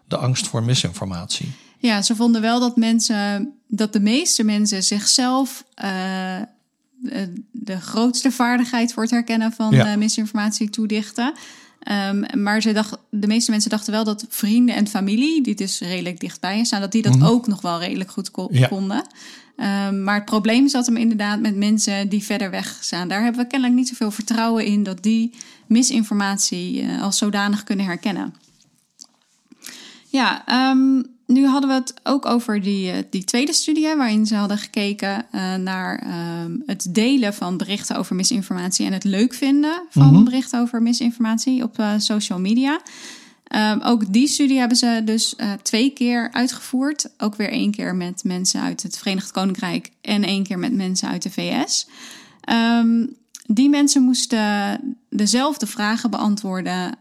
de 0.07 0.17
angst 0.17 0.47
voor 0.47 0.63
misinformatie. 0.63 1.53
Ja, 1.79 2.03
ze 2.03 2.17
vonden 2.17 2.41
wel 2.41 2.61
dat 2.61 2.77
mensen, 2.77 3.55
dat 3.67 3.93
de 3.93 4.01
meeste 4.01 4.45
mensen 4.45 4.83
zichzelf 4.83 5.65
de 7.53 7.81
grootste 7.81 8.31
vaardigheid 8.31 8.93
voor 8.93 9.03
het 9.03 9.13
herkennen 9.13 9.53
van 9.53 9.75
ja. 9.75 9.97
misinformatie 9.97 10.71
toedichten. 10.71 11.35
Um, 12.11 12.43
maar 12.43 12.63
ze 12.63 12.73
dacht, 12.73 12.97
de 13.11 13.27
meeste 13.27 13.51
mensen 13.51 13.71
dachten 13.71 13.93
wel 13.93 14.05
dat 14.05 14.27
vrienden 14.29 14.75
en 14.75 14.87
familie, 14.87 15.43
die 15.43 15.55
dus 15.55 15.81
redelijk 15.81 16.21
dichtbij 16.21 16.65
staan, 16.65 16.81
dat 16.81 16.93
die 16.93 17.03
dat 17.03 17.15
mm 17.15 17.21
-hmm. 17.21 17.29
ook 17.29 17.47
nog 17.47 17.61
wel 17.61 17.79
redelijk 17.79 18.11
goed 18.11 18.31
ko 18.31 18.49
ja. 18.51 18.69
konden. 18.69 19.07
Um, 19.57 20.03
maar 20.03 20.15
het 20.15 20.25
probleem 20.25 20.69
zat 20.69 20.87
hem 20.87 20.97
inderdaad 20.97 21.41
met 21.41 21.57
mensen 21.57 22.09
die 22.09 22.25
verder 22.25 22.51
weg 22.51 22.79
staan. 22.81 23.09
Daar 23.09 23.23
hebben 23.23 23.41
we 23.41 23.47
kennelijk 23.47 23.79
niet 23.79 23.89
zoveel 23.89 24.11
vertrouwen 24.11 24.65
in 24.65 24.83
dat 24.83 25.03
die 25.03 25.35
misinformatie 25.67 26.83
uh, 26.83 27.03
als 27.03 27.19
zodanig 27.19 27.65
kunnen 27.65 27.87
herkennen. 27.87 28.35
Ja, 30.09 30.45
um, 30.71 31.18
nu 31.29 31.47
hadden 31.47 31.71
we 31.71 31.77
het 31.77 31.95
ook 32.03 32.27
over 32.27 32.63
die, 32.63 32.93
uh, 32.93 32.99
die 33.11 33.25
tweede 33.25 33.53
studie, 33.53 33.97
waarin 33.97 34.27
ze 34.27 34.35
hadden 34.35 34.59
gekeken 34.59 35.27
uh, 35.33 35.55
naar 35.55 36.07
um, 36.45 36.63
het 36.67 36.87
delen 36.91 37.35
van 37.35 37.57
berichten 37.57 37.97
over 37.97 38.17
misinformatie 38.17 38.87
en 38.87 38.93
het 38.93 39.05
leuk 39.05 39.35
vinden 39.35 39.83
van 39.91 40.07
mm 40.07 40.15
-hmm. 40.15 40.25
berichten 40.25 40.61
over 40.61 40.83
misinformatie 40.83 41.63
op 41.63 41.79
uh, 41.79 41.93
social 41.97 42.41
media. 42.41 42.81
Ehm, 43.45 43.81
ook 43.81 44.13
die 44.13 44.29
studie 44.29 44.59
hebben 44.59 44.77
ze 44.77 45.03
dus 45.05 45.35
uh, 45.37 45.53
twee 45.63 45.91
keer 45.91 46.33
uitgevoerd. 46.33 47.11
Ook 47.19 47.35
weer 47.35 47.51
één 47.51 47.71
keer 47.71 47.97
met 47.97 48.25
mensen 48.25 48.61
uit 48.61 48.83
het 48.83 48.99
Verenigd 48.99 49.31
Koninkrijk 49.31 49.91
en 50.01 50.25
één 50.25 50.43
keer 50.43 50.59
met 50.59 50.73
mensen 50.73 51.09
uit 51.09 51.23
de 51.23 51.31
VS. 51.31 51.89
Um, 52.53 53.17
die 53.47 53.69
mensen 53.69 54.03
moesten 54.03 54.81
dezelfde 55.11 55.67
vragen 55.67 56.11
beantwoorden 56.11 56.99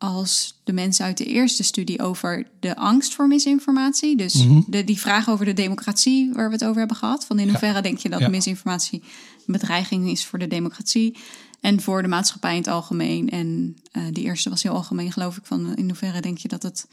als 0.00 0.60
de 0.64 0.72
mensen 0.72 1.04
uit 1.04 1.16
de 1.16 1.24
eerste 1.24 1.62
studie 1.62 2.02
over 2.02 2.46
de 2.60 2.76
angst 2.76 3.14
voor 3.14 3.28
misinformatie. 3.28 4.16
Dus 4.16 4.34
mhm. 4.34 4.60
de, 4.66 4.84
die 4.84 5.00
vraag 5.00 5.28
over 5.28 5.44
de 5.44 5.52
democratie 5.52 6.32
waar 6.32 6.46
we 6.46 6.52
het 6.52 6.64
over 6.64 6.78
hebben 6.78 6.96
gehad. 6.96 7.26
Van 7.26 7.38
in 7.38 7.48
hoeverre 7.48 7.80
denk 7.80 7.98
je 7.98 8.08
dat 8.08 8.28
misinformatie 8.28 9.02
een 9.46 9.52
bedreiging 9.52 10.10
is 10.10 10.24
voor 10.24 10.38
de 10.38 10.46
democratie 10.46 11.16
en 11.60 11.80
voor 11.80 12.02
de 12.02 12.08
maatschappij 12.08 12.50
in 12.50 12.58
het 12.58 12.68
algemeen. 12.68 13.30
En 13.30 13.76
uh, 13.92 14.02
die 14.12 14.24
eerste 14.24 14.50
was 14.50 14.62
heel 14.62 14.72
algemeen, 14.72 15.12
geloof 15.12 15.36
ik. 15.36 15.46
Van 15.46 15.74
in 15.74 15.88
hoeverre 15.88 16.20
denk 16.20 16.38
je 16.38 16.48
dat 16.48 16.62
het 16.62 16.86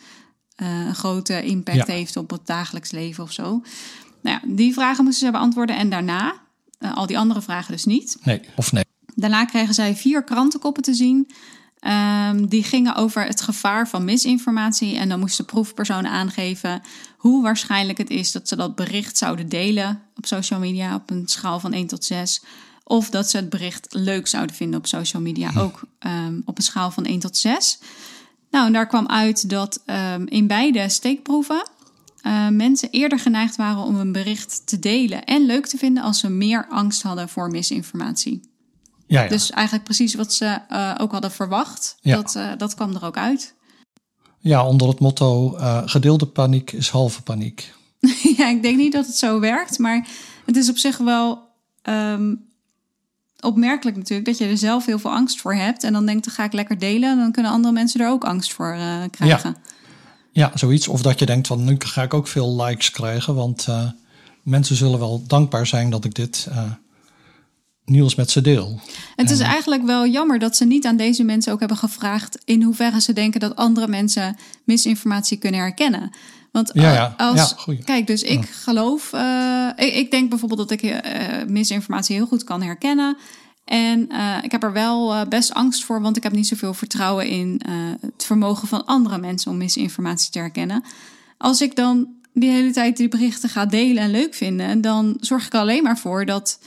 uh, 0.58 0.86
een 0.86 0.96
grote 0.96 1.44
impact 1.44 1.88
heeft 1.88 2.18
op 2.18 2.30
het 2.30 2.46
dagelijks 2.46 2.92
leven 2.92 3.24
of 3.24 3.32
zo. 3.32 3.44
Nou 4.22 4.40
ja, 4.42 4.42
die 4.56 4.74
vragen 4.74 5.04
moesten 5.04 5.26
ze 5.26 5.32
beantwoorden. 5.32 5.78
En 5.78 5.90
daarna, 5.90 6.42
uh, 6.80 6.96
al 6.96 7.06
die 7.06 7.18
andere 7.18 7.42
vragen 7.42 7.72
dus 7.72 7.86
niet. 7.86 8.18
Nee, 8.24 8.42
of 8.56 8.72
nee. 8.72 8.84
Daarna 9.16 9.46
kregen 9.46 9.74
zij 9.74 9.96
vier 9.96 10.24
krantenkoppen 10.24 10.84
te 10.84 10.94
zien 10.94 11.32
Um, 11.82 12.48
die 12.48 12.64
gingen 12.64 12.96
over 12.96 13.26
het 13.26 13.42
gevaar 13.42 13.88
van 13.88 14.06
misinformatie. 14.06 14.98
En 14.98 15.10
dan 15.10 15.20
moesten 15.20 15.46
proefpersonen 15.46 16.12
aangeven 16.12 16.82
hoe 17.18 17.44
waarschijnlijk 17.44 17.98
het 17.98 18.10
is 18.10 18.32
dat 18.32 18.48
ze 18.48 18.56
dat 18.56 18.76
bericht 18.76 19.18
zouden 19.18 19.50
delen 19.50 20.02
op 20.16 20.26
social 20.26 20.60
media 20.60 20.96
op 20.96 21.10
een 21.10 21.28
schaal 21.28 21.60
van 21.60 21.74
1 21.74 21.88
tot 21.88 22.06
6. 22.06 22.44
Of 22.84 23.10
dat 23.10 23.30
ze 23.30 23.38
het 23.38 23.50
bericht 23.50 23.88
leuk 23.90 24.28
zouden 24.28 24.56
vinden 24.56 24.80
op 24.80 24.88
social 24.88 25.22
media, 25.22 25.52
hm. 25.52 25.60
ook 25.60 25.82
um, 26.00 26.42
op 26.46 26.58
een 26.58 26.64
schaal 26.64 26.92
van 26.92 27.06
1 27.06 27.20
tot 27.20 27.38
6. 27.38 27.80
Nou, 28.52 28.66
en 28.66 28.74
daar 28.74 28.88
kwam 28.88 29.08
uit 29.08 29.50
dat 29.50 29.84
um, 29.86 30.28
in 30.28 30.48
beide 30.48 30.90
steekproeven 30.90 31.70
uh, 32.24 32.48
mensen 32.48 32.90
eerder 32.90 33.20
geneigd 33.20 33.56
waren 33.56 33.84
om 33.84 33.96
een 33.96 34.12
bericht 34.12 34.68
te 34.68 34.80
delen 34.80 35.24
en 35.24 35.46
leuk 35.46 35.66
te 35.66 35.78
vinden 35.78 36.04
als 36.04 36.20
ze 36.20 36.30
meer 36.30 36.68
angst 36.70 37.02
hadden 37.02 37.30
voor 37.30 37.50
misinformatie. 37.50 38.42
Ja, 39.08 39.22
ja. 39.22 39.30
Dus 39.30 39.52
eigenlijk 39.52 39.86
precies 39.86 40.14
wat 40.16 40.34
ze 40.34 40.60
uh, 40.72 40.96
ook 40.98 41.12
hadden 41.12 41.32
verwacht. 41.32 41.98
Ja. 42.02 42.16
Dat, 42.16 42.36
uh, 42.38 42.52
dat 42.58 42.76
kwam 42.76 42.96
er 42.96 43.06
ook 43.06 43.18
uit. 43.18 43.54
Ja, 44.40 44.66
onder 44.66 44.88
het 44.88 45.00
motto 45.00 45.58
uh, 45.58 45.82
gedeelde 45.86 46.26
paniek 46.26 46.72
is 46.72 46.90
halve 46.90 47.22
paniek. 47.22 47.74
ja, 48.38 48.50
ik 48.50 48.62
denk 48.62 48.78
niet 48.78 48.94
dat 48.94 49.06
het 49.06 49.16
zo 49.16 49.40
werkt, 49.40 49.80
maar 49.80 50.08
het 50.46 50.56
is 50.56 50.70
op 50.70 50.78
zich 50.78 50.98
wel 50.98 51.40
um, 51.84 52.46
opmerkelijk 53.40 53.98
natuurlijk 53.98 54.28
dat 54.28 54.38
je 54.38 54.46
er 54.46 54.58
zelf 54.58 54.86
heel 54.86 55.00
veel 55.00 55.12
angst 55.12 55.42
voor 55.42 55.56
hebt 55.56 55.84
en 55.84 55.94
dan 55.94 56.06
denkt, 56.06 56.26
dan 56.26 56.34
ga 56.34 56.44
ik 56.44 56.54
lekker 56.54 56.80
delen, 56.80 57.18
dan 57.18 57.32
kunnen 57.32 57.52
andere 57.52 57.74
mensen 57.74 58.02
er 58.02 58.10
ook 58.10 58.24
angst 58.24 58.54
voor 58.54 58.78
krijgen. 59.12 59.56
Ja. 60.32 60.50
ja, 60.50 60.58
zoiets. 60.58 60.88
Of 60.88 61.02
dat 61.02 61.20
je 61.20 61.26
denkt 61.26 61.48
van 61.48 61.64
nu 61.64 61.76
ga 61.80 62.04
ik 62.04 62.14
ook 62.14 62.28
veel 62.28 62.64
likes 62.64 62.92
krijgen, 62.92 63.36
want 63.36 63.68
mensen 64.44 64.76
zullen 64.76 65.00
wel 65.00 65.24
dankbaar 65.28 65.68
zijn 65.68 65.90
dat 65.90 66.06
ik 66.06 66.16
dit 66.16 66.48
nieuws 67.90 68.16
met 68.16 68.32
ze 68.32 68.42
deel. 68.42 68.80
Het 69.16 69.30
is 69.30 69.40
eigenlijk 69.40 69.84
wel 69.84 70.08
jammer 70.08 70.40
dat 70.40 70.56
ze 70.56 70.66
niet 70.66 70.86
aan 70.86 70.98
deze 70.98 71.24
mensen 71.24 71.54
ook 71.54 71.60
hebben 71.60 71.78
gevraagd 71.78 72.38
in 72.46 72.64
hoeverre 72.64 73.02
ze 73.02 73.14
denken 73.14 73.40
dat 73.40 73.56
andere 73.56 73.88
mensen 73.88 74.38
misinformatie 74.64 75.38
kunnen 75.38 75.60
herkennen. 75.60 76.12
Want 76.52 76.72
ja, 76.74 76.94
ja. 76.94 77.14
als 77.18 77.56
kijk, 77.86 78.08
dus 78.08 78.24
ik 78.24 78.46
geloof, 78.46 79.14
uh, 79.14 79.70
ik, 79.76 79.94
ik, 79.94 80.12
denk 80.12 80.30
bijvoorbeeld 80.30 80.70
dat 80.70 80.72
ik 80.72 80.84
uh, 80.84 81.00
misinformatie 81.48 82.16
heel 82.16 82.26
goed 82.26 82.44
kan 82.44 82.62
herkennen. 82.62 83.18
En 83.66 84.10
uh, 84.12 84.38
ik 84.42 84.52
heb 84.52 84.64
er 84.64 84.74
wel 84.74 85.28
best 85.28 85.54
angst 85.54 85.84
voor, 85.84 86.02
want 86.02 86.18
ik 86.18 86.24
heb 86.24 86.32
niet 86.32 86.48
zoveel 86.48 86.74
vertrouwen 86.74 87.28
in 87.28 87.62
het 88.02 88.24
vermogen 88.26 88.68
van 88.68 88.86
andere 88.86 89.18
mensen 89.18 89.52
om 89.52 89.58
misinformatie 89.58 90.32
te 90.32 90.40
herkennen. 90.40 90.84
Als 91.38 91.62
ik 91.62 91.76
dan 91.76 92.08
die 92.34 92.50
hele 92.50 92.72
tijd 92.72 92.98
die 92.98 93.08
berichten 93.08 93.50
ga 93.50 93.66
delen 93.66 94.04
en 94.04 94.12
leuk 94.12 94.34
vinden, 94.34 94.82
dan 94.82 95.18
zorg 95.20 95.46
ik 95.46 95.54
er 95.54 95.60
alleen 95.60 95.84
maar 95.84 95.98
voor 95.98 96.26
dat 96.26 96.60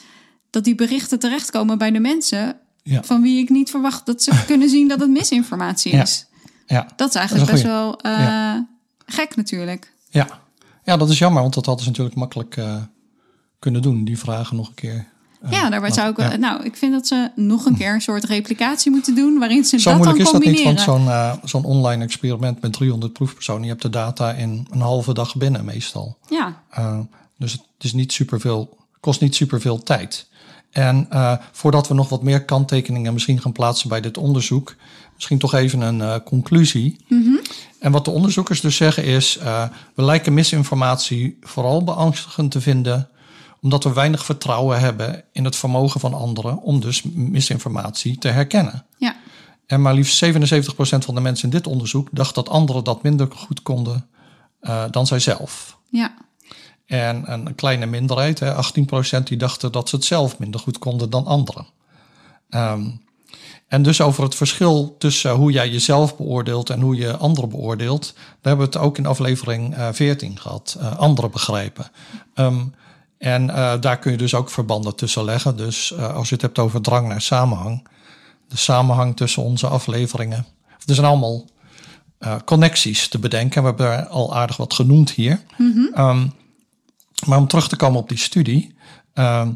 dat 0.50 0.64
die 0.64 0.74
berichten 0.74 1.18
terechtkomen 1.18 1.78
bij 1.78 1.90
de 1.90 2.00
mensen 2.00 2.56
van 2.84 3.22
wie 3.22 3.42
ik 3.42 3.48
niet 3.48 3.70
verwacht 3.70 4.06
dat 4.06 4.22
ze 4.22 4.42
kunnen 4.46 4.68
zien 4.68 4.88
dat 4.88 5.00
het 5.00 5.10
misinformatie 5.10 5.92
is. 5.92 6.26
Ja. 6.66 6.76
ja. 6.76 6.88
Dat 6.96 7.08
is 7.08 7.14
eigenlijk 7.14 7.50
best 7.50 7.62
wel 7.62 7.98
uh, 8.06 8.54
gek 9.06 9.36
natuurlijk. 9.36 9.92
Ja. 10.08 10.26
ja, 10.84 10.96
dat 10.96 11.10
is 11.10 11.18
jammer, 11.18 11.42
want 11.42 11.54
dat 11.54 11.66
hadden 11.66 11.84
ze 11.84 11.90
natuurlijk 11.90 12.16
makkelijk 12.16 12.56
uh, 12.56 12.76
kunnen 13.58 13.82
doen, 13.82 14.04
die 14.04 14.18
vragen 14.18 14.56
nog 14.56 14.68
een 14.68 14.74
keer. 14.74 15.08
Uh, 15.44 15.50
ja, 15.50 15.70
daarbij 15.70 15.92
zou 15.92 16.10
ik. 16.10 16.38
Nou, 16.38 16.64
ik 16.64 16.76
vind 16.76 16.92
dat 16.92 17.06
ze 17.06 17.30
nog 17.34 17.64
een 17.64 17.76
keer 17.76 17.94
een 17.94 18.00
soort 18.00 18.24
replicatie 18.24 18.90
moeten 18.90 19.14
doen. 19.14 19.38
waarin 19.38 19.64
ze 19.64 19.78
Zo 19.78 19.90
dat 19.90 19.98
moeilijk 19.98 20.24
is 20.24 20.32
dat 20.32 20.44
niet, 20.44 20.62
want 20.62 20.80
zo'n 20.80 21.08
zo'n 21.44 21.64
online 21.64 22.04
experiment 22.04 22.60
met 22.60 22.72
300 22.72 23.12
proefpersonen. 23.12 23.62
Je 23.62 23.68
hebt 23.68 23.82
de 23.82 23.90
data 23.90 24.32
in 24.32 24.66
een 24.70 24.80
halve 24.80 25.14
dag 25.14 25.36
binnen, 25.36 25.64
meestal. 25.64 26.18
Ja. 26.28 26.62
dus 27.38 27.52
het 27.52 27.62
is 27.78 27.92
niet 27.92 28.12
superveel, 28.12 28.78
kost 29.00 29.20
niet 29.20 29.34
superveel 29.34 29.82
tijd. 29.82 30.28
En 30.70 31.06
uh, 31.12 31.32
voordat 31.52 31.88
we 31.88 31.94
nog 31.94 32.08
wat 32.08 32.22
meer 32.22 32.44
kanttekeningen 32.44 33.12
misschien 33.12 33.40
gaan 33.40 33.52
plaatsen 33.52 33.88
bij 33.88 34.00
dit 34.00 34.18
onderzoek, 34.18 34.76
misschien 35.14 35.38
toch 35.38 35.54
even 35.54 35.80
een 35.80 35.98
uh, 35.98 36.14
conclusie. 36.24 36.96
Mm 37.08 37.22
-hmm. 37.22 37.40
En 37.78 37.92
wat 37.92 38.04
de 38.04 38.10
onderzoekers 38.10 38.60
dus 38.60 38.76
zeggen 38.76 39.04
is, 39.04 39.38
uh, 39.42 39.64
we 39.94 40.02
lijken 40.02 40.34
misinformatie 40.34 41.38
vooral 41.40 41.84
beangstigend 41.84 42.50
te 42.50 42.60
vinden, 42.60 43.08
omdat 43.60 43.84
we 43.84 43.92
weinig 43.92 44.24
vertrouwen 44.24 44.80
hebben 44.80 45.24
in 45.32 45.44
het 45.44 45.56
vermogen 45.56 46.00
van 46.00 46.14
anderen 46.14 46.62
om 46.62 46.80
dus 46.80 47.02
misinformatie 47.12 48.18
te 48.18 48.28
herkennen. 48.28 48.84
Ja. 48.98 49.16
En 49.66 49.82
maar 49.82 49.94
liefst 49.94 50.24
77% 50.24 50.28
van 50.98 51.14
de 51.14 51.20
mensen 51.20 51.44
in 51.44 51.56
dit 51.56 51.66
onderzoek 51.66 52.08
dacht 52.12 52.34
dat 52.34 52.48
anderen 52.48 52.84
dat 52.84 53.02
minder 53.02 53.28
goed 53.36 53.62
konden 53.62 54.06
dan 54.90 55.06
zijzelf. 55.06 55.78
Ja. 55.88 56.14
En 56.90 57.32
een 57.32 57.54
kleine 57.54 57.86
minderheid, 57.86 58.38
hè, 58.38 58.54
18%, 58.54 59.26
die 59.28 59.36
dachten 59.36 59.72
dat 59.72 59.88
ze 59.88 59.96
het 59.96 60.04
zelf 60.04 60.38
minder 60.38 60.60
goed 60.60 60.78
konden 60.78 61.10
dan 61.10 61.26
anderen. 61.26 61.66
Um, 62.50 63.00
en 63.68 63.82
dus 63.82 64.00
over 64.00 64.22
het 64.22 64.34
verschil 64.34 64.96
tussen 64.98 65.30
hoe 65.30 65.52
jij 65.52 65.68
jezelf 65.68 66.16
beoordeelt 66.16 66.70
en 66.70 66.80
hoe 66.80 66.96
je 66.96 67.16
anderen 67.16 67.50
beoordeelt, 67.50 68.12
daar 68.14 68.24
hebben 68.42 68.66
we 68.66 68.72
het 68.72 68.86
ook 68.86 68.98
in 68.98 69.06
aflevering 69.06 69.76
uh, 69.76 69.88
14 69.92 70.38
gehad, 70.38 70.76
uh, 70.80 70.96
anderen 70.96 71.30
begrijpen. 71.30 71.90
Um, 72.34 72.74
en 73.18 73.48
uh, 73.48 73.72
daar 73.80 73.98
kun 73.98 74.10
je 74.12 74.18
dus 74.18 74.34
ook 74.34 74.50
verbanden 74.50 74.96
tussen 74.96 75.24
leggen. 75.24 75.56
Dus 75.56 75.92
uh, 75.96 76.14
als 76.14 76.28
je 76.28 76.34
het 76.34 76.42
hebt 76.42 76.58
over 76.58 76.82
drang 76.82 77.08
naar 77.08 77.20
samenhang, 77.20 77.86
de 78.48 78.56
samenhang 78.56 79.16
tussen 79.16 79.42
onze 79.42 79.66
afleveringen. 79.66 80.46
Er 80.86 80.94
zijn 80.94 81.06
allemaal 81.06 81.44
connecties 82.44 83.08
te 83.08 83.18
bedenken. 83.18 83.62
We 83.62 83.68
hebben 83.68 83.86
er 83.86 84.06
al 84.06 84.34
aardig 84.34 84.56
wat 84.56 84.74
genoemd 84.74 85.10
hier. 85.10 85.40
Mm 85.56 85.72
-hmm. 85.72 86.08
um, 86.08 86.32
maar 87.26 87.38
om 87.38 87.46
terug 87.46 87.68
te 87.68 87.76
komen 87.76 88.00
op 88.00 88.08
die 88.08 88.18
studie. 88.18 88.74
Uh, 89.14 89.48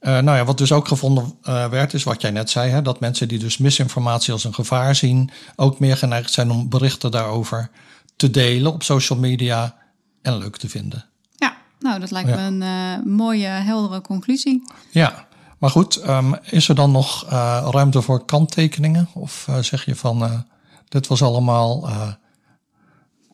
uh, 0.00 0.18
nou 0.18 0.36
ja, 0.36 0.44
wat 0.44 0.58
dus 0.58 0.72
ook 0.72 0.88
gevonden 0.88 1.34
uh, 1.42 1.68
werd, 1.68 1.94
is 1.94 2.02
wat 2.02 2.20
jij 2.20 2.30
net 2.30 2.50
zei: 2.50 2.70
hè, 2.70 2.82
dat 2.82 3.00
mensen 3.00 3.28
die 3.28 3.38
dus 3.38 3.58
misinformatie 3.58 4.32
als 4.32 4.44
een 4.44 4.54
gevaar 4.54 4.94
zien, 4.94 5.30
ook 5.56 5.78
meer 5.78 5.96
geneigd 5.96 6.32
zijn 6.32 6.50
om 6.50 6.68
berichten 6.68 7.10
daarover 7.10 7.70
te 8.16 8.30
delen 8.30 8.72
op 8.72 8.82
social 8.82 9.18
media 9.18 9.76
en 10.22 10.38
leuk 10.38 10.56
te 10.56 10.68
vinden. 10.68 11.04
Ja, 11.36 11.56
nou, 11.78 12.00
dat 12.00 12.10
lijkt 12.10 12.28
ja. 12.28 12.50
me 12.50 12.66
een 12.66 13.08
mooie, 13.10 13.46
heldere 13.46 14.00
conclusie. 14.00 14.62
Ja, 14.90 15.26
maar 15.58 15.70
goed, 15.70 16.08
um, 16.08 16.34
is 16.42 16.68
er 16.68 16.74
dan 16.74 16.90
nog 16.90 17.30
ruimte 17.70 18.02
voor 18.02 18.24
kanttekeningen? 18.24 19.08
Of 19.12 19.48
zeg 19.60 19.84
je 19.84 19.96
van 19.96 20.44
dit 20.88 21.06
was 21.06 21.22
allemaal 21.22 21.90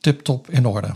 tip-top 0.00 0.50
in 0.50 0.66
orde? 0.66 0.94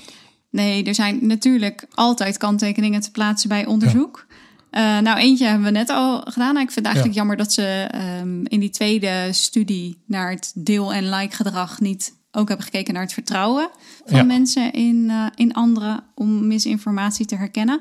Nee, 0.55 0.85
er 0.85 0.95
zijn 0.95 1.19
natuurlijk 1.27 1.87
altijd 1.95 2.37
kanttekeningen 2.37 3.01
te 3.01 3.11
plaatsen 3.11 3.49
bij 3.49 3.67
onderzoek. 3.67 4.27
Ja. 4.71 4.97
Uh, 4.99 5.03
nou, 5.03 5.19
eentje 5.19 5.47
hebben 5.47 5.65
we 5.65 5.71
net 5.71 5.91
al 5.91 6.21
gedaan. 6.21 6.57
Ik 6.57 6.71
vind 6.71 6.75
het 6.75 6.85
eigenlijk 6.85 7.15
ja. 7.15 7.21
jammer 7.21 7.37
dat 7.37 7.53
ze 7.53 7.91
um, 8.21 8.47
in 8.47 8.61
die 8.61 8.71
tweede 8.71 9.29
studie 9.31 9.99
naar 10.07 10.31
het 10.31 10.53
deel- 10.55 10.93
en 10.93 11.09
like-gedrag 11.09 11.81
niet 11.81 12.15
ook 12.33 12.49
hebben 12.49 12.67
gekeken 12.67 12.95
naar 12.95 13.03
het 13.03 13.13
vertrouwen 13.13 13.69
van 14.05 14.17
ja. 14.17 14.25
mensen 14.25 14.73
in, 14.73 15.05
uh, 15.09 15.27
in 15.35 15.55
anderen 15.55 16.05
om 16.15 16.47
misinformatie 16.47 17.27
te 17.27 17.37
herkennen. 17.37 17.81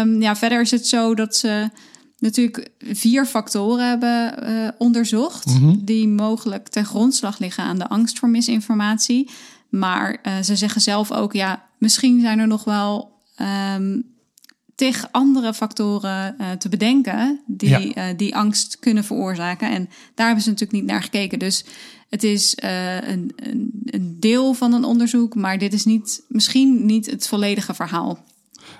Um, 0.00 0.20
ja, 0.22 0.36
verder 0.36 0.60
is 0.60 0.70
het 0.70 0.86
zo 0.86 1.14
dat 1.14 1.36
ze 1.36 1.70
natuurlijk 2.18 2.68
vier 2.78 3.26
factoren 3.26 3.88
hebben 3.88 4.48
uh, 4.50 4.68
onderzocht 4.78 5.46
mm 5.46 5.56
-hmm. 5.56 5.84
die 5.84 6.08
mogelijk 6.08 6.68
ten 6.68 6.84
grondslag 6.84 7.38
liggen 7.38 7.64
aan 7.64 7.78
de 7.78 7.88
angst 7.88 8.18
voor 8.18 8.28
misinformatie. 8.28 9.30
Maar 9.68 10.18
uh, 10.22 10.38
ze 10.42 10.56
zeggen 10.56 10.80
zelf 10.80 11.12
ook, 11.12 11.32
ja, 11.32 11.68
misschien 11.80 12.20
zijn 12.20 12.38
er 12.38 12.46
nog 12.46 12.64
wel 12.64 13.18
um, 13.74 14.04
tig 14.74 15.08
andere 15.10 15.54
factoren 15.54 16.36
uh, 16.40 16.50
te 16.50 16.68
bedenken 16.68 17.40
die, 17.46 17.68
ja. 17.68 18.10
uh, 18.10 18.16
die 18.16 18.36
angst 18.36 18.78
kunnen 18.78 19.04
veroorzaken. 19.04 19.70
En 19.70 19.88
daar 20.14 20.26
hebben 20.26 20.44
ze 20.44 20.50
natuurlijk 20.50 20.80
niet 20.80 20.90
naar 20.90 21.02
gekeken. 21.02 21.38
Dus 21.38 21.64
het 22.08 22.22
is 22.22 22.52
een, 22.56 23.32
een, 23.36 23.70
een, 23.84 24.16
deel 24.20 24.52
van 24.52 24.72
een 24.72 24.84
onderzoek, 24.84 25.34
maar 25.34 25.58
dit 25.58 25.72
is 25.72 25.84
niet, 25.84 26.22
misschien 26.28 26.86
niet 26.86 27.10
het 27.10 27.28
volledige 27.28 27.74
verhaal. 27.74 28.24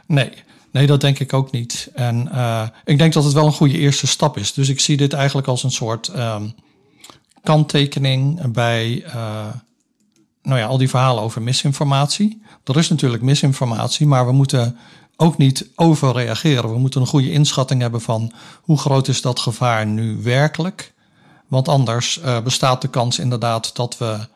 Nee. 0.07 0.31
Nee, 0.73 0.87
dat 0.87 1.01
denk 1.01 1.19
ik 1.19 1.33
ook 1.33 1.51
niet. 1.51 1.91
En 1.95 2.31
ik 2.85 2.99
denk 2.99 3.13
dat 3.13 3.25
het 3.25 3.33
wel 3.33 3.47
een 3.47 3.53
goede 3.53 3.79
eerste 3.79 4.07
stap 4.07 4.37
is. 4.37 4.53
Dus 4.53 4.69
ik 4.69 4.81
zie 4.81 4.97
dit 4.97 5.13
eigenlijk 5.13 5.47
als 5.47 5.63
een 5.63 5.71
soort 5.71 6.13
um, 6.17 6.55
kanttekening 7.43 8.53
bij 8.53 9.05
nou 10.43 10.59
ja, 10.59 10.67
al 10.67 10.79
die 10.79 10.89
verhalen 10.89 11.23
over 11.23 11.43
misinformatie. 11.43 12.43
Er 12.65 12.77
is 12.77 12.89
natuurlijk 12.89 13.23
misinformatie, 13.23 14.07
maar 14.07 14.27
we 14.27 14.33
moeten 14.33 14.77
ook 15.17 15.37
niet 15.37 15.71
overreageren. 15.75 16.73
We 16.73 16.79
moeten 16.79 17.01
een 17.01 17.07
goede 17.07 17.33
inschatting 17.33 17.81
hebben 17.81 18.01
van 18.01 18.33
hoe 18.61 18.79
groot 18.79 19.09
is 19.09 19.21
dat 19.21 19.41
gevaar 19.41 19.87
nu 19.87 20.23
werkelijk. 20.23 20.93
Want 21.49 21.69
anders 21.69 22.21
bestaat 22.45 22.83
de 22.83 22.89
kans 22.89 23.19
inderdaad 23.19 23.77
dat 23.77 23.99
we 23.99 24.27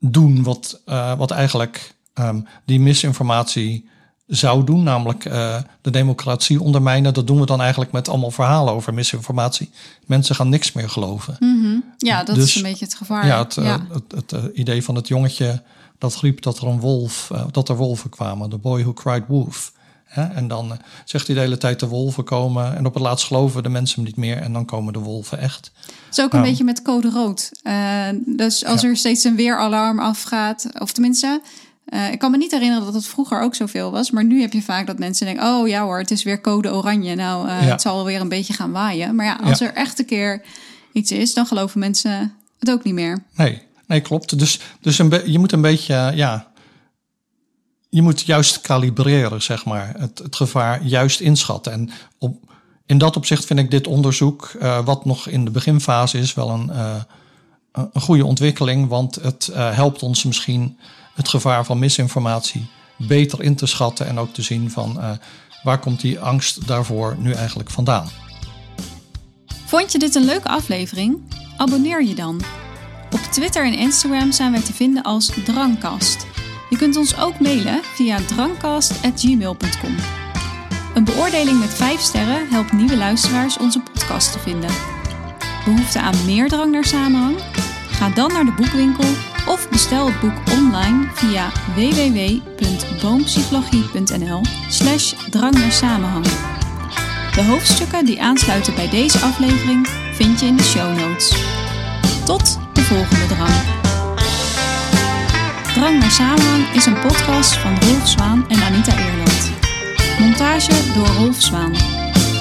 doen 0.00 0.42
wat, 0.42 0.80
wat 1.16 1.30
eigenlijk 1.30 1.94
um, 2.14 2.46
die 2.64 2.80
misinformatie 2.80 3.88
zou 4.28 4.64
doen, 4.64 4.82
namelijk 4.82 5.24
uh, 5.24 5.56
de 5.80 5.90
democratie 5.90 6.60
ondermijnen. 6.60 7.14
Dat 7.14 7.26
doen 7.26 7.40
we 7.40 7.46
dan 7.46 7.60
eigenlijk 7.60 7.92
met 7.92 8.08
allemaal 8.08 8.30
verhalen 8.30 8.74
over 8.74 8.94
misinformatie. 8.94 9.70
Mensen 10.06 10.34
gaan 10.34 10.48
niks 10.48 10.72
meer 10.72 10.90
geloven. 10.90 11.36
Mm 11.38 11.62
-hmm. 11.62 11.84
Ja, 11.98 12.24
dat 12.24 12.36
is 12.36 12.42
dus 12.42 12.54
een 12.54 12.62
beetje 12.62 12.84
het 12.84 12.94
gevaar. 12.94 13.26
Ja, 13.26 13.38
het, 13.38 13.54
ja. 13.54 13.62
Uh, 13.62 13.96
het, 14.14 14.32
uh, 14.32 14.42
idee 14.52 14.84
van 14.84 14.94
het 14.94 15.08
jongetje 15.08 15.62
dat 15.98 16.16
riep 16.20 16.42
dat 16.42 16.58
er 16.58 16.66
een 16.66 16.80
wolf, 16.80 17.30
dat 17.50 17.68
er 17.68 17.76
wolven 17.76 18.10
kwamen. 18.10 18.50
The 18.50 18.58
boy 18.58 18.82
who 18.82 18.92
cried 18.92 19.24
wolf. 19.26 19.72
En 20.08 20.48
dan 20.48 20.78
zegt 21.04 21.26
hij 21.26 21.34
de 21.34 21.42
hele 21.42 21.58
tijd 21.58 21.80
de 21.80 21.86
wolven 21.86 22.24
komen. 22.24 22.76
En 22.76 22.86
op 22.86 22.94
het 22.94 23.02
laatst 23.02 23.26
geloven 23.26 23.62
de 23.62 23.68
mensen 23.68 23.96
hem 23.96 24.04
niet 24.04 24.16
meer. 24.16 24.36
En 24.36 24.52
dan 24.52 24.64
komen 24.64 24.92
de 24.92 24.98
wolven 24.98 25.38
echt. 25.38 25.70
Het 26.06 26.18
is 26.18 26.24
ook 26.24 26.32
een 26.32 26.42
beetje 26.42 26.64
met 26.64 26.82
code 26.82 27.10
rood. 27.10 27.50
dus 28.26 28.64
als 28.64 28.80
ja. 28.80 28.88
er 28.88 28.96
steeds 28.96 29.24
een 29.24 29.36
weeralarm 29.36 29.98
afgaat, 29.98 30.66
of 30.78 30.92
tenminste 30.92 31.40
uh, 31.90 32.12
ik 32.12 32.18
kan 32.18 32.30
me 32.30 32.36
niet 32.36 32.50
herinneren 32.50 32.84
dat 32.84 32.94
het 32.94 33.06
vroeger 33.06 33.40
ook 33.40 33.54
zoveel 33.54 33.90
was. 33.90 34.10
Maar 34.10 34.24
nu 34.24 34.40
heb 34.40 34.52
je 34.52 34.62
vaak 34.62 34.86
dat 34.86 34.98
mensen 34.98 35.26
denken: 35.26 35.46
oh 35.46 35.68
ja 35.68 35.82
hoor, 35.82 35.98
het 35.98 36.10
is 36.10 36.22
weer 36.22 36.40
code 36.40 36.72
oranje. 36.72 37.14
Nou, 37.14 37.48
uh, 37.48 37.62
ja. 37.62 37.68
het 37.68 37.80
zal 37.80 38.04
weer 38.04 38.20
een 38.20 38.28
beetje 38.28 38.52
gaan 38.52 38.72
waaien. 38.72 39.14
Maar 39.14 39.26
ja, 39.26 39.38
als 39.42 39.58
ja. 39.58 39.66
er 39.66 39.74
echt 39.74 39.98
een 39.98 40.06
keer 40.06 40.42
iets 40.92 41.12
is, 41.12 41.34
dan 41.34 41.46
geloven 41.46 41.80
mensen 41.80 42.34
het 42.58 42.70
ook 42.70 42.84
niet 42.84 42.94
meer. 42.94 43.24
Nee, 43.36 43.62
nee 43.86 44.00
klopt. 44.00 44.38
Dus, 44.38 44.60
dus 44.80 44.98
een 44.98 45.22
je 45.32 45.38
moet 45.38 45.52
een 45.52 45.60
beetje, 45.60 46.12
ja. 46.14 46.46
Je 47.90 48.02
moet 48.02 48.20
juist 48.20 48.60
kalibreren, 48.60 49.42
zeg 49.42 49.64
maar. 49.64 49.94
Het, 49.98 50.18
het 50.18 50.36
gevaar 50.36 50.82
juist 50.82 51.20
inschatten. 51.20 51.72
En 51.72 51.90
op, 52.18 52.52
in 52.86 52.98
dat 52.98 53.16
opzicht 53.16 53.44
vind 53.44 53.58
ik 53.58 53.70
dit 53.70 53.86
onderzoek, 53.86 54.52
uh, 54.60 54.84
wat 54.84 55.04
nog 55.04 55.28
in 55.28 55.44
de 55.44 55.50
beginfase 55.50 56.18
is, 56.18 56.34
wel 56.34 56.50
een, 56.50 56.70
een 57.72 58.00
goede 58.00 58.24
ontwikkeling. 58.24 58.88
Want 58.88 59.14
het 59.14 59.50
helpt 59.54 60.02
ons 60.02 60.24
misschien 60.24 60.78
het 61.18 61.28
gevaar 61.28 61.64
van 61.64 61.78
misinformatie 61.78 62.66
beter 62.96 63.42
in 63.42 63.54
te 63.54 63.66
schatten 63.66 64.06
en 64.06 64.18
ook 64.18 64.32
te 64.34 64.42
zien 64.42 64.70
van 64.70 64.96
uh, 64.98 65.10
waar 65.62 65.78
komt 65.78 66.00
die 66.00 66.20
angst 66.20 66.66
daarvoor 66.66 67.16
nu 67.18 67.32
eigenlijk 67.32 67.70
vandaan. 67.70 68.08
Vond 69.66 69.92
je 69.92 69.98
dit 69.98 70.14
een 70.14 70.24
leuke 70.24 70.48
aflevering? 70.48 71.20
Abonneer 71.56 72.04
je 72.04 72.14
dan. 72.14 72.40
Op 73.10 73.20
Twitter 73.20 73.64
en 73.64 73.78
Instagram 73.78 74.32
zijn 74.32 74.52
wij 74.52 74.60
te 74.60 74.72
vinden 74.72 75.02
als 75.02 75.32
Drangkast. 75.44 76.26
Je 76.70 76.76
kunt 76.76 76.96
ons 76.96 77.18
ook 77.18 77.40
mailen 77.40 77.80
via 77.82 78.18
drangkast.gmail.com. 78.26 79.96
Een 80.94 81.04
beoordeling 81.04 81.58
met 81.58 81.74
5 81.74 82.00
sterren 82.00 82.48
helpt 82.48 82.72
nieuwe 82.72 82.96
luisteraars 82.96 83.58
onze 83.58 83.80
podcast 83.80 84.32
te 84.32 84.38
vinden. 84.38 84.70
Behoefte 85.64 86.00
aan 86.00 86.24
meer 86.24 86.48
drang 86.48 86.72
naar 86.72 86.84
samenhang? 86.84 87.36
Ga 87.90 88.10
dan 88.10 88.32
naar 88.32 88.44
de 88.44 88.52
boekwinkel 88.52 89.04
of 89.48 89.68
bestel 89.68 90.06
het 90.06 90.20
boek 90.20 90.52
online 90.52 91.08
via 91.12 91.50
www.boompsychologie.nl 91.74 94.42
slash 94.68 95.12
drang 95.30 95.54
naar 95.54 95.72
samenhang. 95.72 96.24
De 97.34 97.44
hoofdstukken 97.44 98.04
die 98.04 98.22
aansluiten 98.22 98.74
bij 98.74 98.88
deze 98.88 99.18
aflevering 99.18 99.88
vind 100.12 100.40
je 100.40 100.46
in 100.46 100.56
de 100.56 100.62
show 100.62 100.98
notes. 100.98 101.34
Tot 102.24 102.58
de 102.72 102.82
volgende 102.82 103.26
drang. 103.26 103.54
Drang 105.74 105.98
naar 105.98 106.10
samenhang 106.10 106.74
is 106.74 106.86
een 106.86 107.00
podcast 107.00 107.56
van 107.56 107.78
Rolf 107.80 108.08
Zwaan 108.08 108.44
en 108.48 108.62
Anita 108.62 108.98
Eerland. 108.98 109.50
Montage 110.18 110.92
door 110.94 111.06
Rolf 111.06 111.42
Zwaan. 111.42 111.72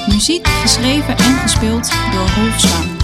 Muziek 0.07 0.47
geschreven 0.47 1.17
en 1.17 1.35
gespeeld 1.35 1.91
door 2.11 2.29
Rolf 2.35 2.59
Zwaan. 2.59 2.96